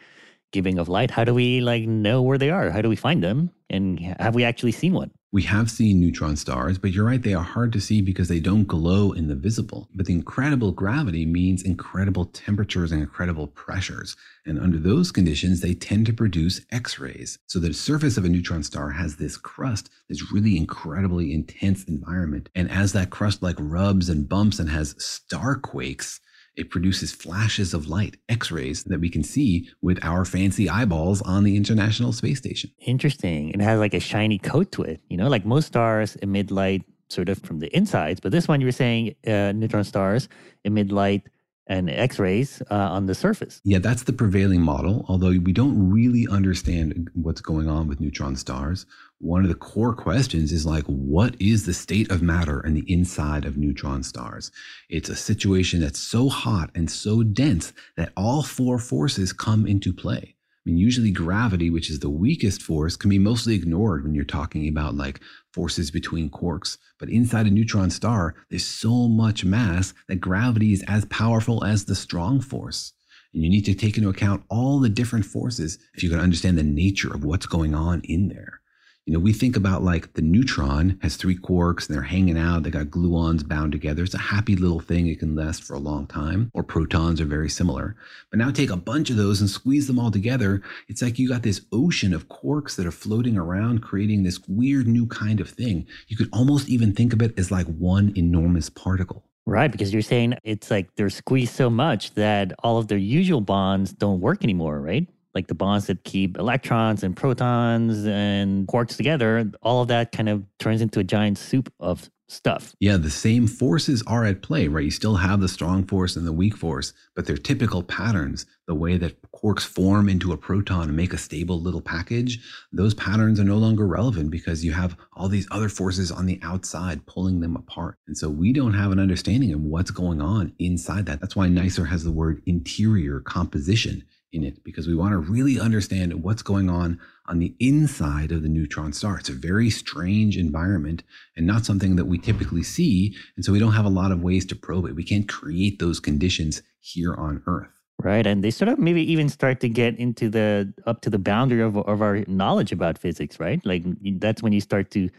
giving 0.53 0.79
of 0.79 0.87
light, 0.87 1.11
how 1.11 1.25
do 1.25 1.33
we 1.33 1.59
like 1.59 1.85
know 1.85 2.21
where 2.21 2.37
they 2.37 2.49
are? 2.49 2.69
How 2.69 2.81
do 2.81 2.87
we 2.87 2.95
find 2.95 3.21
them? 3.21 3.51
And 3.69 3.99
have 4.19 4.35
we 4.35 4.45
actually 4.45 4.71
seen 4.71 4.93
one? 4.93 5.11
We 5.33 5.41
have 5.43 5.71
seen 5.71 5.99
neutron 5.99 6.35
stars, 6.35 6.77
but 6.77 6.91
you're 6.91 7.07
right, 7.07 7.21
they 7.21 7.33
are 7.33 7.43
hard 7.43 7.73
to 7.73 7.81
see 7.81 8.01
because 8.01 8.27
they 8.27 8.39
don't 8.39 8.67
glow 8.67 9.13
in 9.13 9.27
the 9.27 9.35
visible. 9.35 9.89
But 9.95 10.05
the 10.05 10.13
incredible 10.13 10.71
gravity 10.71 11.25
means 11.25 11.63
incredible 11.63 12.25
temperatures 12.25 12.91
and 12.91 13.01
incredible 13.01 13.47
pressures. 13.47 14.15
And 14.45 14.59
under 14.59 14.77
those 14.77 15.11
conditions, 15.11 15.61
they 15.61 15.73
tend 15.73 16.05
to 16.05 16.13
produce 16.13 16.61
X 16.71 16.99
rays. 16.99 17.39
So 17.47 17.57
the 17.57 17.73
surface 17.73 18.15
of 18.15 18.25
a 18.25 18.29
neutron 18.29 18.61
star 18.61 18.91
has 18.91 19.15
this 19.15 19.35
crust, 19.35 19.89
this 20.07 20.31
really 20.31 20.55
incredibly 20.55 21.33
intense 21.33 21.83
environment. 21.85 22.49
And 22.53 22.69
as 22.69 22.93
that 22.93 23.09
crust 23.09 23.41
like 23.41 23.57
rubs 23.57 24.09
and 24.09 24.29
bumps 24.29 24.59
and 24.59 24.69
has 24.69 24.93
star 25.03 25.55
quakes, 25.55 26.19
it 26.55 26.69
produces 26.69 27.11
flashes 27.11 27.73
of 27.73 27.87
light, 27.87 28.17
X 28.29 28.51
rays, 28.51 28.83
that 28.85 28.99
we 28.99 29.09
can 29.09 29.23
see 29.23 29.69
with 29.81 29.99
our 30.03 30.25
fancy 30.25 30.69
eyeballs 30.69 31.21
on 31.23 31.43
the 31.43 31.57
International 31.57 32.13
Space 32.13 32.37
Station. 32.37 32.71
Interesting. 32.79 33.49
It 33.49 33.61
has 33.61 33.79
like 33.79 33.93
a 33.93 33.99
shiny 33.99 34.39
coat 34.39 34.71
to 34.73 34.83
it. 34.83 35.01
You 35.09 35.17
know, 35.17 35.27
like 35.27 35.45
most 35.45 35.67
stars 35.67 36.15
emit 36.17 36.51
light 36.51 36.83
sort 37.09 37.29
of 37.29 37.39
from 37.39 37.59
the 37.59 37.75
insides, 37.75 38.19
but 38.19 38.31
this 38.31 38.47
one 38.47 38.61
you 38.61 38.67
were 38.67 38.71
saying 38.71 39.15
uh, 39.27 39.51
neutron 39.51 39.83
stars 39.83 40.29
emit 40.63 40.91
light 40.91 41.23
and 41.67 41.89
X 41.89 42.19
rays 42.19 42.61
uh, 42.69 42.75
on 42.75 43.05
the 43.05 43.15
surface. 43.15 43.61
Yeah, 43.63 43.79
that's 43.79 44.03
the 44.03 44.13
prevailing 44.13 44.61
model, 44.61 45.05
although 45.07 45.29
we 45.29 45.53
don't 45.53 45.91
really 45.91 46.27
understand 46.29 47.09
what's 47.13 47.41
going 47.41 47.69
on 47.69 47.87
with 47.87 48.01
neutron 48.01 48.35
stars. 48.35 48.85
One 49.23 49.43
of 49.43 49.47
the 49.47 49.55
core 49.55 49.95
questions 49.95 50.51
is 50.51 50.65
like, 50.65 50.83
what 50.83 51.37
is 51.39 51.65
the 51.65 51.73
state 51.73 52.11
of 52.11 52.21
matter 52.21 52.59
in 52.59 52.73
the 52.73 52.83
inside 52.91 53.45
of 53.45 53.55
neutron 53.55 54.03
stars? 54.03 54.51
It's 54.89 55.07
a 55.07 55.15
situation 55.15 55.79
that's 55.79 55.97
so 55.97 56.27
hot 56.27 56.71
and 56.75 56.91
so 56.91 57.23
dense 57.23 57.71
that 57.95 58.11
all 58.17 58.43
four 58.43 58.79
forces 58.79 59.31
come 59.31 59.65
into 59.65 59.93
play. 59.93 60.35
I 60.35 60.61
mean, 60.65 60.77
usually 60.77 61.09
gravity, 61.09 61.69
which 61.69 61.89
is 61.89 62.01
the 62.01 62.09
weakest 62.09 62.61
force, 62.61 62.97
can 62.97 63.09
be 63.09 63.17
mostly 63.17 63.55
ignored 63.55 64.03
when 64.03 64.13
you're 64.13 64.25
talking 64.25 64.67
about 64.67 64.95
like 64.95 65.21
forces 65.53 65.89
between 65.89 66.29
quarks. 66.29 66.77
But 66.99 67.07
inside 67.07 67.47
a 67.47 67.49
neutron 67.49 67.91
star, 67.91 68.35
there's 68.49 68.67
so 68.67 69.07
much 69.07 69.45
mass 69.45 69.93
that 70.09 70.19
gravity 70.19 70.73
is 70.73 70.83
as 70.89 71.05
powerful 71.05 71.63
as 71.63 71.85
the 71.85 71.95
strong 71.95 72.41
force. 72.41 72.91
And 73.33 73.41
you 73.41 73.49
need 73.49 73.63
to 73.67 73.73
take 73.73 73.95
into 73.95 74.09
account 74.09 74.43
all 74.49 74.81
the 74.81 74.89
different 74.89 75.25
forces 75.25 75.79
if 75.93 76.03
you're 76.03 76.09
going 76.09 76.19
to 76.19 76.25
understand 76.25 76.57
the 76.57 76.63
nature 76.63 77.13
of 77.13 77.23
what's 77.23 77.45
going 77.45 77.73
on 77.73 78.01
in 78.01 78.27
there. 78.27 78.59
You 79.05 79.11
know, 79.11 79.19
we 79.19 79.33
think 79.33 79.57
about 79.57 79.83
like 79.83 80.13
the 80.13 80.21
neutron 80.21 80.97
has 81.01 81.17
three 81.17 81.37
quarks 81.37 81.87
and 81.87 81.95
they're 81.95 82.03
hanging 82.03 82.37
out. 82.37 82.63
They 82.63 82.69
got 82.69 82.85
gluons 82.85 83.45
bound 83.45 83.73
together. 83.73 84.01
It's 84.03 84.13
a 84.13 84.17
happy 84.17 84.55
little 84.55 84.79
thing. 84.79 85.07
It 85.07 85.19
can 85.19 85.35
last 85.35 85.65
for 85.65 85.73
a 85.73 85.79
long 85.79 86.07
time. 86.07 86.49
Or 86.53 86.63
protons 86.63 87.19
are 87.19 87.25
very 87.25 87.49
similar. 87.49 87.97
But 88.29 88.39
now 88.39 88.49
take 88.49 88.69
a 88.69 88.77
bunch 88.77 89.09
of 89.09 89.17
those 89.17 89.41
and 89.41 89.49
squeeze 89.49 89.87
them 89.87 89.99
all 89.99 90.09
together. 90.09 90.61
It's 90.87 91.01
like 91.01 91.19
you 91.19 91.27
got 91.27 91.43
this 91.43 91.65
ocean 91.73 92.13
of 92.13 92.29
quarks 92.29 92.77
that 92.77 92.85
are 92.85 92.91
floating 92.91 93.37
around, 93.37 93.81
creating 93.81 94.23
this 94.23 94.39
weird 94.47 94.87
new 94.87 95.05
kind 95.07 95.41
of 95.41 95.49
thing. 95.49 95.85
You 96.07 96.15
could 96.15 96.29
almost 96.31 96.69
even 96.69 96.93
think 96.93 97.11
of 97.11 97.21
it 97.21 97.37
as 97.37 97.51
like 97.51 97.67
one 97.67 98.13
enormous 98.15 98.69
particle. 98.69 99.25
Right, 99.45 99.69
because 99.69 99.91
you're 99.91 100.01
saying 100.01 100.35
it's 100.45 100.71
like 100.71 100.95
they're 100.95 101.09
squeezed 101.09 101.53
so 101.53 101.69
much 101.69 102.13
that 102.13 102.53
all 102.63 102.77
of 102.77 102.87
their 102.87 102.97
usual 102.97 103.41
bonds 103.41 103.91
don't 103.91 104.21
work 104.21 104.45
anymore, 104.45 104.79
right? 104.79 105.09
Like 105.35 105.47
the 105.47 105.55
bonds 105.55 105.87
that 105.87 106.03
keep 106.03 106.37
electrons 106.37 107.03
and 107.03 107.15
protons 107.15 108.05
and 108.05 108.67
quarks 108.67 108.95
together, 108.95 109.51
all 109.61 109.81
of 109.81 109.87
that 109.87 110.11
kind 110.11 110.29
of 110.29 110.43
turns 110.59 110.81
into 110.81 110.99
a 110.99 111.03
giant 111.03 111.37
soup 111.37 111.71
of 111.79 112.09
stuff. 112.33 112.75
Yeah, 112.79 112.97
the 112.97 113.09
same 113.09 113.47
forces 113.47 114.03
are 114.07 114.25
at 114.25 114.41
play, 114.41 114.67
right? 114.67 114.83
You 114.83 114.91
still 114.91 115.15
have 115.15 115.39
the 115.39 115.47
strong 115.47 115.85
force 115.85 116.15
and 116.15 116.25
the 116.25 116.33
weak 116.33 116.57
force, 116.57 116.93
but 117.15 117.25
they're 117.25 117.37
typical 117.37 117.83
patterns. 117.83 118.45
The 118.65 118.75
way 118.75 118.97
that 118.97 119.21
quarks 119.33 119.65
form 119.65 120.07
into 120.07 120.31
a 120.31 120.37
proton 120.37 120.87
and 120.87 120.95
make 120.95 121.13
a 121.13 121.17
stable 121.17 121.59
little 121.59 121.81
package, 121.81 122.39
those 122.71 122.93
patterns 122.93 123.39
are 123.39 123.45
no 123.45 123.57
longer 123.57 123.85
relevant 123.85 124.31
because 124.31 124.63
you 124.63 124.71
have 124.71 124.95
all 125.13 125.27
these 125.27 125.47
other 125.51 125.69
forces 125.69 126.11
on 126.11 126.25
the 126.25 126.39
outside 126.41 127.05
pulling 127.05 127.41
them 127.41 127.55
apart. 127.55 127.97
And 128.07 128.17
so 128.17 128.29
we 128.29 128.53
don't 128.53 128.73
have 128.73 128.91
an 128.91 128.99
understanding 128.99 129.53
of 129.53 129.61
what's 129.61 129.91
going 129.91 130.21
on 130.21 130.53
inside 130.59 131.05
that. 131.07 131.19
That's 131.19 131.35
why 131.35 131.49
NICER 131.49 131.85
has 131.85 132.03
the 132.03 132.11
word 132.11 132.41
interior 132.45 133.19
composition 133.19 134.03
in 134.33 134.43
it 134.43 134.63
because 134.63 134.87
we 134.87 134.95
want 134.95 135.11
to 135.11 135.17
really 135.17 135.59
understand 135.59 136.23
what's 136.23 136.41
going 136.41 136.69
on 136.69 136.99
on 137.27 137.39
the 137.39 137.55
inside 137.59 138.31
of 138.31 138.41
the 138.41 138.49
neutron 138.49 138.91
star. 138.91 139.17
It's 139.19 139.29
a 139.29 139.33
very 139.33 139.69
strange 139.69 140.37
environment 140.37 141.03
and 141.37 141.47
not 141.47 141.65
something 141.65 141.95
that 141.95 142.05
we 142.05 142.17
typically 142.17 142.63
see. 142.63 143.15
And 143.35 143.45
so 143.45 143.53
we 143.53 143.59
don't 143.59 143.73
have 143.73 143.85
a 143.85 143.89
lot 143.89 144.11
of 144.11 144.21
ways 144.21 144.45
to 144.47 144.55
probe 144.55 144.85
it. 144.85 144.95
We 144.95 145.03
can't 145.03 145.29
create 145.29 145.79
those 145.79 145.99
conditions 145.99 146.61
here 146.79 147.13
on 147.15 147.41
Earth. 147.47 147.69
Right. 147.99 148.25
And 148.27 148.43
they 148.43 148.51
sort 148.51 148.67
of 148.67 148.79
maybe 148.79 149.09
even 149.09 149.29
start 149.29 149.61
to 149.61 149.69
get 149.69 149.97
into 149.97 150.27
the 150.27 150.73
up 150.85 151.01
to 151.01 151.09
the 151.09 151.19
boundary 151.19 151.61
of, 151.61 151.77
of 151.77 152.01
our 152.01 152.25
knowledge 152.27 152.71
about 152.73 152.97
physics, 152.97 153.39
right? 153.39 153.63
Like 153.65 153.83
that's 154.19 154.43
when 154.43 154.51
you 154.51 154.59
start 154.59 154.91
to 154.91 155.09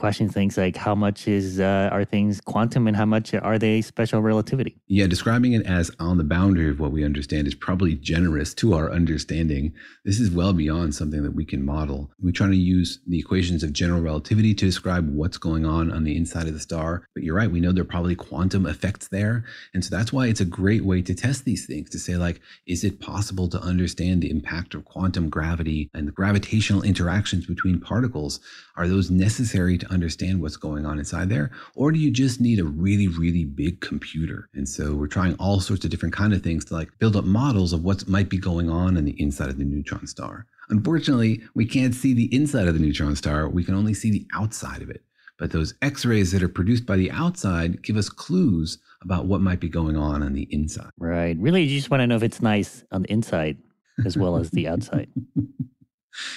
question 0.00 0.28
things 0.28 0.56
like 0.56 0.76
how 0.76 0.94
much 0.94 1.28
is 1.28 1.60
uh, 1.60 1.88
are 1.92 2.04
things 2.04 2.40
quantum 2.40 2.86
and 2.88 2.96
how 2.96 3.04
much 3.04 3.34
are 3.34 3.58
they 3.58 3.82
special 3.82 4.20
relativity? 4.22 4.76
Yeah 4.88 5.06
describing 5.06 5.52
it 5.52 5.64
as 5.66 5.90
on 6.00 6.18
the 6.18 6.24
boundary 6.24 6.70
of 6.70 6.80
what 6.80 6.92
we 6.92 7.04
understand 7.04 7.46
is 7.46 7.54
probably 7.54 7.94
generous 7.94 8.54
to 8.54 8.74
our 8.74 8.90
understanding. 8.90 9.72
This 10.04 10.18
is 10.18 10.30
well 10.30 10.52
beyond 10.52 10.94
something 10.94 11.22
that 11.22 11.34
we 11.34 11.44
can 11.44 11.64
model. 11.64 12.10
We 12.20 12.32
try 12.32 12.48
to 12.48 12.56
use 12.56 13.00
the 13.06 13.18
equations 13.18 13.62
of 13.62 13.72
general 13.72 14.00
relativity 14.00 14.54
to 14.54 14.64
describe 14.64 15.08
what's 15.14 15.38
going 15.38 15.64
on 15.66 15.92
on 15.92 16.04
the 16.04 16.16
inside 16.16 16.48
of 16.48 16.54
the 16.54 16.60
star 16.60 17.06
but 17.14 17.22
you're 17.22 17.36
right 17.36 17.50
we 17.50 17.60
know 17.60 17.72
there 17.72 17.82
are 17.82 17.96
probably 17.96 18.14
quantum 18.14 18.66
effects 18.66 19.08
there 19.08 19.44
and 19.74 19.84
so 19.84 19.94
that's 19.94 20.12
why 20.12 20.26
it's 20.26 20.40
a 20.40 20.44
great 20.44 20.84
way 20.84 21.02
to 21.02 21.14
test 21.14 21.44
these 21.44 21.66
things 21.66 21.90
to 21.90 21.98
say 21.98 22.16
like 22.16 22.40
is 22.66 22.84
it 22.84 23.00
possible 23.00 23.48
to 23.48 23.60
understand 23.60 24.22
the 24.22 24.30
impact 24.30 24.74
of 24.74 24.84
quantum 24.84 25.28
gravity 25.28 25.90
and 25.94 26.06
the 26.08 26.12
gravitational 26.12 26.82
interactions 26.82 27.46
between 27.46 27.80
particles? 27.80 28.40
Are 28.76 28.88
those 28.88 29.10
necessary 29.10 29.76
to 29.78 29.89
understand 29.90 30.40
what's 30.40 30.56
going 30.56 30.86
on 30.86 30.98
inside 30.98 31.28
there? 31.28 31.50
Or 31.74 31.92
do 31.92 31.98
you 31.98 32.10
just 32.10 32.40
need 32.40 32.58
a 32.58 32.64
really, 32.64 33.08
really 33.08 33.44
big 33.44 33.80
computer? 33.80 34.48
And 34.54 34.68
so 34.68 34.94
we're 34.94 35.06
trying 35.06 35.34
all 35.34 35.60
sorts 35.60 35.84
of 35.84 35.90
different 35.90 36.14
kind 36.14 36.32
of 36.32 36.42
things 36.42 36.64
to 36.66 36.74
like 36.74 36.96
build 36.98 37.16
up 37.16 37.24
models 37.24 37.72
of 37.72 37.84
what 37.84 38.08
might 38.08 38.28
be 38.28 38.38
going 38.38 38.70
on 38.70 38.96
in 38.96 39.04
the 39.04 39.20
inside 39.20 39.48
of 39.48 39.58
the 39.58 39.64
neutron 39.64 40.06
star. 40.06 40.46
Unfortunately, 40.68 41.42
we 41.54 41.66
can't 41.66 41.94
see 41.94 42.14
the 42.14 42.32
inside 42.34 42.68
of 42.68 42.74
the 42.74 42.80
neutron 42.80 43.16
star. 43.16 43.48
We 43.48 43.64
can 43.64 43.74
only 43.74 43.94
see 43.94 44.10
the 44.10 44.26
outside 44.34 44.82
of 44.82 44.90
it. 44.90 45.02
But 45.38 45.52
those 45.52 45.74
X-rays 45.82 46.32
that 46.32 46.42
are 46.42 46.48
produced 46.48 46.86
by 46.86 46.96
the 46.96 47.10
outside 47.10 47.82
give 47.82 47.96
us 47.96 48.08
clues 48.08 48.78
about 49.02 49.26
what 49.26 49.40
might 49.40 49.58
be 49.58 49.68
going 49.68 49.96
on 49.96 50.22
on 50.22 50.34
the 50.34 50.46
inside. 50.50 50.90
Right. 50.98 51.36
Really, 51.38 51.62
you 51.62 51.78
just 51.78 51.90
want 51.90 52.02
to 52.02 52.06
know 52.06 52.16
if 52.16 52.22
it's 52.22 52.42
nice 52.42 52.84
on 52.92 53.02
the 53.02 53.10
inside 53.10 53.56
as 54.04 54.16
well 54.16 54.36
as 54.36 54.50
the 54.50 54.68
outside. 54.68 55.08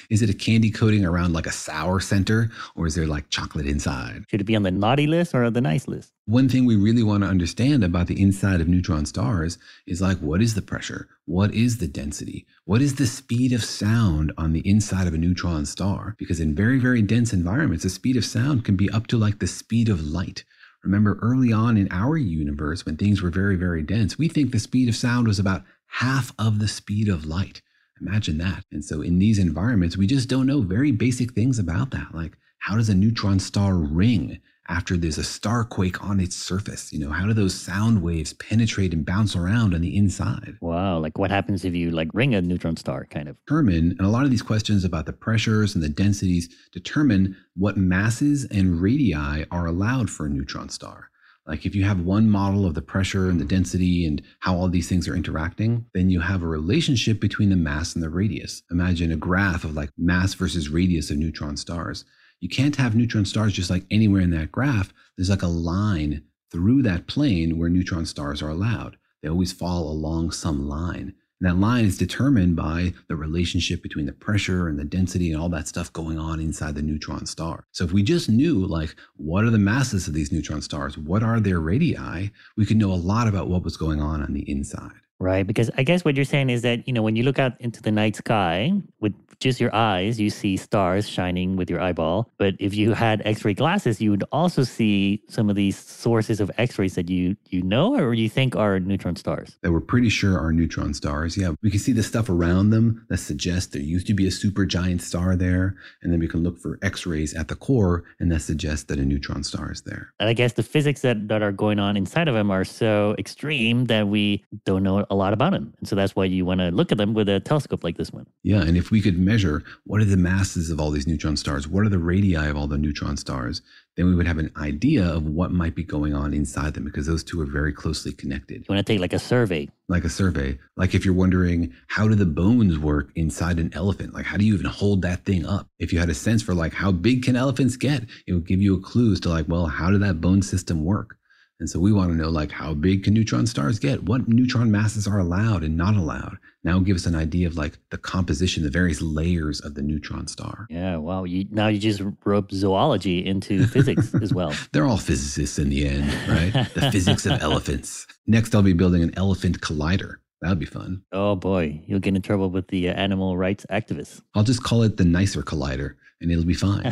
Is 0.10 0.22
it 0.22 0.30
a 0.30 0.34
candy 0.34 0.70
coating 0.70 1.06
around 1.06 1.34
like 1.34 1.48
a 1.48 1.52
sour 1.52 2.00
center, 2.00 2.52
or 2.76 2.88
is 2.88 2.96
there 2.96 3.08
like 3.08 3.30
chocolate 3.30 3.66
inside? 3.66 4.26
Should 4.30 4.42
it 4.42 4.46
be 4.46 4.56
on 4.56 4.64
the 4.64 4.72
naughty 4.72 5.08
list 5.08 5.34
or 5.34 5.50
the 5.50 5.62
nice 5.62 5.88
list? 5.88 6.12
One 6.26 6.48
thing 6.48 6.66
we 6.66 6.76
really 6.76 7.04
want 7.04 7.24
to 7.24 7.30
understand 7.30 7.84
about 7.84 8.08
the 8.08 8.22
inside 8.22 8.62
of 8.62 8.68
neutron 8.68 9.06
stars 9.06 9.58
is 9.88 10.02
like 10.02 10.20
what 10.20 10.42
is 10.42 10.56
the 10.56 10.62
pressure? 10.62 11.10
What 11.26 11.54
is 11.54 11.78
the 11.78 11.88
density? 11.88 12.46
What 12.66 12.82
is 12.82 12.96
the 12.96 13.08
speed 13.08 13.54
of 13.54 13.64
sound 13.64 14.32
on 14.38 14.54
the 14.54 14.68
inside 14.68 15.08
of 15.08 15.14
a 15.14 15.18
neutron 15.18 15.66
star? 15.66 16.16
Because 16.18 16.40
in 16.40 16.56
very, 16.56 16.80
very 16.80 17.02
dense 17.02 17.34
environments, 17.34 17.84
the 17.84 17.90
speed 17.90 18.18
of 18.18 18.26
sound 18.26 18.64
can 18.66 18.76
be 18.76 18.90
up 18.90 19.08
to 19.08 19.18
like 19.18 19.40
the 19.40 19.48
speed 19.48 19.90
of 19.90 20.06
light. 20.06 20.44
Remember 20.84 21.18
early 21.22 21.54
on 21.54 21.78
in 21.78 21.88
our 21.92 22.18
universe, 22.18 22.86
when 22.86 22.98
things 22.98 23.22
were 23.22 23.30
very, 23.30 23.56
very 23.56 23.82
dense, 23.82 24.18
we 24.18 24.28
think 24.28 24.52
the 24.52 24.60
speed 24.60 24.90
of 24.90 24.96
sound 24.96 25.28
was 25.28 25.40
about 25.40 25.64
half 25.88 26.34
of 26.38 26.60
the 26.60 26.68
speed 26.68 27.08
of 27.08 27.26
light. 27.26 27.62
Imagine 28.02 28.38
that. 28.40 28.66
And 28.72 28.84
so 28.84 29.02
in 29.02 29.20
these 29.20 29.40
environments, 29.40 29.98
we 29.98 30.08
just 30.08 30.30
don't 30.30 30.48
know 30.48 30.62
very 30.62 30.92
basic 30.92 31.34
things 31.34 31.60
about 31.60 31.92
that. 31.92 32.14
Like 32.14 32.38
how 32.64 32.78
does 32.78 32.90
a 32.90 32.96
neutron 32.96 33.40
star 33.40 33.76
ring 33.76 34.40
after 34.70 34.96
there's 34.96 35.18
a 35.18 35.22
starquake 35.22 36.02
on 36.02 36.22
its 36.22 36.36
surface? 36.36 36.94
You 36.94 37.00
know, 37.00 37.12
how 37.12 37.26
do 37.28 37.34
those 37.34 37.54
sound 37.54 38.02
waves 38.02 38.32
penetrate 38.34 38.94
and 38.94 39.06
bounce 39.06 39.36
around 39.36 39.76
on 39.76 39.82
the 39.82 39.98
inside? 39.98 40.58
Wow. 40.62 41.00
Like 41.00 41.18
what 41.18 41.30
happens 41.30 41.66
if 41.66 41.76
you 41.76 41.92
like 41.92 42.08
ring 42.14 42.34
a 42.34 42.42
neutron 42.42 42.78
star 42.78 43.06
kind 43.06 43.28
of? 43.28 43.36
Determine, 43.46 43.96
and 43.98 44.02
a 44.02 44.08
lot 44.08 44.24
of 44.24 44.32
these 44.32 44.42
questions 44.42 44.86
about 44.86 45.06
the 45.06 45.12
pressures 45.12 45.76
and 45.76 45.84
the 45.84 45.90
densities 45.90 46.48
determine 46.72 47.36
what 47.56 47.76
masses 47.76 48.46
and 48.46 48.82
radii 48.82 49.46
are 49.52 49.66
allowed 49.66 50.10
for 50.10 50.26
a 50.26 50.30
neutron 50.30 50.70
star. 50.70 51.10
Like 51.46 51.66
if 51.66 51.76
you 51.76 51.84
have 51.84 52.00
one 52.00 52.30
model 52.30 52.66
of 52.66 52.74
the 52.74 52.82
pressure 52.82 53.30
and 53.30 53.40
the 53.40 53.46
density 53.46 54.06
and 54.06 54.22
how 54.40 54.56
all 54.56 54.70
these 54.70 54.88
things 54.88 55.08
are 55.08 55.16
interacting, 55.16 55.86
then 55.94 56.10
you 56.10 56.22
have 56.22 56.42
a 56.42 56.48
relationship 56.48 57.20
between 57.20 57.50
the 57.50 57.58
mass 57.58 57.96
and 57.96 58.04
the 58.04 58.10
radius. 58.10 58.64
Imagine 58.72 59.12
a 59.12 59.18
graph 59.18 59.64
of 59.64 59.76
like 59.76 59.90
mass 59.98 60.34
versus 60.34 60.70
radius 60.70 61.12
of 61.12 61.18
neutron 61.18 61.58
stars. 61.58 62.06
You 62.40 62.50
can't 62.50 62.78
have 62.78 62.96
neutron 62.96 63.26
stars 63.26 63.54
just 63.54 63.70
like 63.70 63.86
anywhere 63.92 64.22
in 64.22 64.32
that 64.32 64.52
graph. 64.52 64.94
There's 65.18 65.30
like 65.30 65.42
a 65.42 65.48
line 65.48 66.24
through 66.52 66.84
that 66.84 67.08
plane 67.08 67.58
where 67.58 67.70
neutron 67.70 68.06
stars 68.06 68.42
are 68.42 68.50
allowed. 68.50 68.98
They 69.22 69.30
always 69.30 69.52
fall 69.54 69.90
along 69.90 70.32
some 70.32 70.68
line. 70.68 71.14
And 71.44 71.52
that 71.52 71.62
line 71.62 71.84
is 71.84 71.98
determined 71.98 72.56
by 72.56 72.94
the 73.10 73.18
relationship 73.18 73.84
between 73.84 74.06
the 74.06 74.14
pressure 74.14 74.70
and 74.70 74.80
the 74.80 74.86
density 74.86 75.30
and 75.30 75.42
all 75.42 75.50
that 75.50 75.68
stuff 75.68 75.92
going 75.92 76.18
on 76.18 76.40
inside 76.40 76.76
the 76.76 76.82
neutron 76.82 77.26
star. 77.26 77.66
So 77.74 77.84
if 77.84 77.92
we 77.92 78.02
just 78.02 78.30
knew 78.30 78.66
like 78.66 78.96
what 79.18 79.44
are 79.44 79.50
the 79.50 79.58
masses 79.58 80.08
of 80.08 80.14
these 80.14 80.32
neutron 80.32 80.62
stars, 80.62 80.98
what 80.98 81.22
are 81.22 81.42
their 81.42 81.60
radii, 81.60 82.32
we 82.56 82.66
could 82.66 82.78
know 82.78 82.94
a 82.94 82.96
lot 82.96 83.28
about 83.28 83.50
what 83.50 83.66
was 83.66 83.76
going 83.76 84.00
on 84.00 84.24
on 84.24 84.32
the 84.32 84.50
inside. 84.50 85.03
Right. 85.24 85.48
Because 85.48 85.72
I 85.78 85.84
guess 85.84 86.04
what 86.04 86.18
you're 86.18 86.26
saying 86.26 86.50
is 86.50 86.64
that, 86.64 86.86
you 86.86 86.94
know, 86.94 87.02
when 87.02 87.16
you 87.16 87.24
look 87.24 87.40
out 87.40 87.54
into 87.62 87.82
the 87.82 87.92
night 87.92 88.18
sky 88.18 88.74
with 89.00 89.14
just 89.40 89.60
your 89.60 89.74
eyes, 89.74 90.20
you 90.20 90.30
see 90.30 90.58
stars 90.58 91.08
shining 91.08 91.56
with 91.56 91.70
your 91.70 91.80
eyeball. 91.80 92.30
But 92.38 92.56
if 92.60 92.74
you 92.74 92.94
had 92.94 93.22
X 93.26 93.46
ray 93.46 93.54
glasses, 93.54 94.02
you 94.02 94.12
would 94.12 94.26
also 94.34 94.64
see 94.64 95.22
some 95.30 95.50
of 95.50 95.56
these 95.56 95.78
sources 95.78 96.42
of 96.42 96.52
X 96.58 96.78
rays 96.78 96.96
that 96.96 97.10
you, 97.10 97.38
you 97.50 97.62
know 97.62 97.96
or 97.96 98.14
you 98.14 98.28
think 98.28 98.56
are 98.58 98.80
neutron 98.82 99.16
stars. 99.16 99.58
That 99.62 99.72
we're 99.72 99.80
pretty 99.80 100.10
sure 100.10 100.38
are 100.38 100.52
neutron 100.52 100.94
stars. 100.94 101.38
Yeah. 101.38 101.54
We 101.62 101.72
can 101.72 101.80
see 101.80 101.94
the 101.94 102.04
stuff 102.04 102.30
around 102.30 102.72
them 102.72 103.06
that 103.08 103.18
suggests 103.18 103.72
there 103.72 103.82
used 103.82 104.08
to 104.08 104.14
be 104.14 104.28
a 104.28 104.32
supergiant 104.32 105.02
star 105.02 105.38
there. 105.38 105.78
And 106.02 106.12
then 106.12 106.20
we 106.20 106.28
can 106.28 106.44
look 106.44 106.60
for 106.60 106.80
X 106.82 107.06
rays 107.06 107.34
at 107.34 107.48
the 107.48 107.56
core, 107.56 108.04
and 108.20 108.30
that 108.32 108.42
suggests 108.42 108.86
that 108.86 109.00
a 109.00 109.06
neutron 109.06 109.46
star 109.46 109.72
is 109.72 109.84
there. 109.84 110.14
And 110.20 110.28
I 110.28 110.34
guess 110.34 110.54
the 110.54 110.64
physics 110.64 111.02
that, 111.02 111.30
that 111.30 111.42
are 111.42 111.54
going 111.54 111.80
on 111.80 111.96
inside 111.96 112.28
of 112.28 112.34
them 112.34 112.52
are 112.52 112.66
so 112.66 113.16
extreme 113.18 113.86
that 113.86 114.10
we 114.10 114.44
don't 114.66 114.84
know 114.84 115.06
a 115.14 115.16
lot 115.16 115.32
about 115.32 115.54
them. 115.54 115.74
And 115.80 115.88
so 115.88 115.96
that's 115.96 116.16
why 116.16 116.26
you 116.26 116.46
want 116.46 116.60
to 116.60 116.72
look 116.72 116.92
at 116.92 116.98
them 116.98 117.14
with 117.14 117.30
a 117.30 117.40
telescope 117.40 117.84
like 117.84 117.98
this 117.98 118.12
one. 118.12 118.26
Yeah. 118.44 118.62
And 118.62 118.76
if 118.76 118.92
we 118.92 119.02
could 119.02 119.18
measure 119.18 119.64
what 119.86 120.02
are 120.02 120.06
the 120.06 120.18
masses 120.18 120.70
of 120.70 120.80
all 120.80 120.92
these 120.92 121.08
neutron 121.08 121.38
stars, 121.38 121.68
what 121.68 121.86
are 121.86 121.90
the 121.90 122.00
radii 122.00 122.36
of 122.36 122.58
all 122.58 122.68
the 122.68 122.78
neutron 122.78 123.16
stars, 123.16 123.62
then 123.96 124.08
we 124.08 124.16
would 124.16 124.26
have 124.26 124.40
an 124.40 124.52
idea 124.58 125.06
of 125.06 125.28
what 125.28 125.52
might 125.52 125.76
be 125.76 125.84
going 125.84 126.14
on 126.14 126.34
inside 126.34 126.74
them 126.74 126.84
because 126.84 127.06
those 127.06 127.24
two 127.24 127.40
are 127.40 127.46
very 127.46 127.72
closely 127.72 128.12
connected. 128.12 128.66
You 128.68 128.76
want 128.76 128.86
to 128.86 128.94
take 128.94 129.00
like 129.00 129.14
a 129.14 129.20
survey. 129.20 129.70
Like 129.88 130.04
a 130.04 130.10
survey. 130.10 130.58
Like 130.76 130.96
if 130.96 131.06
you're 131.06 131.14
wondering, 131.14 131.72
how 131.88 132.08
do 132.08 132.16
the 132.16 132.26
bones 132.26 132.80
work 132.80 133.12
inside 133.16 133.60
an 133.60 133.72
elephant? 133.74 134.14
Like, 134.14 134.26
how 134.26 134.38
do 134.38 134.46
you 134.46 134.54
even 134.56 134.66
hold 134.66 135.04
that 135.04 135.26
thing 135.26 135.46
up? 135.46 135.68
If 135.78 135.94
you 135.94 136.00
had 136.00 136.10
a 136.10 136.16
sense 136.16 136.42
for 136.42 136.56
like, 136.56 136.74
how 136.74 136.92
big 136.92 137.24
can 137.24 137.36
elephants 137.36 137.78
get? 137.78 138.04
It 138.26 138.34
would 138.34 138.48
give 138.48 138.62
you 138.62 138.76
a 138.76 138.82
clue 138.82 139.14
as 139.14 139.20
to 139.22 139.30
like, 139.30 139.48
well, 139.48 139.68
how 139.68 139.92
did 139.92 140.02
that 140.02 140.22
bone 140.22 140.42
system 140.42 140.84
work? 140.84 141.18
And 141.60 141.70
so 141.70 141.80
we 141.80 141.94
want 141.94 142.12
to 142.12 142.18
know 142.18 142.30
like 142.30 142.52
how 142.52 142.74
big 142.74 143.04
can 143.04 143.14
neutron 143.14 143.48
stars 143.48 143.80
get? 143.80 144.04
What 144.04 144.28
neutron 144.28 144.72
masses 144.72 145.08
are 145.08 145.20
allowed 145.20 145.64
and 145.64 145.78
not 145.78 145.96
allowed? 145.96 146.38
Now 146.64 146.80
give 146.80 146.96
us 146.96 147.06
an 147.06 147.16
idea 147.16 147.48
of 147.48 147.56
like 147.56 147.78
the 147.90 147.98
composition, 147.98 148.64
the 148.64 148.70
various 148.70 149.02
layers 149.02 149.62
of 149.62 149.76
the 149.76 149.82
neutron 149.82 150.28
star. 150.28 150.68
Yeah, 150.70 150.98
wow. 150.98 151.24
You 151.24 151.46
now 151.52 151.68
you 151.68 151.80
just 151.80 152.02
rope 152.26 152.52
zoology 152.52 153.26
into 153.26 153.66
physics 153.74 154.14
as 154.16 154.34
well. 154.34 154.54
They're 154.72 154.86
all 154.86 154.98
physicists 154.98 155.60
in 155.60 155.70
the 155.70 155.88
end, 155.88 156.12
right? 156.28 156.68
the 156.74 156.90
physics 156.92 157.26
of 157.26 157.42
elephants. 157.42 158.08
Next, 158.28 158.56
I'll 158.56 158.62
be 158.62 158.74
building 158.74 159.04
an 159.04 159.14
elephant 159.18 159.62
collider. 159.62 160.16
That'd 160.42 160.60
be 160.60 160.66
fun. 160.66 161.04
Oh 161.14 161.36
boy, 161.36 161.82
you'll 161.86 162.00
get 162.00 162.16
in 162.16 162.22
trouble 162.22 162.50
with 162.50 162.68
the 162.68 162.90
uh, 162.90 162.94
animal 162.94 163.38
rights 163.38 163.66
activists. 163.70 164.22
I'll 164.36 164.44
just 164.44 164.64
call 164.64 164.84
it 164.84 164.98
the 164.98 165.06
nicer 165.06 165.42
collider 165.44 165.96
and 166.24 166.32
it'll 166.32 166.46
be 166.46 166.54
fine. 166.54 166.92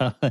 no. 0.00 0.12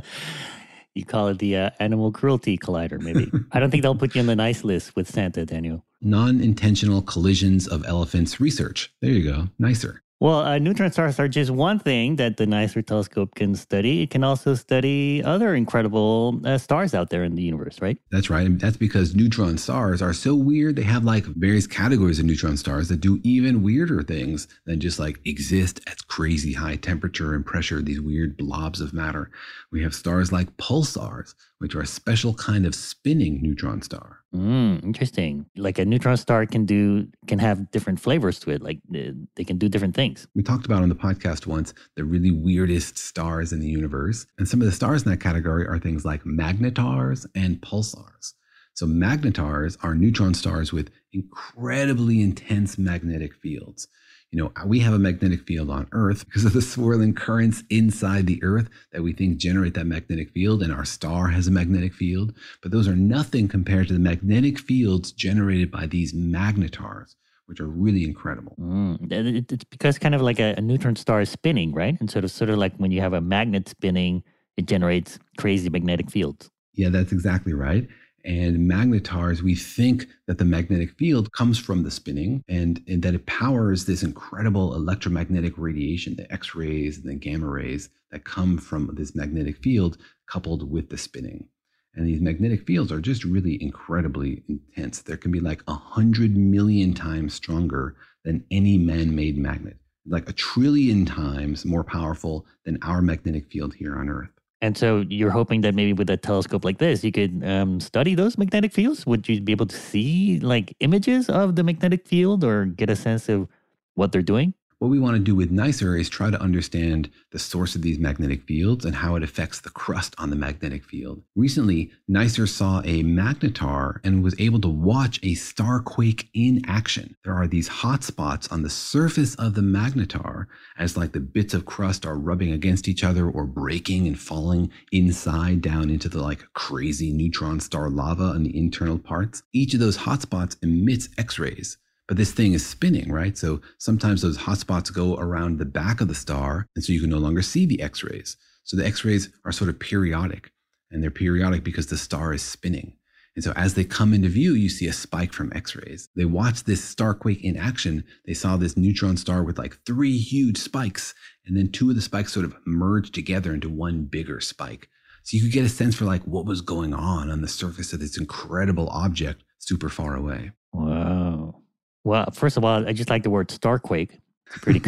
You 0.96 1.04
call 1.04 1.28
it 1.28 1.38
the 1.38 1.56
uh, 1.56 1.70
animal 1.78 2.10
cruelty 2.10 2.56
collider, 2.56 2.98
maybe. 2.98 3.30
I 3.52 3.60
don't 3.60 3.70
think 3.70 3.82
they'll 3.82 3.94
put 3.94 4.14
you 4.14 4.22
on 4.22 4.26
the 4.26 4.34
nice 4.34 4.64
list 4.64 4.96
with 4.96 5.10
Santa, 5.10 5.44
Daniel. 5.44 5.84
Non 6.00 6.40
intentional 6.40 7.02
collisions 7.02 7.68
of 7.68 7.84
elephants 7.86 8.40
research. 8.40 8.90
There 9.02 9.10
you 9.10 9.30
go. 9.30 9.48
Nicer. 9.58 10.02
Well, 10.18 10.38
uh, 10.38 10.58
neutron 10.58 10.90
stars 10.92 11.20
are 11.20 11.28
just 11.28 11.50
one 11.50 11.78
thing 11.78 12.16
that 12.16 12.38
the 12.38 12.46
NICER 12.46 12.80
telescope 12.80 13.34
can 13.34 13.54
study. 13.54 14.02
It 14.02 14.10
can 14.10 14.24
also 14.24 14.54
study 14.54 15.22
other 15.22 15.54
incredible 15.54 16.40
uh, 16.42 16.56
stars 16.56 16.94
out 16.94 17.10
there 17.10 17.22
in 17.22 17.34
the 17.34 17.42
universe, 17.42 17.82
right? 17.82 17.98
That's 18.10 18.30
right. 18.30 18.46
And 18.46 18.58
that's 18.58 18.78
because 18.78 19.14
neutron 19.14 19.58
stars 19.58 20.00
are 20.00 20.14
so 20.14 20.34
weird. 20.34 20.76
They 20.76 20.84
have 20.84 21.04
like 21.04 21.24
various 21.24 21.66
categories 21.66 22.18
of 22.18 22.24
neutron 22.24 22.56
stars 22.56 22.88
that 22.88 23.02
do 23.02 23.20
even 23.24 23.62
weirder 23.62 24.02
things 24.02 24.48
than 24.64 24.80
just 24.80 24.98
like 24.98 25.20
exist 25.26 25.80
at 25.86 26.06
crazy 26.08 26.54
high 26.54 26.76
temperature 26.76 27.34
and 27.34 27.44
pressure, 27.44 27.82
these 27.82 28.00
weird 28.00 28.38
blobs 28.38 28.80
of 28.80 28.94
matter. 28.94 29.30
We 29.70 29.82
have 29.82 29.94
stars 29.94 30.32
like 30.32 30.56
pulsars, 30.56 31.34
which 31.58 31.74
are 31.74 31.82
a 31.82 31.86
special 31.86 32.32
kind 32.32 32.64
of 32.64 32.74
spinning 32.74 33.42
neutron 33.42 33.82
star. 33.82 34.15
Mm, 34.36 34.84
interesting. 34.84 35.46
Like 35.56 35.78
a 35.78 35.84
neutron 35.84 36.16
star 36.16 36.44
can 36.44 36.66
do 36.66 37.08
can 37.26 37.38
have 37.38 37.70
different 37.70 37.98
flavors 38.00 38.38
to 38.40 38.50
it. 38.50 38.62
Like 38.62 38.80
they 38.90 39.44
can 39.44 39.56
do 39.56 39.68
different 39.68 39.94
things. 39.94 40.26
We 40.34 40.42
talked 40.42 40.66
about 40.66 40.82
on 40.82 40.90
the 40.90 40.94
podcast 40.94 41.46
once 41.46 41.72
the 41.96 42.04
really 42.04 42.30
weirdest 42.30 42.98
stars 42.98 43.52
in 43.52 43.60
the 43.60 43.68
universe, 43.68 44.26
and 44.38 44.46
some 44.46 44.60
of 44.60 44.66
the 44.66 44.72
stars 44.72 45.04
in 45.04 45.10
that 45.10 45.20
category 45.20 45.66
are 45.66 45.78
things 45.78 46.04
like 46.04 46.24
magnetars 46.24 47.26
and 47.34 47.60
pulsars. 47.62 48.34
So 48.74 48.86
magnetars 48.86 49.78
are 49.82 49.94
neutron 49.94 50.34
stars 50.34 50.70
with 50.70 50.90
incredibly 51.12 52.20
intense 52.22 52.76
magnetic 52.76 53.34
fields 53.34 53.88
you 54.36 54.42
know, 54.42 54.52
we 54.66 54.80
have 54.80 54.92
a 54.92 54.98
magnetic 54.98 55.46
field 55.46 55.70
on 55.70 55.88
Earth 55.92 56.26
because 56.26 56.44
of 56.44 56.52
the 56.52 56.60
swirling 56.60 57.14
currents 57.14 57.62
inside 57.70 58.26
the 58.26 58.38
Earth 58.42 58.68
that 58.92 59.02
we 59.02 59.14
think 59.14 59.38
generate 59.38 59.72
that 59.72 59.86
magnetic 59.86 60.30
field, 60.30 60.62
and 60.62 60.70
our 60.70 60.84
star 60.84 61.28
has 61.28 61.48
a 61.48 61.50
magnetic 61.50 61.94
field. 61.94 62.34
But 62.60 62.70
those 62.70 62.86
are 62.86 62.94
nothing 62.94 63.48
compared 63.48 63.88
to 63.88 63.94
the 63.94 63.98
magnetic 63.98 64.58
fields 64.58 65.10
generated 65.10 65.70
by 65.70 65.86
these 65.86 66.12
magnetars, 66.12 67.14
which 67.46 67.60
are 67.60 67.66
really 67.66 68.04
incredible. 68.04 68.54
Mm. 68.60 69.10
It's 69.50 69.64
because 69.64 69.98
kind 69.98 70.14
of 70.14 70.20
like 70.20 70.38
a, 70.38 70.54
a 70.58 70.60
neutron 70.60 70.96
star 70.96 71.22
is 71.22 71.30
spinning, 71.30 71.72
right? 71.72 71.96
And 71.98 72.10
sort 72.10 72.26
of, 72.26 72.30
sort 72.30 72.50
of 72.50 72.58
like 72.58 72.76
when 72.76 72.90
you 72.90 73.00
have 73.00 73.14
a 73.14 73.22
magnet 73.22 73.70
spinning, 73.70 74.22
it 74.58 74.66
generates 74.66 75.18
crazy 75.38 75.70
magnetic 75.70 76.10
fields. 76.10 76.50
Yeah, 76.74 76.90
that's 76.90 77.10
exactly 77.10 77.54
right 77.54 77.88
and 78.26 78.68
magnetars, 78.68 79.40
we 79.40 79.54
think 79.54 80.08
that 80.26 80.38
the 80.38 80.44
magnetic 80.44 80.90
field 80.98 81.30
comes 81.30 81.60
from 81.60 81.84
the 81.84 81.92
spinning 81.92 82.42
and, 82.48 82.82
and 82.88 83.02
that 83.04 83.14
it 83.14 83.24
powers 83.26 83.84
this 83.84 84.02
incredible 84.02 84.74
electromagnetic 84.74 85.52
radiation, 85.56 86.16
the 86.16 86.30
X 86.32 86.52
rays 86.52 86.98
and 86.98 87.08
the 87.08 87.14
gamma 87.14 87.46
rays 87.46 87.88
that 88.10 88.24
come 88.24 88.58
from 88.58 88.90
this 88.94 89.14
magnetic 89.14 89.58
field 89.58 89.96
coupled 90.28 90.68
with 90.68 90.90
the 90.90 90.98
spinning. 90.98 91.48
And 91.94 92.06
these 92.06 92.20
magnetic 92.20 92.66
fields 92.66 92.90
are 92.90 93.00
just 93.00 93.24
really 93.24 93.62
incredibly 93.62 94.42
intense. 94.48 95.02
There 95.02 95.16
can 95.16 95.30
be 95.30 95.40
like 95.40 95.62
a 95.68 95.74
hundred 95.74 96.36
million 96.36 96.94
times 96.94 97.32
stronger 97.32 97.94
than 98.24 98.44
any 98.50 98.76
man 98.76 99.14
made 99.14 99.38
magnet, 99.38 99.76
like 100.04 100.28
a 100.28 100.32
trillion 100.32 101.06
times 101.06 101.64
more 101.64 101.84
powerful 101.84 102.44
than 102.64 102.82
our 102.82 103.00
magnetic 103.00 103.46
field 103.52 103.74
here 103.74 103.96
on 103.96 104.08
Earth. 104.08 104.35
And 104.66 104.76
so 104.76 105.04
you're 105.08 105.30
hoping 105.30 105.60
that 105.60 105.76
maybe 105.76 105.92
with 105.92 106.10
a 106.10 106.16
telescope 106.16 106.64
like 106.64 106.78
this, 106.78 107.04
you 107.04 107.12
could 107.12 107.40
um, 107.44 107.78
study 107.78 108.16
those 108.16 108.36
magnetic 108.36 108.72
fields. 108.72 109.06
Would 109.06 109.28
you 109.28 109.40
be 109.40 109.52
able 109.52 109.66
to 109.66 109.76
see 109.76 110.40
like 110.40 110.74
images 110.80 111.28
of 111.28 111.54
the 111.54 111.62
magnetic 111.62 112.04
field 112.04 112.42
or 112.42 112.64
get 112.64 112.90
a 112.90 112.96
sense 112.96 113.28
of 113.28 113.46
what 113.94 114.10
they're 114.10 114.22
doing? 114.22 114.54
What 114.78 114.90
we 114.90 114.98
want 114.98 115.16
to 115.16 115.22
do 115.22 115.34
with 115.34 115.50
NICER 115.50 115.96
is 115.96 116.10
try 116.10 116.30
to 116.30 116.38
understand 116.38 117.08
the 117.30 117.38
source 117.38 117.74
of 117.74 117.80
these 117.80 117.98
magnetic 117.98 118.42
fields 118.42 118.84
and 118.84 118.94
how 118.94 119.16
it 119.16 119.22
affects 119.22 119.58
the 119.58 119.70
crust 119.70 120.14
on 120.18 120.28
the 120.28 120.36
magnetic 120.36 120.84
field. 120.84 121.22
Recently, 121.34 121.92
NICER 122.08 122.46
saw 122.46 122.80
a 122.80 123.02
magnetar 123.02 124.00
and 124.04 124.22
was 124.22 124.38
able 124.38 124.60
to 124.60 124.68
watch 124.68 125.18
a 125.22 125.32
starquake 125.32 126.28
in 126.34 126.60
action. 126.66 127.16
There 127.24 127.32
are 127.32 127.46
these 127.46 127.68
hot 127.68 128.04
spots 128.04 128.48
on 128.48 128.60
the 128.60 128.68
surface 128.68 129.34
of 129.36 129.54
the 129.54 129.62
magnetar 129.62 130.46
as 130.78 130.94
like 130.94 131.12
the 131.12 131.20
bits 131.20 131.54
of 131.54 131.64
crust 131.64 132.04
are 132.04 132.18
rubbing 132.18 132.52
against 132.52 132.86
each 132.86 133.02
other 133.02 133.30
or 133.30 133.46
breaking 133.46 134.06
and 134.06 134.20
falling 134.20 134.70
inside 134.92 135.62
down 135.62 135.88
into 135.88 136.10
the 136.10 136.20
like 136.20 136.44
crazy 136.52 137.14
neutron 137.14 137.60
star 137.60 137.88
lava 137.88 138.24
on 138.24 138.42
the 138.42 138.54
internal 138.54 138.98
parts. 138.98 139.42
Each 139.54 139.72
of 139.72 139.80
those 139.80 139.96
hot 139.96 140.20
spots 140.20 140.58
emits 140.60 141.08
X-rays. 141.16 141.78
But 142.08 142.16
this 142.16 142.32
thing 142.32 142.52
is 142.52 142.64
spinning, 142.64 143.10
right? 143.10 143.36
So 143.36 143.60
sometimes 143.78 144.22
those 144.22 144.38
hotspots 144.38 144.92
go 144.92 145.16
around 145.16 145.58
the 145.58 145.64
back 145.64 146.00
of 146.00 146.08
the 146.08 146.14
star, 146.14 146.68
and 146.76 146.84
so 146.84 146.92
you 146.92 147.00
can 147.00 147.10
no 147.10 147.18
longer 147.18 147.42
see 147.42 147.66
the 147.66 147.82
X 147.82 148.04
rays. 148.04 148.36
So 148.64 148.76
the 148.76 148.86
X 148.86 149.04
rays 149.04 149.28
are 149.44 149.52
sort 149.52 149.70
of 149.70 149.80
periodic, 149.80 150.50
and 150.90 151.02
they're 151.02 151.10
periodic 151.10 151.64
because 151.64 151.86
the 151.86 151.96
star 151.96 152.32
is 152.32 152.42
spinning. 152.42 152.96
And 153.34 153.44
so 153.44 153.52
as 153.54 153.74
they 153.74 153.84
come 153.84 154.14
into 154.14 154.28
view, 154.28 154.54
you 154.54 154.70
see 154.70 154.86
a 154.86 154.92
spike 154.92 155.32
from 155.32 155.52
X 155.54 155.76
rays. 155.76 156.08
They 156.16 156.24
watched 156.24 156.64
this 156.64 156.82
star 156.82 157.12
quake 157.12 157.44
in 157.44 157.56
action. 157.56 158.02
They 158.24 158.32
saw 158.34 158.56
this 158.56 158.78
neutron 158.78 159.18
star 159.18 159.42
with 159.42 159.58
like 159.58 159.76
three 159.84 160.16
huge 160.16 160.56
spikes, 160.56 161.12
and 161.44 161.56
then 161.56 161.70
two 161.70 161.90
of 161.90 161.96
the 161.96 162.02
spikes 162.02 162.32
sort 162.32 162.46
of 162.46 162.56
merged 162.66 163.14
together 163.14 163.52
into 163.52 163.68
one 163.68 164.04
bigger 164.04 164.40
spike. 164.40 164.88
So 165.22 165.36
you 165.36 165.42
could 165.42 165.52
get 165.52 165.64
a 165.64 165.68
sense 165.68 165.94
for 165.96 166.04
like 166.04 166.22
what 166.22 166.46
was 166.46 166.60
going 166.60 166.94
on 166.94 167.30
on 167.30 167.42
the 167.42 167.48
surface 167.48 167.92
of 167.92 168.00
this 168.00 168.16
incredible 168.16 168.88
object 168.88 169.42
super 169.58 169.88
far 169.88 170.16
away. 170.16 170.52
Wow. 170.72 171.62
Well, 172.06 172.30
first 172.30 172.56
of 172.56 172.64
all, 172.64 172.88
I 172.88 172.92
just 172.92 173.10
like 173.10 173.24
the 173.24 173.30
word 173.30 173.48
starquake. 173.48 174.20
Pretty 174.62 174.78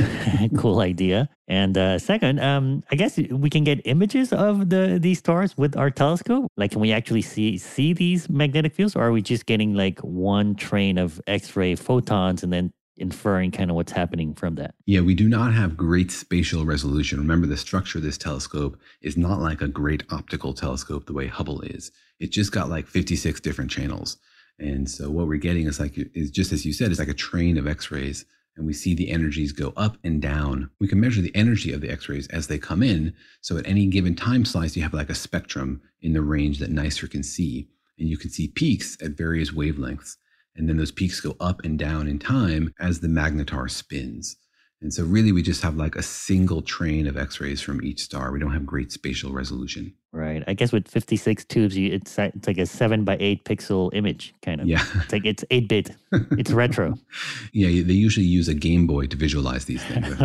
cool 0.57 0.79
idea. 0.79 1.29
And 1.49 1.77
uh, 1.77 1.99
second, 1.99 2.39
um, 2.39 2.85
I 2.93 2.95
guess 2.95 3.19
we 3.19 3.51
can 3.51 3.65
get 3.65 3.81
images 3.87 4.33
of 4.33 4.71
the 4.71 4.99
these 5.01 5.19
stars 5.19 5.59
with 5.59 5.77
our 5.77 5.91
telescope. 5.91 6.47
Like, 6.57 6.71
can 6.71 6.81
we 6.81 6.93
actually 6.93 7.23
see 7.23 7.59
see 7.59 7.93
these 7.93 8.31
magnetic 8.31 8.73
fields, 8.73 8.95
or 8.95 9.03
are 9.03 9.11
we 9.11 9.21
just 9.21 9.47
getting 9.47 9.75
like 9.75 9.99
one 9.99 10.55
train 10.55 10.97
of 10.97 11.21
X-ray 11.27 11.75
photons 11.75 12.45
and 12.45 12.53
then 12.53 12.71
inferring 12.99 13.51
kind 13.51 13.69
of 13.69 13.75
what's 13.75 13.91
happening 13.91 14.33
from 14.33 14.55
that? 14.55 14.77
Yeah, 14.87 15.01
we 15.01 15.17
do 15.17 15.29
not 15.29 15.53
have 15.53 15.77
great 15.77 16.13
spatial 16.13 16.65
resolution. 16.65 17.19
Remember, 17.19 17.49
the 17.49 17.57
structure 17.57 17.99
of 17.99 18.05
this 18.05 18.17
telescope 18.17 18.79
is 19.03 19.17
not 19.17 19.41
like 19.41 19.61
a 19.61 19.67
great 19.67 20.05
optical 20.11 20.55
telescope 20.55 21.07
the 21.07 21.15
way 21.15 21.27
Hubble 21.27 21.63
is. 21.63 21.91
It 22.21 22.31
just 22.31 22.53
got 22.53 22.71
like 22.71 22.87
56 22.87 23.41
different 23.41 23.73
channels. 23.73 24.19
And 24.59 24.91
so 24.91 25.11
what 25.11 25.29
we're 25.29 25.37
getting 25.37 25.67
is 25.67 25.79
like 25.79 25.95
is 26.15 26.31
just 26.31 26.53
as 26.53 26.67
you 26.67 26.73
said, 26.73 26.91
it's 26.91 26.99
like 26.99 27.09
a 27.09 27.15
train 27.15 27.59
of 27.59 27.67
X-rays, 27.67 28.25
and 28.57 28.67
we 28.67 28.73
see 28.73 28.95
the 28.95 29.11
energies 29.11 29.53
go 29.53 29.73
up 29.77 29.97
and 30.03 30.21
down. 30.21 30.71
We 30.81 30.89
can 30.89 31.01
measure 31.01 31.23
the 31.23 31.35
energy 31.35 31.73
of 31.73 31.81
the 31.81 31.91
X-rays 31.91 32.27
as 32.29 32.49
they 32.49 32.59
come 32.59 32.83
in. 32.83 33.15
So 33.41 33.57
at 33.57 33.67
any 33.69 33.87
given 33.87 34.17
time 34.17 34.45
slice, 34.45 34.77
you 34.77 34.83
have 34.83 34.95
like 34.95 35.11
a 35.11 35.15
spectrum 35.15 35.81
in 36.03 36.13
the 36.13 36.23
range 36.23 36.59
that 36.59 36.71
NICER 36.71 37.07
can 37.07 37.23
see, 37.23 37.69
and 37.99 38.09
you 38.09 38.19
can 38.19 38.31
see 38.31 38.49
peaks 38.49 38.97
at 39.01 39.13
various 39.13 39.53
wavelengths. 39.53 40.17
And 40.57 40.69
then 40.69 40.77
those 40.77 40.91
peaks 40.91 41.21
go 41.21 41.37
up 41.39 41.65
and 41.65 41.79
down 41.79 42.09
in 42.09 42.19
time 42.19 42.75
as 42.81 42.99
the 42.99 43.07
magnetar 43.07 43.71
spins. 43.71 44.37
And 44.81 44.93
so, 44.93 45.05
really, 45.05 45.33
we 45.33 45.43
just 45.43 45.63
have 45.63 45.77
like 45.77 45.95
a 45.95 46.03
single 46.03 46.63
train 46.63 47.07
of 47.07 47.17
X 47.17 47.41
rays 47.41 47.61
from 47.61 47.83
each 47.85 48.01
star. 48.01 48.33
We 48.33 48.41
don't 48.41 48.53
have 48.53 48.67
great 48.67 48.91
spatial 48.91 49.33
resolution. 49.33 49.95
Right. 50.11 50.43
I 50.47 50.55
guess 50.55 50.73
with 50.73 50.89
56 50.89 51.45
tubes, 51.45 51.77
you, 51.77 51.93
it's, 51.93 52.19
it's 52.19 52.47
like 52.47 52.57
a 52.59 52.65
seven 52.67 53.05
by 53.05 53.19
eight 53.21 53.45
pixel 53.45 53.91
image, 53.93 54.35
kind 54.43 54.61
of. 54.61 54.67
Yeah. 54.67 54.83
It's 55.03 55.13
like 55.13 55.27
it's 55.27 55.45
8 55.51 55.69
bit, 55.69 55.91
it's 56.33 56.51
retro. 56.51 56.95
Yeah. 57.53 57.69
They 57.69 57.93
usually 57.93 58.27
use 58.27 58.49
a 58.49 58.55
Game 58.55 58.87
Boy 58.87 59.07
to 59.07 59.17
visualize 59.17 59.67
these 59.67 59.83
things. 59.85 60.17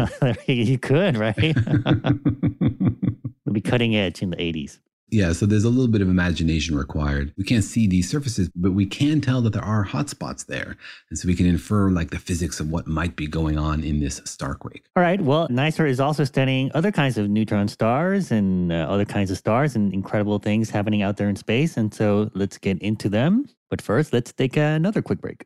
you 0.47 0.77
could, 0.77 1.17
right? 1.17 1.38
It'll 3.45 3.53
be 3.53 3.61
cutting 3.61 3.95
edge 3.95 4.21
in 4.21 4.29
the 4.29 4.38
80s. 4.38 4.79
Yeah, 5.14 5.32
so 5.34 5.45
there's 5.45 5.64
a 5.64 5.70
little 5.70 5.91
bit 5.91 6.01
of 6.01 6.09
imagination 6.09 6.76
required. 6.76 7.36
We 7.38 7.43
can't 7.43 7.64
see 7.64 7.86
these 7.88 8.09
surfaces, 8.09 8.49
but 8.55 8.72
we 8.72 8.88
can 8.88 9.22
tell 9.22 9.43
that 9.43 9.53
there 9.53 9.64
are 9.64 9.86
hotspots 9.86 10.47
there. 10.47 10.76
And 11.11 11.20
so 11.20 11.28
we 11.28 11.36
can 11.36 11.45
infer 11.45 11.91
like 11.91 12.09
the 12.09 12.18
physics 12.18 12.59
of 12.59 12.72
what 12.72 12.88
might 12.88 13.16
be 13.16 13.28
going 13.28 13.59
on 13.59 13.84
in 13.84 13.99
this 13.99 14.22
starquake. 14.22 14.86
All 14.95 15.03
right. 15.03 15.22
Well, 15.22 15.47
NICER 15.51 15.86
is 15.86 15.99
also 15.99 16.24
studying 16.24 16.72
other 16.74 16.91
kinds 16.91 17.20
of 17.20 17.30
neutron 17.30 17.68
stars 17.68 18.32
and 18.32 18.72
uh, 18.72 18.88
other 18.89 19.05
kinds 19.05 19.30
of 19.30 19.38
stars 19.38 19.76
and 19.76 19.93
incredible 19.93 20.39
things 20.39 20.72
happening 20.72 21.03
out 21.03 21.18
there 21.18 21.30
in 21.30 21.36
space. 21.36 21.78
And 21.78 21.93
so 21.93 22.32
let's 22.34 22.57
get 22.57 22.80
into 22.80 23.07
them. 23.07 23.45
But 23.70 23.84
first, 23.84 24.14
let's 24.14 24.34
take 24.34 24.57
another 24.57 25.03
quick 25.03 25.22
break. 25.22 25.45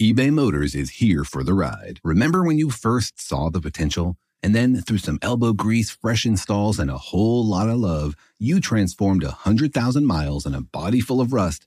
eBay 0.00 0.32
Motors 0.32 0.76
is 0.76 0.90
here 0.90 1.24
for 1.24 1.42
the 1.42 1.54
ride. 1.54 1.98
Remember 2.04 2.44
when 2.44 2.56
you 2.56 2.70
first 2.70 3.20
saw 3.20 3.50
the 3.50 3.60
potential? 3.60 4.16
And 4.44 4.54
then, 4.54 4.82
through 4.82 4.98
some 4.98 5.18
elbow 5.22 5.54
grease, 5.54 5.88
fresh 5.88 6.26
installs, 6.26 6.78
and 6.78 6.90
a 6.90 6.98
whole 6.98 7.46
lot 7.46 7.70
of 7.70 7.78
love, 7.78 8.14
you 8.38 8.60
transformed 8.60 9.22
a 9.22 9.28
100,000 9.28 10.04
miles 10.04 10.44
and 10.44 10.54
a 10.54 10.60
body 10.60 11.00
full 11.00 11.22
of 11.22 11.32
rust 11.32 11.66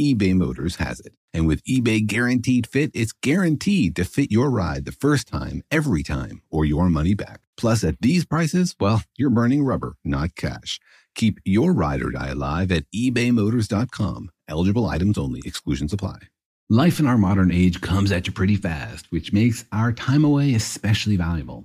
eBay 0.00 0.34
Motors 0.34 0.76
has 0.76 1.00
it. 1.00 1.12
And 1.34 1.46
with 1.46 1.62
eBay 1.64 2.06
Guaranteed 2.06 2.66
Fit, 2.66 2.90
it's 2.94 3.12
guaranteed 3.12 3.96
to 3.96 4.04
fit 4.04 4.30
your 4.30 4.50
ride 4.50 4.84
the 4.84 4.92
first 4.92 5.28
time, 5.28 5.62
every 5.70 6.02
time, 6.02 6.42
or 6.50 6.64
your 6.64 6.88
money 6.88 7.14
back. 7.14 7.40
Plus, 7.56 7.84
at 7.84 8.00
these 8.00 8.24
prices, 8.24 8.74
well, 8.80 9.02
you're 9.16 9.30
burning 9.30 9.64
rubber, 9.64 9.94
not 10.04 10.34
cash. 10.36 10.80
Keep 11.14 11.40
your 11.44 11.72
ride 11.72 12.02
or 12.02 12.10
die 12.10 12.28
alive 12.28 12.70
at 12.70 12.84
ebaymotors.com. 12.94 14.30
Eligible 14.48 14.86
items 14.86 15.18
only, 15.18 15.42
exclusions 15.44 15.92
apply. 15.92 16.18
Life 16.70 17.00
in 17.00 17.06
our 17.06 17.18
modern 17.18 17.50
age 17.50 17.80
comes 17.80 18.12
at 18.12 18.26
you 18.26 18.32
pretty 18.32 18.56
fast, 18.56 19.10
which 19.10 19.32
makes 19.32 19.64
our 19.72 19.92
time 19.92 20.24
away 20.24 20.54
especially 20.54 21.16
valuable. 21.16 21.64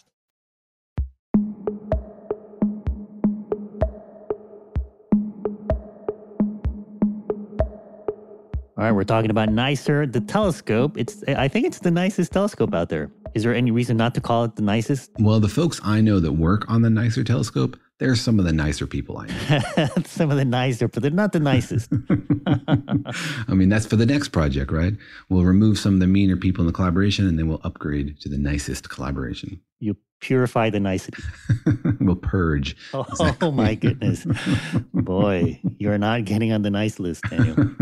All 8.81 8.87
right, 8.87 8.93
we're 8.93 9.03
talking 9.03 9.29
about 9.29 9.49
NICER, 9.49 10.07
the 10.07 10.21
telescope. 10.21 10.97
It's 10.97 11.23
I 11.27 11.47
think 11.47 11.67
it's 11.67 11.77
the 11.77 11.91
nicest 11.91 12.31
telescope 12.31 12.73
out 12.73 12.89
there. 12.89 13.11
Is 13.35 13.43
there 13.43 13.53
any 13.53 13.69
reason 13.69 13.95
not 13.95 14.15
to 14.15 14.21
call 14.21 14.43
it 14.45 14.55
the 14.55 14.63
nicest? 14.63 15.11
Well, 15.19 15.39
the 15.39 15.49
folks 15.49 15.79
I 15.83 16.01
know 16.01 16.19
that 16.19 16.31
work 16.31 16.67
on 16.67 16.81
the 16.81 16.89
NICER 16.89 17.23
telescope, 17.23 17.77
they're 17.99 18.15
some 18.15 18.39
of 18.39 18.45
the 18.45 18.51
nicer 18.51 18.87
people 18.87 19.19
I 19.19 19.27
know. 19.27 19.87
some 20.07 20.31
of 20.31 20.37
the 20.37 20.45
nicer, 20.45 20.87
but 20.87 21.03
they're 21.03 21.11
not 21.11 21.31
the 21.31 21.39
nicest. 21.39 21.93
I 23.47 23.53
mean, 23.53 23.69
that's 23.69 23.85
for 23.85 23.97
the 23.97 24.07
next 24.07 24.29
project, 24.29 24.71
right? 24.71 24.93
We'll 25.29 25.43
remove 25.43 25.77
some 25.77 25.93
of 25.93 25.99
the 25.99 26.07
meaner 26.07 26.35
people 26.35 26.63
in 26.63 26.65
the 26.65 26.73
collaboration 26.73 27.27
and 27.27 27.37
then 27.37 27.47
we'll 27.47 27.61
upgrade 27.63 28.19
to 28.21 28.29
the 28.29 28.39
nicest 28.39 28.89
collaboration. 28.89 29.61
You 29.79 29.95
purify 30.21 30.71
the 30.71 30.79
nicety. 30.79 31.21
we'll 31.99 32.15
purge. 32.15 32.75
Oh, 32.95 33.05
oh 33.41 33.51
my 33.51 33.75
goodness. 33.75 34.25
Boy, 34.91 35.59
you're 35.77 35.99
not 35.99 36.25
getting 36.25 36.51
on 36.51 36.63
the 36.63 36.71
nice 36.71 36.99
list, 36.99 37.25
Daniel. 37.29 37.75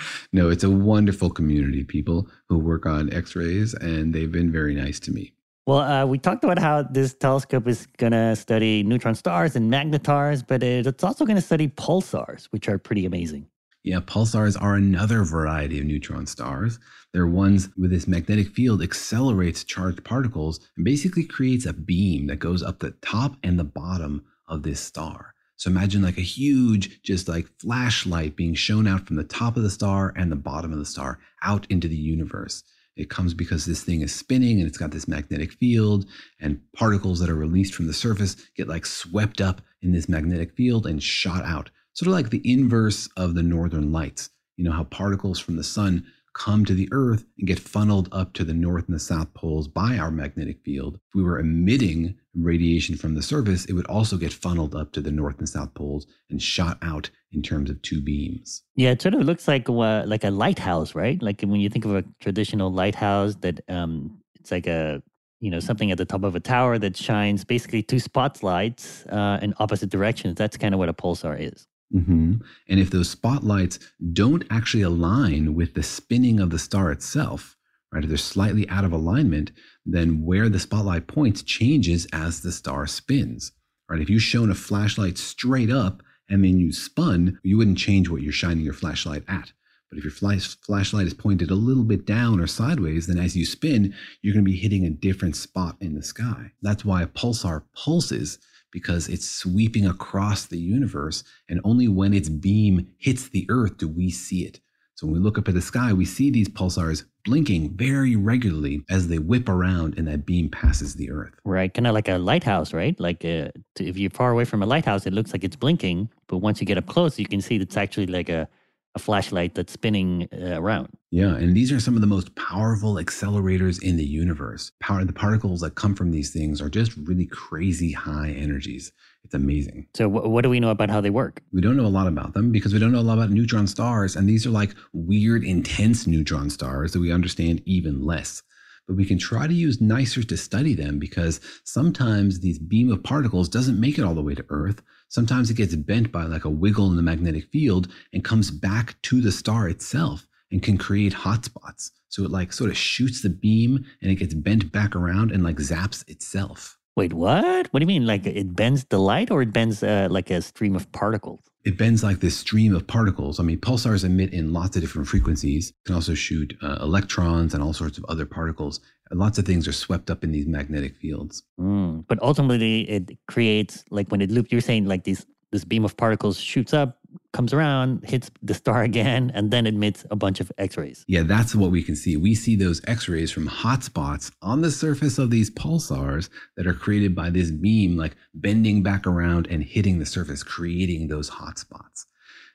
no, 0.32 0.50
it's 0.50 0.64
a 0.64 0.70
wonderful 0.70 1.30
community, 1.30 1.84
people 1.84 2.28
who 2.48 2.58
work 2.58 2.86
on 2.86 3.12
x 3.12 3.36
rays, 3.36 3.74
and 3.74 4.14
they've 4.14 4.32
been 4.32 4.52
very 4.52 4.74
nice 4.74 5.00
to 5.00 5.12
me. 5.12 5.32
Well, 5.64 5.78
uh, 5.78 6.06
we 6.06 6.18
talked 6.18 6.42
about 6.42 6.58
how 6.58 6.82
this 6.82 7.14
telescope 7.14 7.68
is 7.68 7.86
going 7.96 8.12
to 8.12 8.34
study 8.34 8.82
neutron 8.82 9.14
stars 9.14 9.54
and 9.54 9.70
magnetars, 9.70 10.44
but 10.44 10.62
it's 10.62 11.04
also 11.04 11.24
going 11.24 11.36
to 11.36 11.42
study 11.42 11.68
pulsars, 11.68 12.46
which 12.46 12.68
are 12.68 12.78
pretty 12.78 13.06
amazing. 13.06 13.46
Yeah, 13.84 14.00
pulsars 14.00 14.60
are 14.60 14.74
another 14.74 15.22
variety 15.24 15.78
of 15.78 15.84
neutron 15.86 16.26
stars. 16.26 16.78
They're 17.12 17.26
ones 17.26 17.68
with 17.76 17.90
this 17.90 18.06
magnetic 18.06 18.48
field 18.48 18.82
accelerates 18.82 19.64
charged 19.64 20.04
particles 20.04 20.60
and 20.76 20.84
basically 20.84 21.24
creates 21.24 21.66
a 21.66 21.72
beam 21.72 22.26
that 22.28 22.36
goes 22.36 22.62
up 22.62 22.78
the 22.78 22.92
top 23.02 23.36
and 23.42 23.58
the 23.58 23.64
bottom 23.64 24.24
of 24.48 24.62
this 24.62 24.80
star. 24.80 25.31
So 25.62 25.70
imagine 25.70 26.02
like 26.02 26.18
a 26.18 26.22
huge, 26.22 27.00
just 27.04 27.28
like 27.28 27.46
flashlight 27.60 28.34
being 28.34 28.52
shown 28.52 28.88
out 28.88 29.06
from 29.06 29.14
the 29.14 29.22
top 29.22 29.56
of 29.56 29.62
the 29.62 29.70
star 29.70 30.12
and 30.16 30.32
the 30.32 30.34
bottom 30.34 30.72
of 30.72 30.78
the 30.80 30.84
star 30.84 31.20
out 31.44 31.68
into 31.70 31.86
the 31.86 31.94
universe. 31.94 32.64
It 32.96 33.10
comes 33.10 33.32
because 33.32 33.64
this 33.64 33.84
thing 33.84 34.00
is 34.00 34.12
spinning 34.12 34.58
and 34.58 34.66
it's 34.66 34.76
got 34.76 34.90
this 34.90 35.06
magnetic 35.06 35.52
field, 35.52 36.06
and 36.40 36.60
particles 36.74 37.20
that 37.20 37.30
are 37.30 37.36
released 37.36 37.76
from 37.76 37.86
the 37.86 37.92
surface 37.92 38.34
get 38.56 38.66
like 38.66 38.84
swept 38.84 39.40
up 39.40 39.60
in 39.82 39.92
this 39.92 40.08
magnetic 40.08 40.56
field 40.56 40.84
and 40.84 41.00
shot 41.00 41.44
out. 41.44 41.70
Sort 41.92 42.08
of 42.08 42.14
like 42.14 42.30
the 42.30 42.42
inverse 42.42 43.08
of 43.16 43.36
the 43.36 43.44
northern 43.44 43.92
lights. 43.92 44.30
You 44.56 44.64
know 44.64 44.72
how 44.72 44.82
particles 44.82 45.38
from 45.38 45.54
the 45.54 45.62
sun 45.62 46.04
come 46.34 46.64
to 46.64 46.74
the 46.74 46.88
Earth 46.92 47.24
and 47.38 47.46
get 47.46 47.58
funneled 47.58 48.08
up 48.12 48.32
to 48.34 48.44
the 48.44 48.54
north 48.54 48.86
and 48.86 48.94
the 48.94 49.00
south 49.00 49.32
poles 49.34 49.68
by 49.68 49.98
our 49.98 50.10
magnetic 50.10 50.60
field. 50.64 50.94
If 50.94 51.14
we 51.14 51.22
were 51.22 51.38
emitting 51.38 52.16
radiation 52.34 52.96
from 52.96 53.14
the 53.14 53.22
surface, 53.22 53.64
it 53.66 53.74
would 53.74 53.86
also 53.86 54.16
get 54.16 54.32
funneled 54.32 54.74
up 54.74 54.92
to 54.92 55.00
the 55.00 55.12
north 55.12 55.38
and 55.38 55.48
south 55.48 55.74
poles 55.74 56.06
and 56.30 56.40
shot 56.40 56.78
out 56.82 57.10
in 57.32 57.42
terms 57.42 57.70
of 57.70 57.80
two 57.82 58.00
beams. 58.00 58.62
Yeah, 58.76 58.90
it 58.90 59.02
sort 59.02 59.14
of 59.14 59.22
looks 59.22 59.46
like 59.46 59.68
a, 59.68 59.72
like 59.72 60.24
a 60.24 60.30
lighthouse, 60.30 60.94
right? 60.94 61.22
Like 61.22 61.42
when 61.42 61.60
you 61.60 61.68
think 61.68 61.84
of 61.84 61.94
a 61.94 62.04
traditional 62.20 62.72
lighthouse, 62.72 63.34
that 63.36 63.60
um, 63.68 64.18
it's 64.40 64.50
like 64.50 64.66
a 64.66 65.02
you 65.40 65.50
know 65.50 65.60
something 65.60 65.90
at 65.90 65.98
the 65.98 66.04
top 66.04 66.22
of 66.22 66.36
a 66.36 66.40
tower 66.40 66.78
that 66.78 66.96
shines 66.96 67.44
basically 67.44 67.82
two 67.82 67.98
spotlights 67.98 69.04
uh, 69.06 69.40
in 69.42 69.52
opposite 69.58 69.90
directions. 69.90 70.36
That's 70.36 70.56
kind 70.56 70.72
of 70.72 70.78
what 70.78 70.88
a 70.88 70.94
pulsar 70.94 71.38
is. 71.38 71.66
Hmm 71.92 72.34
And 72.68 72.80
if 72.80 72.90
those 72.90 73.10
spotlights 73.10 73.78
don't 74.12 74.44
actually 74.50 74.82
align 74.82 75.54
with 75.54 75.74
the 75.74 75.82
spinning 75.82 76.40
of 76.40 76.50
the 76.50 76.58
star 76.58 76.90
itself, 76.90 77.56
right, 77.92 78.02
if 78.02 78.08
they're 78.08 78.18
slightly 78.18 78.68
out 78.68 78.84
of 78.84 78.92
alignment, 78.92 79.52
then 79.84 80.24
where 80.24 80.48
the 80.48 80.58
spotlight 80.58 81.06
points 81.06 81.42
changes 81.42 82.06
as 82.12 82.40
the 82.40 82.52
star 82.52 82.86
spins. 82.86 83.52
Right? 83.88 84.00
If 84.00 84.08
you 84.08 84.18
shone 84.18 84.50
a 84.50 84.54
flashlight 84.54 85.18
straight 85.18 85.70
up 85.70 86.02
and 86.28 86.42
then 86.44 86.58
you 86.58 86.72
spun, 86.72 87.38
you 87.42 87.58
wouldn't 87.58 87.78
change 87.78 88.08
what 88.08 88.22
you're 88.22 88.32
shining 88.32 88.64
your 88.64 88.72
flashlight 88.72 89.24
at. 89.28 89.52
But 89.90 89.98
if 89.98 90.04
your 90.04 90.12
flash, 90.12 90.56
flashlight 90.62 91.06
is 91.06 91.12
pointed 91.12 91.50
a 91.50 91.54
little 91.54 91.84
bit 91.84 92.06
down 92.06 92.40
or 92.40 92.46
sideways, 92.46 93.06
then 93.06 93.18
as 93.18 93.36
you 93.36 93.44
spin, 93.44 93.94
you're 94.22 94.32
going 94.32 94.46
to 94.46 94.50
be 94.50 94.56
hitting 94.56 94.86
a 94.86 94.90
different 94.90 95.36
spot 95.36 95.76
in 95.82 95.94
the 95.94 96.02
sky. 96.02 96.52
That's 96.62 96.82
why 96.86 97.02
a 97.02 97.06
pulsar 97.06 97.64
pulses 97.74 98.38
because 98.72 99.08
it's 99.08 99.30
sweeping 99.30 99.86
across 99.86 100.46
the 100.46 100.58
universe, 100.58 101.22
and 101.48 101.60
only 101.62 101.86
when 101.86 102.12
its 102.12 102.28
beam 102.28 102.88
hits 102.98 103.28
the 103.28 103.46
Earth 103.48 103.76
do 103.76 103.86
we 103.86 104.10
see 104.10 104.44
it. 104.44 104.58
So 104.94 105.06
when 105.06 105.14
we 105.14 105.20
look 105.20 105.38
up 105.38 105.48
at 105.48 105.54
the 105.54 105.62
sky, 105.62 105.92
we 105.92 106.04
see 106.04 106.30
these 106.30 106.48
pulsars 106.48 107.04
blinking 107.24 107.76
very 107.76 108.14
regularly 108.16 108.84
as 108.90 109.08
they 109.08 109.18
whip 109.18 109.48
around 109.48 109.96
and 109.96 110.06
that 110.08 110.26
beam 110.26 110.48
passes 110.48 110.94
the 110.94 111.10
Earth. 111.10 111.32
Right, 111.44 111.72
kind 111.72 111.86
of 111.86 111.94
like 111.94 112.08
a 112.08 112.18
lighthouse, 112.18 112.72
right? 112.72 112.98
Like 113.00 113.24
uh, 113.24 113.48
if 113.78 113.96
you're 113.98 114.10
far 114.10 114.30
away 114.30 114.44
from 114.44 114.62
a 114.62 114.66
lighthouse, 114.66 115.06
it 115.06 115.12
looks 115.12 115.32
like 115.32 115.44
it's 115.44 115.56
blinking, 115.56 116.08
but 116.28 116.38
once 116.38 116.60
you 116.60 116.66
get 116.66 116.78
up 116.78 116.86
close, 116.86 117.18
you 117.18 117.26
can 117.26 117.40
see 117.40 117.58
that 117.58 117.64
it's 117.68 117.76
actually 117.76 118.06
like 118.06 118.28
a, 118.28 118.48
a 118.94 118.98
flashlight 118.98 119.54
that's 119.54 119.72
spinning 119.72 120.28
uh, 120.32 120.60
around. 120.60 120.88
Yeah, 121.10 121.34
and 121.36 121.56
these 121.56 121.72
are 121.72 121.80
some 121.80 121.94
of 121.94 122.00
the 122.00 122.06
most 122.06 122.34
powerful 122.36 122.94
accelerators 122.94 123.82
in 123.82 123.96
the 123.96 124.04
universe. 124.04 124.72
Power 124.80 125.04
the 125.04 125.12
particles 125.12 125.60
that 125.60 125.74
come 125.74 125.94
from 125.94 126.10
these 126.10 126.32
things 126.32 126.60
are 126.60 126.68
just 126.68 126.96
really 126.96 127.26
crazy 127.26 127.92
high 127.92 128.30
energies. 128.30 128.92
It's 129.24 129.34
amazing. 129.34 129.86
So, 129.94 130.08
wh- 130.08 130.28
what 130.28 130.42
do 130.42 130.50
we 130.50 130.60
know 130.60 130.70
about 130.70 130.90
how 130.90 131.00
they 131.00 131.10
work? 131.10 131.42
We 131.52 131.60
don't 131.60 131.76
know 131.76 131.86
a 131.86 131.88
lot 131.88 132.06
about 132.06 132.34
them 132.34 132.52
because 132.52 132.72
we 132.72 132.78
don't 132.78 132.92
know 132.92 133.00
a 133.00 133.02
lot 133.02 133.18
about 133.18 133.30
neutron 133.30 133.66
stars, 133.66 134.16
and 134.16 134.28
these 134.28 134.46
are 134.46 134.50
like 134.50 134.74
weird, 134.92 135.44
intense 135.44 136.06
neutron 136.06 136.50
stars 136.50 136.92
that 136.92 137.00
we 137.00 137.12
understand 137.12 137.62
even 137.64 138.04
less. 138.04 138.42
But 138.88 138.96
we 138.96 139.04
can 139.04 139.18
try 139.18 139.46
to 139.46 139.54
use 139.54 139.80
NICER 139.80 140.24
to 140.24 140.36
study 140.36 140.74
them 140.74 140.98
because 140.98 141.40
sometimes 141.64 142.40
these 142.40 142.58
beam 142.58 142.90
of 142.90 143.02
particles 143.02 143.48
doesn't 143.48 143.80
make 143.80 143.96
it 143.96 144.02
all 144.02 144.14
the 144.14 144.22
way 144.22 144.34
to 144.34 144.44
Earth. 144.48 144.82
Sometimes 145.12 145.50
it 145.50 145.58
gets 145.58 145.74
bent 145.74 146.10
by 146.10 146.24
like 146.24 146.46
a 146.46 146.50
wiggle 146.50 146.88
in 146.88 146.96
the 146.96 147.02
magnetic 147.02 147.44
field 147.52 147.86
and 148.14 148.24
comes 148.24 148.50
back 148.50 148.96
to 149.02 149.20
the 149.20 149.30
star 149.30 149.68
itself 149.68 150.26
and 150.50 150.62
can 150.62 150.78
create 150.78 151.12
hotspots. 151.12 151.90
So 152.08 152.24
it 152.24 152.30
like 152.30 152.50
sort 152.50 152.70
of 152.70 152.78
shoots 152.78 153.20
the 153.20 153.28
beam 153.28 153.84
and 154.00 154.10
it 154.10 154.14
gets 154.14 154.32
bent 154.32 154.72
back 154.72 154.96
around 154.96 155.30
and 155.30 155.44
like 155.44 155.56
zaps 155.56 156.08
itself. 156.08 156.78
Wait, 156.94 157.12
what? 157.14 157.68
What 157.72 157.80
do 157.80 157.84
you 157.84 157.86
mean? 157.86 158.06
Like 158.06 158.26
it 158.26 158.54
bends 158.54 158.84
the 158.84 158.98
light 158.98 159.30
or 159.30 159.42
it 159.42 159.52
bends 159.52 159.82
uh, 159.82 160.08
like 160.10 160.30
a 160.30 160.42
stream 160.42 160.76
of 160.76 160.90
particles? 160.92 161.40
It 161.64 161.78
bends 161.78 162.02
like 162.02 162.20
this 162.20 162.36
stream 162.36 162.74
of 162.74 162.86
particles. 162.86 163.38
I 163.40 163.44
mean, 163.44 163.58
pulsars 163.58 164.04
emit 164.04 164.32
in 164.32 164.52
lots 164.52 164.76
of 164.76 164.82
different 164.82 165.08
frequencies. 165.08 165.70
It 165.70 165.74
can 165.86 165.94
also 165.94 166.14
shoot 166.14 166.54
uh, 166.60 166.78
electrons 166.80 167.54
and 167.54 167.62
all 167.62 167.72
sorts 167.72 167.98
of 167.98 168.04
other 168.06 168.26
particles. 168.26 168.80
And 169.10 169.20
lots 169.20 169.38
of 169.38 169.44
things 169.46 169.68
are 169.68 169.72
swept 169.72 170.10
up 170.10 170.24
in 170.24 170.32
these 170.32 170.46
magnetic 170.46 170.96
fields. 170.96 171.44
Mm, 171.58 172.04
but 172.08 172.20
ultimately, 172.20 172.88
it 172.90 173.16
creates 173.26 173.84
like 173.90 174.08
when 174.08 174.20
it 174.20 174.30
loops. 174.30 174.50
You're 174.50 174.60
saying 174.60 174.86
like 174.86 175.04
these 175.04 175.24
this 175.50 175.64
beam 175.64 175.84
of 175.84 175.96
particles 175.96 176.38
shoots 176.38 176.74
up, 176.74 176.98
comes 177.32 177.52
around, 177.52 178.04
hits 178.04 178.30
the 178.42 178.54
star 178.54 178.82
again, 178.90 179.32
and 179.34 179.50
then 179.50 179.66
emits 179.66 180.04
a 180.10 180.16
bunch 180.16 180.40
of 180.40 180.52
X 180.58 180.76
rays. 180.76 181.04
Yeah, 181.08 181.22
that's 181.22 181.54
what 181.54 181.70
we 181.70 181.82
can 181.82 181.96
see. 181.96 182.16
We 182.16 182.34
see 182.34 182.56
those 182.56 182.80
X 182.86 183.08
rays 183.08 183.30
from 183.30 183.46
hot 183.46 183.82
spots 183.82 184.30
on 184.42 184.60
the 184.60 184.70
surface 184.70 185.18
of 185.18 185.30
these 185.30 185.50
pulsars 185.50 186.28
that 186.56 186.66
are 186.66 186.74
created 186.74 187.14
by 187.14 187.30
this 187.30 187.50
beam, 187.50 187.96
like 187.96 188.16
bending 188.34 188.82
back 188.82 189.06
around 189.06 189.46
and 189.50 189.62
hitting 189.62 189.98
the 189.98 190.06
surface, 190.06 190.42
creating 190.42 191.08
those 191.08 191.28
hot 191.28 191.58
spots. 191.58 192.06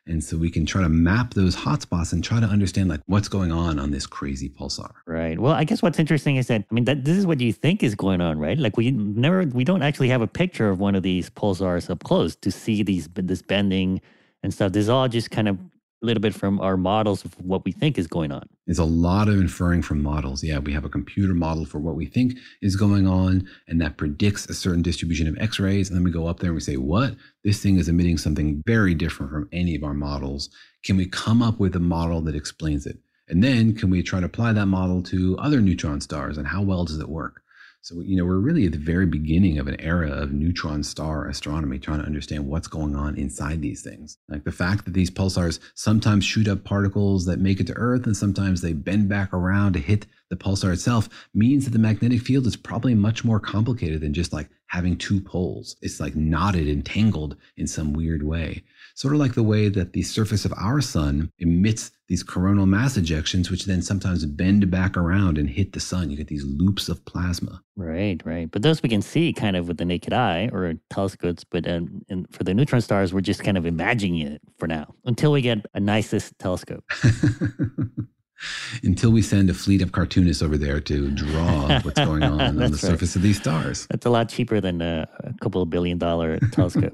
And 0.08 0.24
so 0.24 0.38
we 0.38 0.50
can 0.50 0.66
try 0.66 0.82
to 0.82 0.90
map 0.90 1.34
those 1.34 1.56
hotspots 1.56 2.14
and 2.14 2.24
try 2.24 2.40
to 2.40 2.46
understand 2.46 2.90
like 2.90 3.02
what's 3.08 3.28
going 3.28 3.52
on 3.52 3.78
on 3.78 3.92
this 3.92 4.08
crazy 4.08 4.50
pulsar. 4.50 4.92
Right. 5.06 5.38
Well, 5.38 5.54
I 5.54 5.66
guess 5.66 5.82
what's 5.82 6.00
interesting 6.00 6.38
is 6.38 6.48
that 6.48 6.64
I 6.72 6.74
mean 6.74 6.86
that 6.86 7.04
this 7.04 7.18
is 7.18 7.26
what 7.26 7.42
you 7.42 7.52
think 7.52 7.84
is 7.84 7.94
going 7.94 8.22
on, 8.22 8.40
right? 8.40 8.58
Like 8.58 8.78
we 8.78 8.92
never 8.92 9.44
we 9.44 9.66
don't 9.66 9.82
actually 9.82 10.10
have 10.10 10.22
a 10.22 10.28
picture 10.28 10.70
of 10.70 10.80
one 10.80 10.96
of 10.96 11.04
these 11.04 11.30
pulsars 11.30 11.90
up 11.90 12.04
close 12.04 12.36
to 12.38 12.52
see 12.52 12.84
these 12.84 13.10
this 13.16 13.42
bending 13.42 14.02
and 14.44 14.54
stuff. 14.54 14.72
This 14.72 14.84
is 14.84 14.90
all 14.90 15.08
just 15.08 15.32
kind 15.32 15.48
of 15.48 15.58
a 16.04 16.06
little 16.06 16.22
bit 16.22 16.36
from 16.36 16.60
our 16.60 16.78
models 16.78 17.26
of 17.26 17.34
what 17.44 17.66
we 17.66 17.72
think 17.72 17.98
is 17.98 18.06
going 18.06 18.32
on. 18.32 18.48
There's 18.68 18.78
a 18.78 18.86
lot 18.86 19.28
of 19.28 19.40
inferring 19.40 19.82
from 19.82 20.04
models. 20.04 20.44
Yeah, 20.44 20.60
we 20.60 20.72
have 20.74 20.86
a 20.86 20.90
computer 20.90 21.34
model 21.34 21.66
for 21.66 21.80
what 21.80 21.96
we 21.96 22.06
think 22.06 22.38
is 22.62 22.76
going 22.76 23.08
on, 23.08 23.48
and 23.68 23.82
that 23.82 23.98
predicts 23.98 24.46
a 24.46 24.54
certain 24.54 24.84
distribution 24.84 25.28
of 25.28 25.38
X 25.40 25.60
rays. 25.60 25.90
And 25.90 25.98
then 25.98 26.04
we 26.04 26.12
go 26.12 26.28
up 26.28 26.40
there 26.40 26.50
and 26.50 26.56
we 26.56 26.62
say, 26.62 26.78
what? 26.78 27.16
This 27.44 27.62
thing 27.62 27.78
is 27.78 27.90
emitting 27.90 28.18
something 28.18 28.62
very 28.68 28.94
different 28.94 29.32
from 29.32 29.50
any 29.52 29.76
of 29.76 29.84
our 29.84 29.96
models. 29.96 30.50
Can 30.84 30.98
we 30.98 31.08
come 31.08 31.42
up 31.42 31.60
with 31.60 31.76
a 31.76 31.80
model 31.80 32.22
that 32.22 32.36
explains 32.36 32.86
it? 32.86 33.00
And 33.28 33.44
then 33.44 33.76
can 33.76 33.90
we 33.90 34.04
try 34.04 34.20
to 34.20 34.26
apply 34.26 34.54
that 34.54 34.68
model 34.68 35.02
to 35.04 35.38
other 35.40 35.62
neutron 35.62 36.00
stars 36.00 36.38
and 36.38 36.48
how 36.48 36.62
well 36.62 36.86
does 36.86 37.00
it 37.00 37.10
work? 37.10 37.42
So, 37.88 38.02
you 38.02 38.18
know, 38.18 38.26
we're 38.26 38.40
really 38.40 38.66
at 38.66 38.74
the 38.74 38.78
very 38.78 39.06
beginning 39.06 39.60
of 39.60 39.70
an 39.70 39.80
era 39.80 40.12
of 40.12 40.34
neutron 40.34 40.84
star 40.84 41.30
astronomy, 41.30 41.80
trying 41.80 42.02
to 42.02 42.06
understand 42.06 42.46
what's 42.46 42.68
going 42.68 42.98
on 42.98 43.16
inside 43.16 43.62
these 43.62 43.82
things. 43.82 44.18
Like 44.28 44.44
the 44.44 44.52
fact 44.52 44.84
that 44.84 44.94
these 44.94 45.10
pulsars 45.10 45.60
sometimes 45.74 46.26
shoot 46.26 46.50
up 46.50 46.66
particles 46.66 47.24
that 47.28 47.40
make 47.40 47.62
it 47.62 47.68
to 47.68 47.74
Earth 47.78 48.06
and 48.06 48.18
sometimes 48.18 48.60
they 48.60 48.74
bend 48.74 49.08
back 49.08 49.32
around 49.32 49.72
to 49.72 49.80
hit 49.80 50.06
the 50.30 50.36
pulsar 50.36 50.74
itself 50.74 51.08
means 51.34 51.64
that 51.64 51.72
the 51.72 51.80
magnetic 51.80 52.20
field 52.20 52.46
is 52.46 52.58
probably 52.58 52.94
much 52.94 53.24
more 53.24 53.40
complicated 53.40 54.02
than 54.02 54.14
just 54.14 54.34
like 54.34 54.50
having 54.68 54.98
two 54.98 55.22
poles. 55.22 55.78
It's 55.82 56.02
like 56.02 56.14
knotted 56.14 56.68
and 56.68 56.86
tangled 56.86 57.38
in 57.56 57.68
some 57.68 57.94
weird 57.94 58.22
way. 58.22 58.66
Sort 58.98 59.14
of 59.14 59.20
like 59.20 59.36
the 59.36 59.44
way 59.44 59.70
that 59.70 59.94
the 59.94 60.02
surface 60.02 60.44
of 60.44 60.52
our 60.58 60.82
sun 60.82 61.32
emits 61.38 61.92
these 62.08 62.24
coronal 62.24 62.66
mass 62.66 62.98
ejections, 62.98 63.52
which 63.52 63.66
then 63.66 63.84
sometimes 63.84 64.26
bend 64.26 64.72
back 64.72 64.98
around 64.98 65.38
and 65.38 65.48
hit 65.48 65.74
the 65.74 65.80
sun. 65.80 66.10
You 66.10 66.18
get 66.18 66.30
these 66.30 66.44
loops 66.44 66.90
of 66.90 67.06
plasma. 67.06 67.62
Right, 67.76 68.20
right. 68.26 68.50
But 68.50 68.64
those 68.64 68.82
we 68.82 68.90
can 68.90 69.04
see 69.04 69.34
kind 69.34 69.56
of 69.56 69.68
with 69.68 69.78
the 69.78 69.86
naked 69.86 70.14
eye 70.14 70.50
or 70.52 70.74
telescopes. 70.90 71.44
But 71.44 71.68
um, 71.68 72.02
and 72.10 72.26
for 72.34 72.44
the 72.44 72.56
neutron 72.56 72.82
stars, 72.82 73.14
we're 73.14 73.22
just 73.22 73.44
kind 73.44 73.56
of 73.56 73.68
imagining 73.68 74.18
it 74.18 74.42
for 74.58 74.68
now 74.68 74.96
until 75.06 75.32
we 75.32 75.44
get 75.44 75.64
a 75.76 75.80
nicest 75.80 76.34
telescope. 76.40 76.84
until 78.84 79.12
we 79.12 79.22
send 79.22 79.50
a 79.50 79.54
fleet 79.54 79.82
of 79.82 79.92
cartoonists 79.92 80.44
over 80.44 80.58
there 80.58 80.80
to 80.82 81.12
draw 81.12 81.80
what's 81.82 82.00
going 82.00 82.24
on 82.24 82.42
on 82.42 82.56
the 82.56 82.70
right. 82.70 82.76
surface 82.76 83.16
of 83.16 83.22
these 83.22 83.38
stars. 83.38 83.88
That's 83.90 84.06
a 84.06 84.10
lot 84.10 84.30
cheaper 84.30 84.62
than 84.62 84.82
a, 84.82 85.08
a 85.20 85.34
couple 85.42 85.62
of 85.62 85.70
billion 85.70 85.98
dollar 85.98 86.40
telescope. 86.52 86.94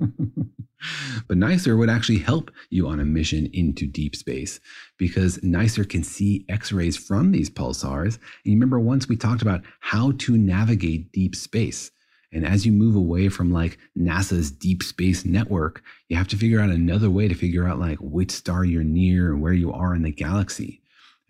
but 1.28 1.38
NICER 1.38 1.78
would 1.78 1.90
actually 1.90 2.20
help 2.20 2.52
you 2.70 2.88
on 2.88 3.00
a 3.00 3.06
mission 3.06 3.50
into 3.54 3.88
deep 3.88 4.16
space 4.16 4.60
because 4.98 5.42
NICER 5.44 5.84
can 5.84 6.04
see 6.04 6.46
X 6.50 6.72
rays 6.72 6.98
from 6.98 7.32
these 7.32 7.50
pulsars. 7.50 8.16
And 8.16 8.46
you 8.46 8.54
remember 8.54 8.80
once 8.80 9.08
we 9.08 9.16
talked 9.16 9.42
about 9.42 9.62
how 9.80 10.12
to 10.20 10.38
navigate 10.38 11.12
deep 11.12 11.36
space. 11.36 11.92
And 12.34 12.48
as 12.48 12.66
you 12.66 12.72
move 12.72 12.96
away 12.96 13.30
from 13.30 13.54
like 13.54 13.78
NASA's 13.96 14.50
deep 14.50 14.82
space 14.82 15.24
network, 15.24 15.84
you 16.10 16.18
have 16.18 16.28
to 16.30 16.38
figure 16.38 16.60
out 16.60 16.72
another 16.72 17.12
way 17.12 17.28
to 17.28 17.36
figure 17.36 17.68
out 17.68 17.80
like 17.80 18.00
which 18.00 18.32
star 18.32 18.66
you're 18.66 18.84
near 18.84 19.32
and 19.32 19.42
where 19.42 19.54
you 19.54 19.72
are 19.72 19.94
in 19.94 20.02
the 20.02 20.12
galaxy. 20.12 20.82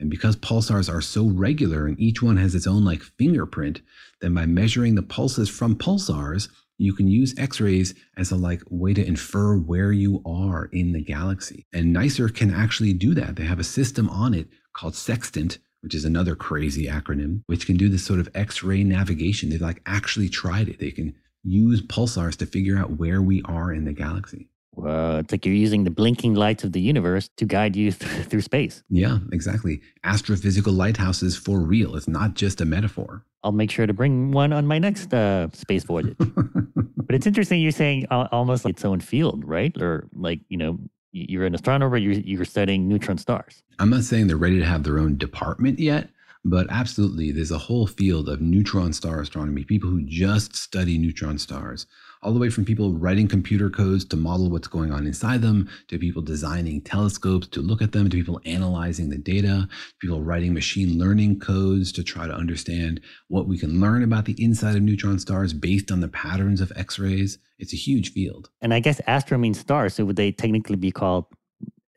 And 0.04 0.10
because 0.10 0.36
pulsars 0.36 0.94
are 0.94 1.00
so 1.00 1.30
regular 1.30 1.88
and 1.88 1.98
each 1.98 2.22
one 2.22 2.36
has 2.36 2.56
its 2.56 2.68
own 2.68 2.84
like 2.84 3.02
fingerprint, 3.02 3.80
then 4.20 4.34
by 4.34 4.46
measuring 4.46 4.96
the 4.96 5.02
pulses 5.02 5.50
from 5.50 5.78
pulsars, 5.78 6.50
you 6.78 6.92
can 6.92 7.08
use 7.08 7.34
x-rays 7.38 7.96
as 8.18 8.30
a 8.30 8.36
like 8.36 8.62
way 8.70 8.94
to 8.96 9.08
infer 9.08 9.56
where 9.56 9.94
you 9.94 10.22
are 10.26 10.66
in 10.74 10.92
the 10.92 11.02
galaxy. 11.02 11.66
And 11.72 11.94
NICER 11.94 12.28
can 12.28 12.54
actually 12.54 12.92
do 12.92 13.14
that. 13.14 13.38
They 13.38 13.46
have 13.46 13.60
a 13.62 13.64
system 13.64 14.10
on 14.10 14.34
it 14.34 14.50
called 14.74 14.94
Sextant, 14.94 15.60
which 15.80 15.96
is 15.96 16.04
another 16.04 16.36
crazy 16.36 16.86
acronym, 16.86 17.44
which 17.46 17.66
can 17.66 17.78
do 17.78 17.88
this 17.88 18.06
sort 18.06 18.20
of 18.20 18.28
x-ray 18.36 18.84
navigation. 18.84 19.52
They've 19.52 19.62
like 19.62 19.82
actually 19.86 20.28
tried 20.28 20.68
it. 20.68 20.80
They 20.80 20.92
can 20.92 21.16
use 21.46 21.82
pulsars 21.82 22.36
to 22.40 22.46
figure 22.46 22.78
out 22.78 22.98
where 22.98 23.22
we 23.22 23.42
are 23.46 23.72
in 23.72 23.86
the 23.86 23.94
galaxy. 23.94 24.50
Well, 24.76 25.18
it's 25.18 25.32
like 25.32 25.46
you're 25.46 25.56
using 25.56 25.84
the 25.84 25.92
blinking 25.92 26.34
lights 26.34 26.64
of 26.64 26.72
the 26.72 26.82
universe 26.82 27.30
to 27.38 27.46
guide 27.46 27.76
you 27.76 27.92
th- 27.92 28.26
through 28.30 28.42
space. 28.42 28.84
Yeah, 28.90 29.20
exactly. 29.32 29.82
Astrophysical 30.06 30.76
lighthouses 30.76 31.38
for 31.38 31.60
real. 31.60 31.96
It's 31.96 32.08
not 32.08 32.34
just 32.34 32.62
a 32.62 32.66
metaphor. 32.66 33.26
I'll 33.44 33.52
make 33.52 33.72
sure 33.72 33.86
to 33.86 33.94
bring 33.94 34.32
one 34.32 34.54
on 34.54 34.66
my 34.66 34.80
next 34.80 35.14
uh, 35.14 35.50
space 35.52 35.84
voyage. 35.84 36.16
but 36.20 37.16
it's 37.16 37.28
interesting 37.28 37.62
you're 37.62 37.72
saying 37.72 38.08
uh, 38.10 38.28
almost 38.32 38.66
like 38.66 38.76
its 38.76 38.86
own 38.86 39.00
field, 39.00 39.44
right? 39.46 39.76
Or 39.82 40.08
like, 40.16 40.40
you 40.50 40.58
know, 40.58 40.80
you're 41.12 41.46
an 41.46 41.54
astronomer, 41.54 41.98
you're, 41.98 42.14
you're 42.14 42.46
studying 42.46 42.88
neutron 42.88 43.18
stars. 43.18 43.62
I'm 43.80 43.90
not 43.90 44.04
saying 44.04 44.28
they're 44.28 44.38
ready 44.38 44.60
to 44.60 44.66
have 44.66 44.84
their 44.84 44.98
own 44.98 45.18
department 45.18 45.78
yet, 45.80 46.10
but 46.46 46.68
absolutely, 46.70 47.32
there's 47.32 47.52
a 47.52 47.58
whole 47.58 47.88
field 47.88 48.28
of 48.28 48.42
neutron 48.42 48.94
star 48.94 49.22
astronomy, 49.22 49.64
people 49.64 49.90
who 49.90 50.02
just 50.04 50.56
study 50.56 50.98
neutron 50.98 51.38
stars. 51.38 51.86
All 52.24 52.34
the 52.34 52.40
way 52.40 52.50
from 52.50 52.66
people 52.66 52.94
writing 52.94 53.28
computer 53.28 53.70
codes 53.70 54.06
to 54.06 54.16
model 54.16 54.50
what's 54.50 54.68
going 54.68 54.92
on 54.92 55.06
inside 55.06 55.42
them, 55.42 55.70
to 55.88 56.00
people 56.00 56.22
designing 56.22 56.82
telescopes 56.82 57.48
to 57.48 57.62
look 57.62 57.82
at 57.82 57.92
them, 57.92 58.10
to 58.10 58.18
people 58.18 58.40
analyzing 58.46 59.10
the 59.10 59.18
data, 59.18 59.68
people 60.00 60.22
writing 60.22 60.54
machine 60.54 60.98
learning 60.98 61.40
codes 61.40 61.92
to 61.92 62.04
try 62.04 62.26
to 62.26 62.34
understand 62.34 63.02
what 63.28 63.48
we 63.48 63.58
can 63.58 63.82
learn 63.82 64.04
about 64.04 64.26
the 64.26 64.42
inside 64.44 64.76
of 64.76 64.82
neutron 64.82 65.20
stars 65.20 65.54
based 65.54 65.92
on 65.92 66.00
the 66.00 66.08
patterns 66.08 66.62
of 66.62 66.72
X 66.76 66.98
rays. 66.98 67.38
It's 67.60 67.74
a 67.74 67.78
huge 67.78 68.14
field. 68.14 68.50
And 68.62 68.74
I 68.74 68.80
guess 68.80 69.02
astro 69.08 69.38
means 69.38 69.60
star, 69.60 69.90
so 69.90 70.06
would 70.06 70.16
they 70.16 70.32
technically 70.32 70.76
be 70.76 70.92
called 70.92 71.26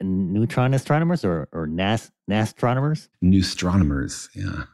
neutron 0.01 0.75
astronomers 0.75 1.25
or 1.25 1.49
or 1.53 1.67
nas 1.67 2.11
nastronomers? 2.31 3.09
Neustronomers, 3.23 4.29
yeah. 4.35 4.65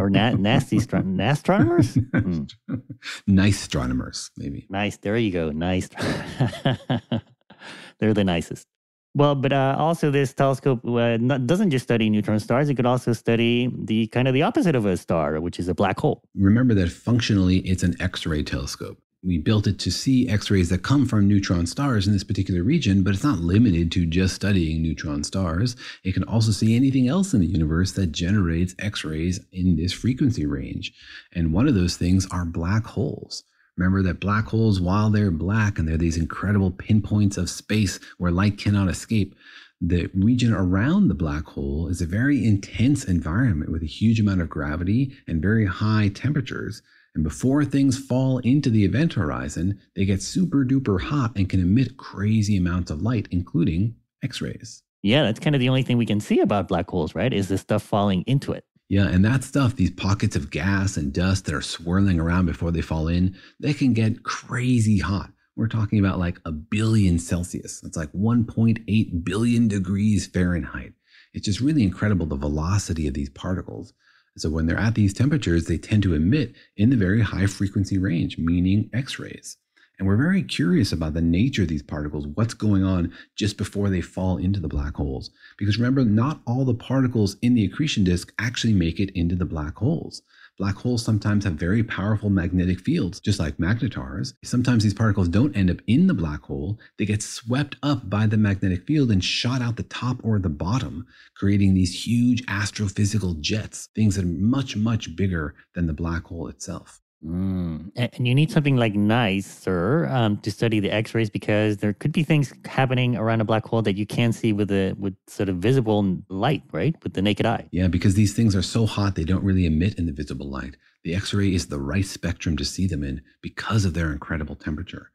or 0.00 0.10
na- 0.10 0.30
nasty 0.38 0.78
stro- 0.78 1.04
nastronomers? 1.04 1.96
Hmm. 2.12 2.78
nice 3.26 3.62
astronomers, 3.62 4.30
maybe. 4.36 4.66
Nice. 4.70 4.96
There 4.98 5.16
you 5.16 5.32
go. 5.32 5.50
Nice. 5.50 5.88
They're 7.98 8.14
the 8.14 8.24
nicest. 8.24 8.66
Well, 9.14 9.34
but 9.34 9.52
uh, 9.52 9.76
also 9.78 10.10
this 10.10 10.32
telescope 10.32 10.80
uh, 10.86 11.18
not, 11.18 11.46
doesn't 11.46 11.70
just 11.70 11.82
study 11.82 12.08
neutron 12.08 12.40
stars. 12.40 12.70
It 12.70 12.76
could 12.76 12.86
also 12.86 13.12
study 13.12 13.70
the 13.84 14.06
kind 14.06 14.26
of 14.26 14.32
the 14.32 14.42
opposite 14.42 14.74
of 14.74 14.86
a 14.86 14.96
star, 14.96 15.38
which 15.40 15.58
is 15.58 15.68
a 15.68 15.74
black 15.74 16.00
hole. 16.00 16.22
Remember 16.34 16.72
that 16.74 16.90
functionally 16.90 17.58
it's 17.58 17.82
an 17.82 17.94
X-ray 18.00 18.42
telescope. 18.42 19.01
We 19.24 19.38
built 19.38 19.68
it 19.68 19.78
to 19.78 19.92
see 19.92 20.28
X-rays 20.28 20.68
that 20.70 20.82
come 20.82 21.06
from 21.06 21.28
neutron 21.28 21.66
stars 21.66 22.08
in 22.08 22.12
this 22.12 22.24
particular 22.24 22.64
region, 22.64 23.04
but 23.04 23.14
it's 23.14 23.22
not 23.22 23.38
limited 23.38 23.92
to 23.92 24.04
just 24.04 24.34
studying 24.34 24.82
neutron 24.82 25.22
stars. 25.22 25.76
It 26.02 26.14
can 26.14 26.24
also 26.24 26.50
see 26.50 26.74
anything 26.74 27.06
else 27.06 27.32
in 27.32 27.40
the 27.40 27.46
universe 27.46 27.92
that 27.92 28.10
generates 28.10 28.74
X-rays 28.80 29.38
in 29.52 29.76
this 29.76 29.92
frequency 29.92 30.44
range. 30.44 30.92
And 31.32 31.52
one 31.52 31.68
of 31.68 31.76
those 31.76 31.96
things 31.96 32.26
are 32.32 32.44
black 32.44 32.84
holes. 32.84 33.44
Remember 33.76 34.02
that 34.02 34.18
black 34.18 34.46
holes, 34.46 34.80
while 34.80 35.08
they're 35.08 35.30
black 35.30 35.78
and 35.78 35.86
they're 35.86 35.96
these 35.96 36.18
incredible 36.18 36.72
pinpoints 36.72 37.36
of 37.36 37.48
space 37.48 38.00
where 38.18 38.32
light 38.32 38.58
cannot 38.58 38.88
escape, 38.88 39.36
the 39.80 40.10
region 40.14 40.52
around 40.52 41.06
the 41.06 41.14
black 41.14 41.44
hole 41.44 41.86
is 41.86 42.02
a 42.02 42.06
very 42.06 42.44
intense 42.44 43.04
environment 43.04 43.70
with 43.70 43.84
a 43.84 43.86
huge 43.86 44.18
amount 44.18 44.40
of 44.40 44.48
gravity 44.48 45.12
and 45.28 45.40
very 45.40 45.66
high 45.66 46.08
temperatures. 46.08 46.82
And 47.14 47.24
before 47.24 47.64
things 47.64 47.98
fall 47.98 48.38
into 48.38 48.70
the 48.70 48.84
event 48.84 49.12
horizon, 49.12 49.80
they 49.94 50.04
get 50.04 50.22
super 50.22 50.64
duper 50.64 51.00
hot 51.00 51.32
and 51.36 51.48
can 51.48 51.60
emit 51.60 51.96
crazy 51.98 52.56
amounts 52.56 52.90
of 52.90 53.02
light, 53.02 53.28
including 53.30 53.96
X 54.22 54.40
rays. 54.40 54.82
Yeah, 55.02 55.24
that's 55.24 55.40
kind 55.40 55.54
of 55.54 55.60
the 55.60 55.68
only 55.68 55.82
thing 55.82 55.98
we 55.98 56.06
can 56.06 56.20
see 56.20 56.40
about 56.40 56.68
black 56.68 56.88
holes, 56.88 57.14
right? 57.14 57.32
Is 57.32 57.48
the 57.48 57.58
stuff 57.58 57.82
falling 57.82 58.22
into 58.22 58.52
it. 58.52 58.64
Yeah, 58.88 59.08
and 59.08 59.24
that 59.24 59.42
stuff, 59.42 59.76
these 59.76 59.90
pockets 59.90 60.36
of 60.36 60.50
gas 60.50 60.96
and 60.96 61.12
dust 61.12 61.46
that 61.46 61.54
are 61.54 61.62
swirling 61.62 62.20
around 62.20 62.46
before 62.46 62.70
they 62.70 62.82
fall 62.82 63.08
in, 63.08 63.36
they 63.58 63.72
can 63.72 63.94
get 63.94 64.22
crazy 64.22 64.98
hot. 64.98 65.30
We're 65.56 65.68
talking 65.68 65.98
about 65.98 66.18
like 66.18 66.40
a 66.44 66.52
billion 66.52 67.18
Celsius. 67.18 67.80
That's 67.80 67.96
like 67.96 68.12
1.8 68.12 69.24
billion 69.24 69.68
degrees 69.68 70.26
Fahrenheit. 70.26 70.92
It's 71.34 71.46
just 71.46 71.60
really 71.60 71.82
incredible 71.82 72.26
the 72.26 72.36
velocity 72.36 73.08
of 73.08 73.14
these 73.14 73.30
particles. 73.30 73.92
So 74.38 74.48
when 74.48 74.66
they're 74.66 74.78
at 74.78 74.94
these 74.94 75.12
temperatures, 75.12 75.66
they 75.66 75.78
tend 75.78 76.02
to 76.04 76.14
emit 76.14 76.54
in 76.76 76.90
the 76.90 76.96
very 76.96 77.20
high 77.20 77.46
frequency 77.46 77.98
range, 77.98 78.38
meaning 78.38 78.88
X 78.92 79.18
rays. 79.18 79.58
And 79.98 80.08
we're 80.08 80.16
very 80.16 80.42
curious 80.42 80.90
about 80.90 81.14
the 81.14 81.20
nature 81.20 81.62
of 81.62 81.68
these 81.68 81.82
particles, 81.82 82.26
what's 82.26 82.54
going 82.54 82.82
on 82.82 83.12
just 83.36 83.56
before 83.58 83.90
they 83.90 84.00
fall 84.00 84.38
into 84.38 84.58
the 84.58 84.68
black 84.68 84.96
holes. 84.96 85.30
Because 85.58 85.78
remember, 85.78 86.04
not 86.04 86.40
all 86.46 86.64
the 86.64 86.74
particles 86.74 87.36
in 87.42 87.54
the 87.54 87.64
accretion 87.64 88.02
disk 88.02 88.32
actually 88.38 88.72
make 88.72 88.98
it 88.98 89.10
into 89.10 89.36
the 89.36 89.44
black 89.44 89.76
holes. 89.76 90.22
Black 90.58 90.76
holes 90.76 91.04
sometimes 91.04 91.44
have 91.44 91.54
very 91.54 91.82
powerful 91.82 92.30
magnetic 92.30 92.80
fields, 92.80 93.20
just 93.20 93.38
like 93.38 93.58
magnetars. 93.58 94.32
Sometimes 94.44 94.84
these 94.84 94.94
particles 94.94 95.28
don't 95.28 95.56
end 95.56 95.70
up 95.70 95.78
in 95.86 96.06
the 96.06 96.14
black 96.14 96.42
hole, 96.42 96.78
they 96.98 97.04
get 97.04 97.22
swept 97.22 97.76
up 97.82 98.08
by 98.08 98.26
the 98.26 98.36
magnetic 98.36 98.86
field 98.86 99.10
and 99.10 99.22
shot 99.22 99.60
out 99.60 99.76
the 99.76 99.82
top 99.82 100.18
or 100.22 100.38
the 100.38 100.48
bottom, 100.48 101.06
creating 101.36 101.74
these 101.74 102.06
huge 102.06 102.46
astrophysical 102.46 103.40
jets, 103.40 103.88
things 103.94 104.16
that 104.16 104.24
are 104.24 104.28
much, 104.28 104.76
much 104.76 105.14
bigger 105.16 105.54
than 105.74 105.86
the 105.86 105.92
black 105.92 106.24
hole 106.24 106.48
itself. 106.48 107.01
Mm. 107.24 107.92
And 107.94 108.26
you 108.26 108.34
need 108.34 108.50
something 108.50 108.76
like 108.76 108.94
NICER 108.94 110.08
um, 110.10 110.38
to 110.38 110.50
study 110.50 110.80
the 110.80 110.90
X-rays 110.90 111.30
because 111.30 111.76
there 111.76 111.92
could 111.92 112.12
be 112.12 112.24
things 112.24 112.52
happening 112.64 113.16
around 113.16 113.40
a 113.40 113.44
black 113.44 113.64
hole 113.64 113.82
that 113.82 113.96
you 113.96 114.06
can't 114.06 114.34
see 114.34 114.52
with 114.52 114.68
the 114.68 114.94
with 114.98 115.14
sort 115.28 115.48
of 115.48 115.56
visible 115.56 116.18
light, 116.28 116.62
right? 116.72 116.96
With 117.02 117.14
the 117.14 117.22
naked 117.22 117.46
eye. 117.46 117.68
Yeah, 117.70 117.88
because 117.88 118.14
these 118.14 118.34
things 118.34 118.56
are 118.56 118.62
so 118.62 118.86
hot 118.86 119.14
they 119.14 119.24
don't 119.24 119.44
really 119.44 119.66
emit 119.66 119.98
in 119.98 120.06
the 120.06 120.12
visible 120.12 120.48
light. 120.48 120.76
The 121.04 121.14
X-ray 121.14 121.54
is 121.54 121.66
the 121.66 121.80
right 121.80 122.06
spectrum 122.06 122.56
to 122.56 122.64
see 122.64 122.86
them 122.86 123.04
in 123.04 123.22
because 123.40 123.84
of 123.84 123.94
their 123.94 124.12
incredible 124.12 124.56
temperature. 124.56 125.10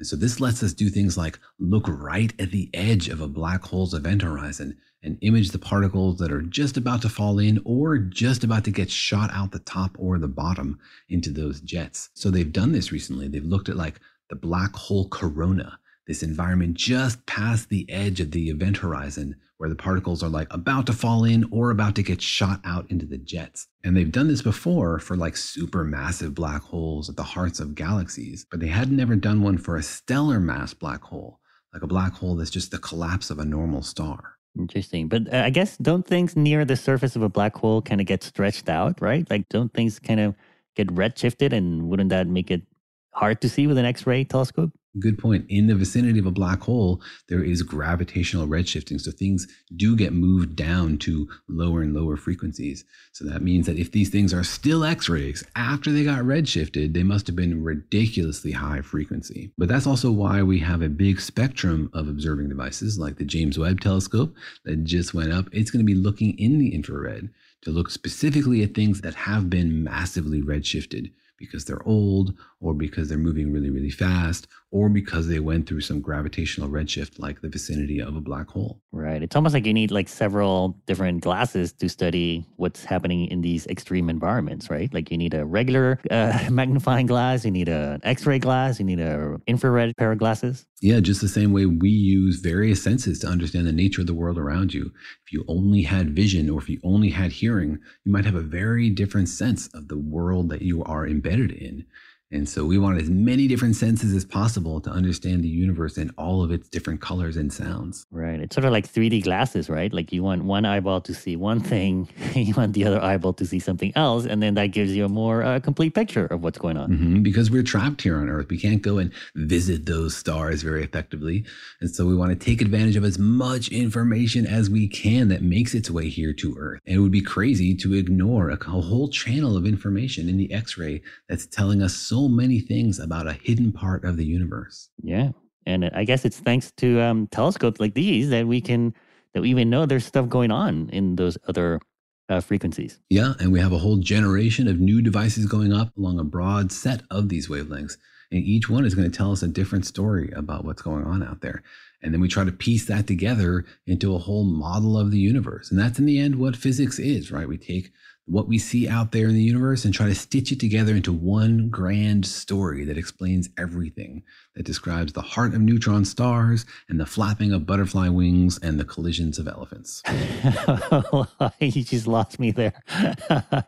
And 0.00 0.06
so 0.06 0.16
this 0.16 0.40
lets 0.40 0.62
us 0.62 0.72
do 0.72 0.88
things 0.88 1.18
like 1.18 1.38
look 1.58 1.84
right 1.86 2.32
at 2.40 2.50
the 2.52 2.70
edge 2.72 3.08
of 3.10 3.20
a 3.20 3.28
black 3.28 3.62
hole's 3.62 3.92
event 3.92 4.22
horizon 4.22 4.78
and 5.02 5.18
image 5.20 5.50
the 5.50 5.58
particles 5.58 6.16
that 6.18 6.32
are 6.32 6.40
just 6.40 6.78
about 6.78 7.02
to 7.02 7.10
fall 7.10 7.38
in 7.38 7.60
or 7.66 7.98
just 7.98 8.42
about 8.42 8.64
to 8.64 8.70
get 8.70 8.90
shot 8.90 9.30
out 9.34 9.52
the 9.52 9.58
top 9.58 9.94
or 9.98 10.18
the 10.18 10.26
bottom 10.26 10.78
into 11.10 11.30
those 11.30 11.60
jets. 11.60 12.08
So 12.14 12.30
they've 12.30 12.50
done 12.50 12.72
this 12.72 12.90
recently. 12.90 13.28
They've 13.28 13.44
looked 13.44 13.68
at 13.68 13.76
like 13.76 14.00
the 14.30 14.36
black 14.36 14.74
hole 14.74 15.06
corona, 15.10 15.78
this 16.06 16.22
environment 16.22 16.78
just 16.78 17.26
past 17.26 17.68
the 17.68 17.84
edge 17.90 18.20
of 18.20 18.30
the 18.30 18.48
event 18.48 18.78
horizon 18.78 19.36
where 19.60 19.68
the 19.68 19.76
particles 19.76 20.22
are 20.22 20.30
like 20.30 20.50
about 20.54 20.86
to 20.86 20.92
fall 20.94 21.22
in 21.22 21.44
or 21.50 21.70
about 21.70 21.94
to 21.94 22.02
get 22.02 22.22
shot 22.22 22.62
out 22.64 22.90
into 22.90 23.04
the 23.04 23.18
jets. 23.18 23.68
And 23.84 23.94
they've 23.94 24.10
done 24.10 24.26
this 24.26 24.40
before 24.40 24.98
for 24.98 25.18
like 25.18 25.36
super 25.36 25.84
massive 25.84 26.34
black 26.34 26.62
holes 26.62 27.10
at 27.10 27.16
the 27.16 27.22
hearts 27.22 27.60
of 27.60 27.74
galaxies, 27.74 28.46
but 28.50 28.60
they 28.60 28.68
had 28.68 28.90
never 28.90 29.16
done 29.16 29.42
one 29.42 29.58
for 29.58 29.76
a 29.76 29.82
stellar 29.82 30.40
mass 30.40 30.72
black 30.72 31.02
hole, 31.02 31.40
like 31.74 31.82
a 31.82 31.86
black 31.86 32.14
hole 32.14 32.36
that's 32.36 32.48
just 32.48 32.70
the 32.70 32.78
collapse 32.78 33.28
of 33.28 33.38
a 33.38 33.44
normal 33.44 33.82
star. 33.82 34.36
Interesting. 34.58 35.08
But 35.08 35.30
uh, 35.30 35.42
I 35.44 35.50
guess 35.50 35.76
don't 35.76 36.06
things 36.06 36.36
near 36.36 36.64
the 36.64 36.74
surface 36.74 37.14
of 37.14 37.20
a 37.20 37.28
black 37.28 37.54
hole 37.54 37.82
kind 37.82 38.00
of 38.00 38.06
get 38.06 38.22
stretched 38.22 38.70
out, 38.70 38.98
right? 39.02 39.28
Like 39.28 39.46
don't 39.50 39.74
things 39.74 39.98
kind 39.98 40.20
of 40.20 40.34
get 40.74 40.88
redshifted 40.88 41.52
and 41.52 41.90
wouldn't 41.90 42.08
that 42.08 42.26
make 42.28 42.50
it 42.50 42.62
hard 43.10 43.42
to 43.42 43.48
see 43.50 43.66
with 43.66 43.76
an 43.76 43.84
X-ray 43.84 44.24
telescope? 44.24 44.70
Good 44.98 45.18
point. 45.18 45.46
In 45.48 45.68
the 45.68 45.76
vicinity 45.76 46.18
of 46.18 46.26
a 46.26 46.32
black 46.32 46.62
hole, 46.62 47.00
there 47.28 47.44
is 47.44 47.62
gravitational 47.62 48.48
redshifting. 48.48 49.00
So 49.00 49.12
things 49.12 49.46
do 49.76 49.94
get 49.94 50.12
moved 50.12 50.56
down 50.56 50.98
to 50.98 51.28
lower 51.48 51.82
and 51.82 51.94
lower 51.94 52.16
frequencies. 52.16 52.84
So 53.12 53.24
that 53.26 53.42
means 53.42 53.66
that 53.66 53.78
if 53.78 53.92
these 53.92 54.10
things 54.10 54.34
are 54.34 54.42
still 54.42 54.84
X 54.84 55.08
rays 55.08 55.44
after 55.54 55.92
they 55.92 56.02
got 56.02 56.24
redshifted, 56.24 56.92
they 56.92 57.04
must 57.04 57.28
have 57.28 57.36
been 57.36 57.62
ridiculously 57.62 58.50
high 58.50 58.80
frequency. 58.80 59.52
But 59.56 59.68
that's 59.68 59.86
also 59.86 60.10
why 60.10 60.42
we 60.42 60.58
have 60.58 60.82
a 60.82 60.88
big 60.88 61.20
spectrum 61.20 61.88
of 61.94 62.08
observing 62.08 62.48
devices 62.48 62.98
like 62.98 63.16
the 63.16 63.24
James 63.24 63.60
Webb 63.60 63.80
telescope 63.80 64.34
that 64.64 64.82
just 64.82 65.14
went 65.14 65.32
up. 65.32 65.46
It's 65.52 65.70
going 65.70 65.86
to 65.86 65.92
be 65.92 65.98
looking 65.98 66.36
in 66.36 66.58
the 66.58 66.74
infrared 66.74 67.30
to 67.62 67.70
look 67.70 67.90
specifically 67.90 68.64
at 68.64 68.74
things 68.74 69.02
that 69.02 69.14
have 69.14 69.48
been 69.48 69.84
massively 69.84 70.42
redshifted 70.42 71.12
because 71.40 71.64
they're 71.64 71.86
old 71.86 72.34
or 72.60 72.74
because 72.74 73.08
they're 73.08 73.18
moving 73.18 73.52
really, 73.52 73.70
really 73.70 73.90
fast 73.90 74.46
or 74.70 74.88
because 74.88 75.26
they 75.26 75.40
went 75.40 75.66
through 75.66 75.80
some 75.80 76.00
gravitational 76.00 76.68
redshift 76.68 77.18
like 77.18 77.40
the 77.40 77.48
vicinity 77.48 78.00
of 78.00 78.14
a 78.14 78.20
black 78.20 78.48
hole. 78.48 78.80
Right. 78.92 79.22
It's 79.22 79.34
almost 79.34 79.54
like 79.54 79.66
you 79.66 79.74
need 79.74 79.90
like 79.90 80.08
several 80.08 80.76
different 80.86 81.22
glasses 81.22 81.72
to 81.74 81.88
study 81.88 82.46
what's 82.56 82.84
happening 82.84 83.26
in 83.26 83.40
these 83.40 83.66
extreme 83.66 84.08
environments, 84.08 84.70
right? 84.70 84.92
Like 84.92 85.10
you 85.10 85.16
need 85.16 85.34
a 85.34 85.44
regular 85.44 85.98
uh, 86.10 86.38
magnifying 86.50 87.06
glass, 87.06 87.44
you 87.44 87.50
need 87.50 87.68
an 87.68 88.00
X-ray 88.04 88.38
glass, 88.38 88.78
you 88.78 88.84
need 88.84 89.00
an 89.00 89.42
infrared 89.46 89.96
pair 89.96 90.12
of 90.12 90.18
glasses. 90.18 90.66
Yeah, 90.80 91.00
just 91.00 91.20
the 91.20 91.28
same 91.28 91.52
way 91.52 91.66
we 91.66 91.90
use 91.90 92.40
various 92.40 92.82
senses 92.82 93.18
to 93.20 93.26
understand 93.26 93.66
the 93.66 93.72
nature 93.72 94.02
of 94.02 94.06
the 94.06 94.14
world 94.14 94.38
around 94.38 94.72
you. 94.72 94.92
If 95.26 95.32
you 95.32 95.44
only 95.48 95.82
had 95.82 96.14
vision 96.14 96.48
or 96.48 96.60
if 96.60 96.68
you 96.68 96.80
only 96.84 97.10
had 97.10 97.32
hearing, 97.32 97.78
you 98.04 98.12
might 98.12 98.24
have 98.24 98.34
a 98.34 98.40
very 98.40 98.88
different 98.90 99.28
sense 99.28 99.68
of 99.74 99.88
the 99.88 99.98
world 99.98 100.48
that 100.50 100.62
you 100.62 100.84
are 100.84 101.06
embedded 101.06 101.50
in. 101.50 101.86
And 102.32 102.48
so 102.48 102.64
we 102.64 102.78
want 102.78 103.00
as 103.00 103.10
many 103.10 103.48
different 103.48 103.74
senses 103.74 104.14
as 104.14 104.24
possible 104.24 104.80
to 104.82 104.90
understand 104.90 105.42
the 105.42 105.48
universe 105.48 105.96
and 105.96 106.12
all 106.16 106.44
of 106.44 106.52
its 106.52 106.68
different 106.68 107.00
colors 107.00 107.36
and 107.36 107.52
sounds. 107.52 108.06
Right. 108.12 108.38
It's 108.38 108.54
sort 108.54 108.64
of 108.64 108.72
like 108.72 108.86
3D 108.86 109.24
glasses, 109.24 109.68
right? 109.68 109.92
Like 109.92 110.12
you 110.12 110.22
want 110.22 110.44
one 110.44 110.64
eyeball 110.64 111.00
to 111.02 111.14
see 111.14 111.34
one 111.34 111.58
thing, 111.60 112.08
you 112.34 112.54
want 112.54 112.74
the 112.74 112.84
other 112.84 113.02
eyeball 113.02 113.32
to 113.34 113.46
see 113.46 113.58
something 113.58 113.92
else, 113.96 114.26
and 114.26 114.40
then 114.40 114.54
that 114.54 114.68
gives 114.68 114.94
you 114.94 115.04
a 115.04 115.08
more 115.08 115.42
uh, 115.42 115.58
complete 115.58 115.94
picture 115.94 116.26
of 116.26 116.44
what's 116.44 116.58
going 116.58 116.76
on. 116.76 116.90
Mm-hmm, 116.90 117.22
because 117.22 117.50
we're 117.50 117.64
trapped 117.64 118.02
here 118.02 118.16
on 118.16 118.28
Earth. 118.28 118.48
We 118.48 118.58
can't 118.58 118.82
go 118.82 118.98
and 118.98 119.12
visit 119.34 119.86
those 119.86 120.16
stars 120.16 120.62
very 120.62 120.84
effectively. 120.84 121.44
And 121.80 121.90
so 121.90 122.06
we 122.06 122.14
want 122.14 122.30
to 122.30 122.36
take 122.36 122.62
advantage 122.62 122.94
of 122.94 123.04
as 123.04 123.18
much 123.18 123.68
information 123.70 124.46
as 124.46 124.70
we 124.70 124.86
can 124.86 125.28
that 125.28 125.42
makes 125.42 125.74
its 125.74 125.90
way 125.90 126.08
here 126.08 126.32
to 126.34 126.56
Earth. 126.56 126.80
And 126.86 126.96
it 126.96 127.00
would 127.00 127.10
be 127.10 127.22
crazy 127.22 127.74
to 127.76 127.94
ignore 127.94 128.50
a 128.50 128.56
whole 128.56 129.08
channel 129.08 129.56
of 129.56 129.66
information 129.66 130.28
in 130.28 130.36
the 130.36 130.52
X 130.52 130.78
ray 130.78 131.02
that's 131.28 131.46
telling 131.46 131.82
us 131.82 131.94
so 131.94 132.19
many 132.28 132.60
things 132.60 132.98
about 132.98 133.26
a 133.26 133.32
hidden 133.32 133.72
part 133.72 134.04
of 134.04 134.16
the 134.16 134.24
universe. 134.24 134.90
Yeah. 135.02 135.30
And 135.66 135.90
I 135.94 136.04
guess 136.04 136.24
it's 136.24 136.38
thanks 136.38 136.72
to 136.78 137.00
um, 137.00 137.26
telescopes 137.28 137.80
like 137.80 137.94
these 137.94 138.30
that 138.30 138.46
we 138.46 138.60
can, 138.60 138.94
that 139.34 139.42
we 139.42 139.50
even 139.50 139.70
know 139.70 139.86
there's 139.86 140.06
stuff 140.06 140.28
going 140.28 140.50
on 140.50 140.88
in 140.90 141.16
those 141.16 141.36
other 141.48 141.80
uh, 142.28 142.40
frequencies. 142.40 142.98
Yeah. 143.10 143.34
And 143.40 143.52
we 143.52 143.60
have 143.60 143.72
a 143.72 143.78
whole 143.78 143.98
generation 143.98 144.68
of 144.68 144.80
new 144.80 145.02
devices 145.02 145.46
going 145.46 145.72
up 145.72 145.96
along 145.96 146.18
a 146.18 146.24
broad 146.24 146.72
set 146.72 147.02
of 147.10 147.28
these 147.28 147.48
wavelengths. 147.48 147.96
And 148.32 148.44
each 148.44 148.70
one 148.70 148.84
is 148.84 148.94
going 148.94 149.10
to 149.10 149.16
tell 149.16 149.32
us 149.32 149.42
a 149.42 149.48
different 149.48 149.84
story 149.84 150.32
about 150.36 150.64
what's 150.64 150.82
going 150.82 151.04
on 151.04 151.22
out 151.22 151.40
there. 151.40 151.62
And 152.02 152.14
then 152.14 152.20
we 152.20 152.28
try 152.28 152.44
to 152.44 152.52
piece 152.52 152.86
that 152.86 153.06
together 153.06 153.64
into 153.86 154.14
a 154.14 154.18
whole 154.18 154.44
model 154.44 154.96
of 154.96 155.10
the 155.10 155.18
universe. 155.18 155.70
And 155.70 155.78
that's 155.78 155.98
in 155.98 156.06
the 156.06 156.18
end 156.18 156.36
what 156.36 156.56
physics 156.56 156.98
is, 156.98 157.30
right? 157.30 157.48
We 157.48 157.58
take 157.58 157.92
what 158.26 158.46
we 158.46 158.58
see 158.58 158.88
out 158.88 159.12
there 159.12 159.28
in 159.28 159.34
the 159.34 159.42
universe 159.42 159.84
and 159.84 159.92
try 159.92 160.06
to 160.06 160.14
stitch 160.14 160.52
it 160.52 160.60
together 160.60 160.94
into 160.94 161.12
one 161.12 161.68
grand 161.68 162.24
story 162.24 162.84
that 162.84 162.96
explains 162.96 163.48
everything, 163.58 164.22
that 164.54 164.64
describes 164.64 165.12
the 165.12 165.22
heart 165.22 165.54
of 165.54 165.60
neutron 165.60 166.04
stars 166.04 166.64
and 166.88 167.00
the 167.00 167.06
flapping 167.06 167.52
of 167.52 167.66
butterfly 167.66 168.08
wings 168.08 168.58
and 168.62 168.78
the 168.78 168.84
collisions 168.84 169.38
of 169.38 169.48
elephants. 169.48 170.02
you 171.60 171.82
just 171.82 172.06
lost 172.06 172.38
me 172.38 172.50
there. 172.50 172.82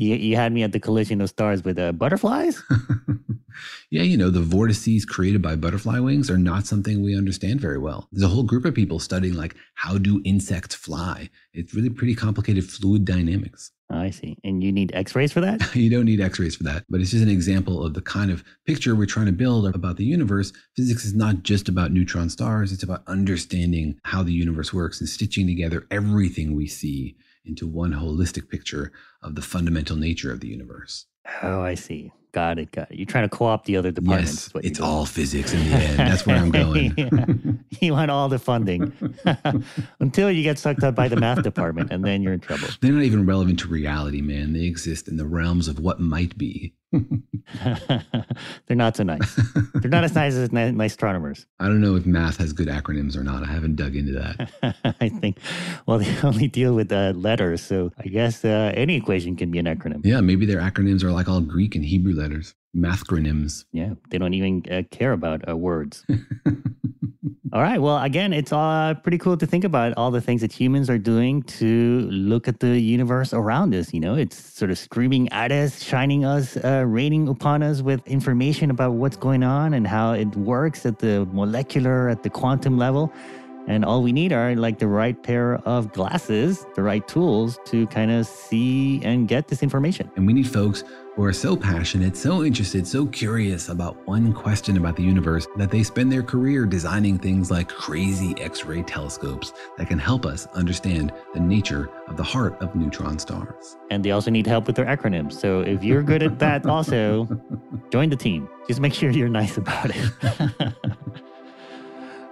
you, 0.00 0.14
you 0.14 0.36
had 0.36 0.52
me 0.52 0.62
at 0.62 0.72
the 0.72 0.80
collision 0.80 1.20
of 1.20 1.28
stars 1.28 1.62
with 1.62 1.78
uh, 1.78 1.92
butterflies? 1.92 2.62
yeah, 3.90 4.02
you 4.02 4.16
know, 4.16 4.30
the 4.30 4.40
vortices 4.40 5.04
created 5.04 5.42
by 5.42 5.56
butterfly 5.56 5.98
wings 5.98 6.30
are 6.30 6.38
not 6.38 6.66
something 6.66 7.02
we 7.02 7.16
understand 7.16 7.60
very 7.60 7.78
well. 7.78 8.08
There's 8.10 8.24
a 8.24 8.28
whole 8.28 8.42
group 8.42 8.64
of 8.64 8.74
people 8.74 8.98
studying, 8.98 9.34
like, 9.34 9.56
how 9.74 9.98
do 9.98 10.22
insects 10.24 10.74
fly? 10.74 11.28
It's 11.52 11.74
really 11.74 11.90
pretty 11.90 12.14
complicated 12.14 12.64
fluid 12.64 13.04
dynamics. 13.04 13.72
I 13.90 14.10
see. 14.10 14.38
And 14.42 14.62
you 14.62 14.72
need 14.72 14.92
x 14.94 15.14
rays 15.14 15.32
for 15.32 15.40
that? 15.40 15.74
you 15.74 15.90
don't 15.90 16.06
need 16.06 16.20
x 16.20 16.38
rays 16.38 16.56
for 16.56 16.62
that. 16.62 16.84
But 16.88 17.00
it's 17.00 17.10
just 17.10 17.24
an 17.24 17.28
example 17.28 17.84
of 17.84 17.92
the 17.92 18.00
kind 18.00 18.30
of 18.30 18.42
picture 18.66 18.94
we're 18.94 19.06
trying 19.06 19.26
to 19.26 19.32
build 19.32 19.66
about 19.66 19.96
the 19.96 20.04
universe. 20.04 20.52
Physics 20.76 21.04
is 21.04 21.14
not 21.14 21.42
just 21.42 21.68
about 21.68 21.92
neutron 21.92 22.30
stars, 22.30 22.72
it's 22.72 22.84
about 22.84 23.02
understanding 23.06 23.98
how 24.04 24.22
the 24.22 24.32
universe 24.32 24.72
works 24.72 25.00
and 25.00 25.08
stitching 25.08 25.46
together 25.46 25.86
everything 25.90 26.56
we 26.56 26.68
see 26.68 27.16
into 27.44 27.66
one 27.66 27.92
holistic 27.92 28.48
picture 28.48 28.92
of 29.22 29.34
the 29.34 29.42
fundamental 29.42 29.96
nature 29.96 30.32
of 30.32 30.40
the 30.40 30.48
universe. 30.48 31.06
Oh, 31.42 31.60
I 31.60 31.74
see. 31.74 32.12
Got 32.32 32.58
it. 32.60 32.70
Got 32.70 32.92
it. 32.92 32.96
You're 32.96 33.06
trying 33.06 33.28
to 33.28 33.36
co-opt 33.36 33.66
the 33.66 33.76
other 33.76 33.90
departments. 33.90 34.50
Yes, 34.54 34.64
it's 34.64 34.80
all 34.80 35.04
physics 35.04 35.52
in 35.52 35.68
the 35.68 35.76
end. 35.76 35.98
That's 35.98 36.24
where 36.26 36.36
I'm 36.36 36.50
going. 36.50 37.64
you 37.80 37.92
want 37.92 38.10
all 38.10 38.28
the 38.28 38.38
funding 38.38 38.92
until 40.00 40.30
you 40.30 40.42
get 40.44 40.58
sucked 40.58 40.84
up 40.84 40.94
by 40.94 41.08
the 41.08 41.16
math 41.16 41.42
department, 41.42 41.90
and 41.90 42.04
then 42.04 42.22
you're 42.22 42.32
in 42.32 42.40
trouble. 42.40 42.68
They're 42.80 42.92
not 42.92 43.02
even 43.02 43.26
relevant 43.26 43.58
to 43.60 43.68
reality, 43.68 44.20
man. 44.20 44.52
They 44.52 44.64
exist 44.64 45.08
in 45.08 45.16
the 45.16 45.26
realms 45.26 45.66
of 45.66 45.80
what 45.80 45.98
might 45.98 46.38
be. 46.38 46.74
They're 48.66 48.76
not 48.76 48.96
so 48.96 49.04
nice. 49.04 49.34
They're 49.74 49.90
not 49.90 50.04
as 50.04 50.14
nice 50.14 50.34
as 50.34 50.50
my 50.50 50.84
astronomers. 50.84 51.46
I 51.60 51.66
don't 51.66 51.80
know 51.80 51.94
if 51.94 52.04
math 52.04 52.38
has 52.38 52.52
good 52.52 52.68
acronyms 52.68 53.16
or 53.16 53.22
not. 53.22 53.44
I 53.44 53.46
haven't 53.52 53.76
dug 53.76 53.94
into 53.94 54.12
that. 54.12 54.96
I 55.00 55.08
think, 55.08 55.38
well, 55.86 55.98
they 55.98 56.12
only 56.24 56.48
deal 56.48 56.74
with 56.74 56.90
uh, 56.90 57.12
letters. 57.14 57.62
So 57.62 57.92
I 57.98 58.08
guess 58.08 58.44
uh, 58.44 58.72
any 58.74 58.96
equation 58.96 59.36
can 59.36 59.50
be 59.50 59.58
an 59.58 59.66
acronym. 59.66 60.04
Yeah, 60.04 60.20
maybe 60.20 60.46
their 60.46 60.60
acronyms 60.60 61.04
are 61.04 61.12
like 61.12 61.28
all 61.28 61.40
Greek 61.40 61.74
and 61.74 61.84
Hebrew 61.84 62.14
letters, 62.14 62.54
mathronyms. 62.76 63.64
Yeah, 63.72 63.94
they 64.10 64.18
don't 64.18 64.34
even 64.34 64.62
uh, 64.70 64.82
care 64.90 65.12
about 65.12 65.48
uh, 65.48 65.56
words. 65.56 66.04
All 67.52 67.62
right. 67.62 67.82
Well, 67.82 68.00
again, 68.00 68.32
it's 68.32 68.52
uh, 68.52 68.94
pretty 69.02 69.18
cool 69.18 69.36
to 69.36 69.44
think 69.44 69.64
about 69.64 69.92
all 69.96 70.12
the 70.12 70.20
things 70.20 70.40
that 70.42 70.52
humans 70.52 70.88
are 70.88 70.98
doing 70.98 71.42
to 71.58 72.08
look 72.08 72.46
at 72.46 72.60
the 72.60 72.78
universe 72.78 73.32
around 73.32 73.74
us. 73.74 73.92
You 73.92 73.98
know, 73.98 74.14
it's 74.14 74.36
sort 74.36 74.70
of 74.70 74.78
screaming 74.78 75.28
at 75.32 75.50
us, 75.50 75.82
shining 75.82 76.24
us, 76.24 76.56
uh, 76.58 76.84
raining 76.86 77.26
upon 77.26 77.64
us 77.64 77.82
with 77.82 78.06
information 78.06 78.70
about 78.70 78.92
what's 78.92 79.16
going 79.16 79.42
on 79.42 79.74
and 79.74 79.84
how 79.84 80.12
it 80.12 80.28
works 80.36 80.86
at 80.86 81.00
the 81.00 81.26
molecular, 81.32 82.08
at 82.08 82.22
the 82.22 82.30
quantum 82.30 82.78
level. 82.78 83.12
And 83.66 83.84
all 83.84 84.02
we 84.02 84.12
need 84.12 84.32
are 84.32 84.54
like 84.54 84.78
the 84.78 84.88
right 84.88 85.20
pair 85.20 85.56
of 85.66 85.92
glasses, 85.92 86.66
the 86.76 86.82
right 86.82 87.06
tools 87.08 87.58
to 87.66 87.86
kind 87.88 88.12
of 88.12 88.26
see 88.26 89.02
and 89.04 89.26
get 89.26 89.48
this 89.48 89.62
information. 89.62 90.08
And 90.14 90.24
we 90.24 90.32
need 90.32 90.48
folks 90.48 90.84
who 91.20 91.26
are 91.26 91.34
so 91.34 91.54
passionate, 91.54 92.16
so 92.16 92.44
interested, 92.44 92.86
so 92.86 93.04
curious 93.04 93.68
about 93.68 93.94
one 94.06 94.32
question 94.32 94.78
about 94.78 94.96
the 94.96 95.02
universe 95.02 95.46
that 95.54 95.70
they 95.70 95.82
spend 95.82 96.10
their 96.10 96.22
career 96.22 96.64
designing 96.64 97.18
things 97.18 97.50
like 97.50 97.68
crazy 97.68 98.34
X 98.40 98.64
ray 98.64 98.82
telescopes 98.82 99.52
that 99.76 99.86
can 99.86 99.98
help 99.98 100.24
us 100.24 100.46
understand 100.54 101.12
the 101.34 101.40
nature 101.40 101.90
of 102.08 102.16
the 102.16 102.22
heart 102.22 102.56
of 102.62 102.74
neutron 102.74 103.18
stars. 103.18 103.76
And 103.90 104.02
they 104.02 104.12
also 104.12 104.30
need 104.30 104.46
help 104.46 104.66
with 104.66 104.76
their 104.76 104.86
acronyms. 104.86 105.34
So 105.34 105.60
if 105.60 105.84
you're 105.84 106.02
good 106.02 106.22
at 106.22 106.38
that, 106.38 106.64
also 106.76 107.28
join 107.90 108.08
the 108.08 108.16
team. 108.16 108.48
Just 108.66 108.80
make 108.80 108.94
sure 108.94 109.10
you're 109.10 109.28
nice 109.28 109.58
about 109.58 109.90
it. 109.94 110.12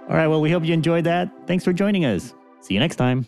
All 0.09 0.15
right. 0.15 0.25
Well, 0.25 0.41
we 0.41 0.49
hope 0.49 0.65
you 0.65 0.73
enjoyed 0.73 1.03
that. 1.03 1.29
Thanks 1.45 1.63
for 1.63 1.73
joining 1.73 2.05
us. 2.05 2.33
See 2.61 2.73
you 2.73 2.79
next 2.79 2.95
time. 2.95 3.27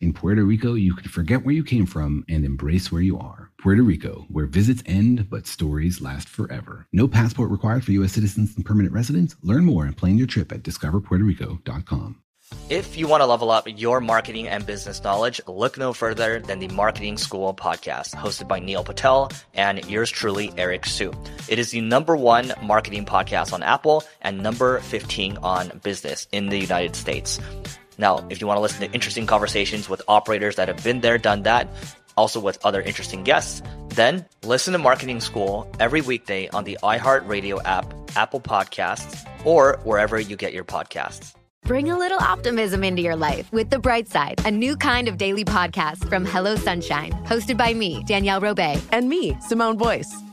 In 0.00 0.12
Puerto 0.12 0.44
Rico, 0.44 0.74
you 0.74 0.94
can 0.94 1.08
forget 1.08 1.44
where 1.44 1.54
you 1.54 1.64
came 1.64 1.84
from 1.84 2.24
and 2.28 2.44
embrace 2.44 2.92
where 2.92 3.02
you 3.02 3.18
are. 3.18 3.50
Puerto 3.60 3.82
Rico, 3.82 4.26
where 4.28 4.46
visits 4.46 4.82
end 4.86 5.28
but 5.28 5.48
stories 5.48 6.00
last 6.00 6.28
forever. 6.28 6.86
No 6.92 7.08
passport 7.08 7.50
required 7.50 7.84
for 7.84 7.90
U.S. 7.92 8.12
citizens 8.12 8.54
and 8.54 8.64
permanent 8.64 8.94
residents. 8.94 9.34
Learn 9.42 9.64
more 9.64 9.84
and 9.84 9.96
plan 9.96 10.16
your 10.16 10.28
trip 10.28 10.52
at 10.52 10.62
discoverpuertorico.com. 10.62 12.22
If 12.70 12.96
you 12.96 13.08
want 13.08 13.22
to 13.22 13.26
level 13.26 13.50
up 13.50 13.66
your 13.66 14.00
marketing 14.00 14.46
and 14.46 14.64
business 14.64 15.02
knowledge, 15.02 15.40
look 15.48 15.76
no 15.76 15.92
further 15.92 16.38
than 16.38 16.60
the 16.60 16.68
Marketing 16.68 17.18
School 17.18 17.52
podcast, 17.52 18.14
hosted 18.14 18.46
by 18.46 18.60
Neil 18.60 18.84
Patel 18.84 19.32
and 19.52 19.84
yours 19.90 20.10
truly, 20.10 20.52
Eric 20.56 20.86
Siu. 20.86 21.12
It 21.48 21.58
is 21.58 21.72
the 21.72 21.80
number 21.80 22.16
one 22.16 22.54
marketing 22.62 23.04
podcast 23.04 23.52
on 23.52 23.62
Apple 23.62 24.04
and 24.22 24.42
number 24.42 24.78
15 24.78 25.38
on 25.38 25.80
business 25.82 26.28
in 26.30 26.48
the 26.48 26.58
United 26.58 26.94
States. 26.94 27.40
Now, 27.98 28.24
if 28.30 28.40
you 28.40 28.46
want 28.46 28.58
to 28.58 28.62
listen 28.62 28.80
to 28.86 28.92
interesting 28.94 29.26
conversations 29.26 29.88
with 29.88 30.00
operators 30.08 30.56
that 30.56 30.68
have 30.68 30.82
been 30.82 31.00
there, 31.00 31.18
done 31.18 31.42
that, 31.42 31.68
also 32.16 32.40
with 32.40 32.58
other 32.64 32.80
interesting 32.80 33.24
guests, 33.24 33.60
then 33.88 34.24
listen 34.44 34.72
to 34.72 34.78
Marketing 34.78 35.20
School 35.20 35.70
every 35.80 36.00
weekday 36.00 36.48
on 36.48 36.64
the 36.64 36.78
iHeartRadio 36.82 37.60
app, 37.64 37.92
Apple 38.16 38.40
Podcasts, 38.40 39.28
or 39.44 39.78
wherever 39.84 40.18
you 40.18 40.36
get 40.36 40.52
your 40.52 40.64
podcasts. 40.64 41.34
Bring 41.64 41.90
a 41.90 41.98
little 41.98 42.18
optimism 42.18 42.82
into 42.82 43.02
your 43.02 43.16
life 43.16 43.52
with 43.52 43.68
The 43.68 43.78
Bright 43.78 44.08
Side, 44.08 44.40
a 44.46 44.50
new 44.50 44.76
kind 44.76 45.06
of 45.08 45.18
daily 45.18 45.44
podcast 45.44 46.08
from 46.08 46.24
Hello 46.24 46.56
Sunshine, 46.56 47.12
hosted 47.26 47.58
by 47.58 47.74
me, 47.74 48.02
Danielle 48.04 48.40
Robay, 48.40 48.80
and 48.92 49.08
me, 49.08 49.36
Simone 49.40 49.76
Boyce. 49.76 50.27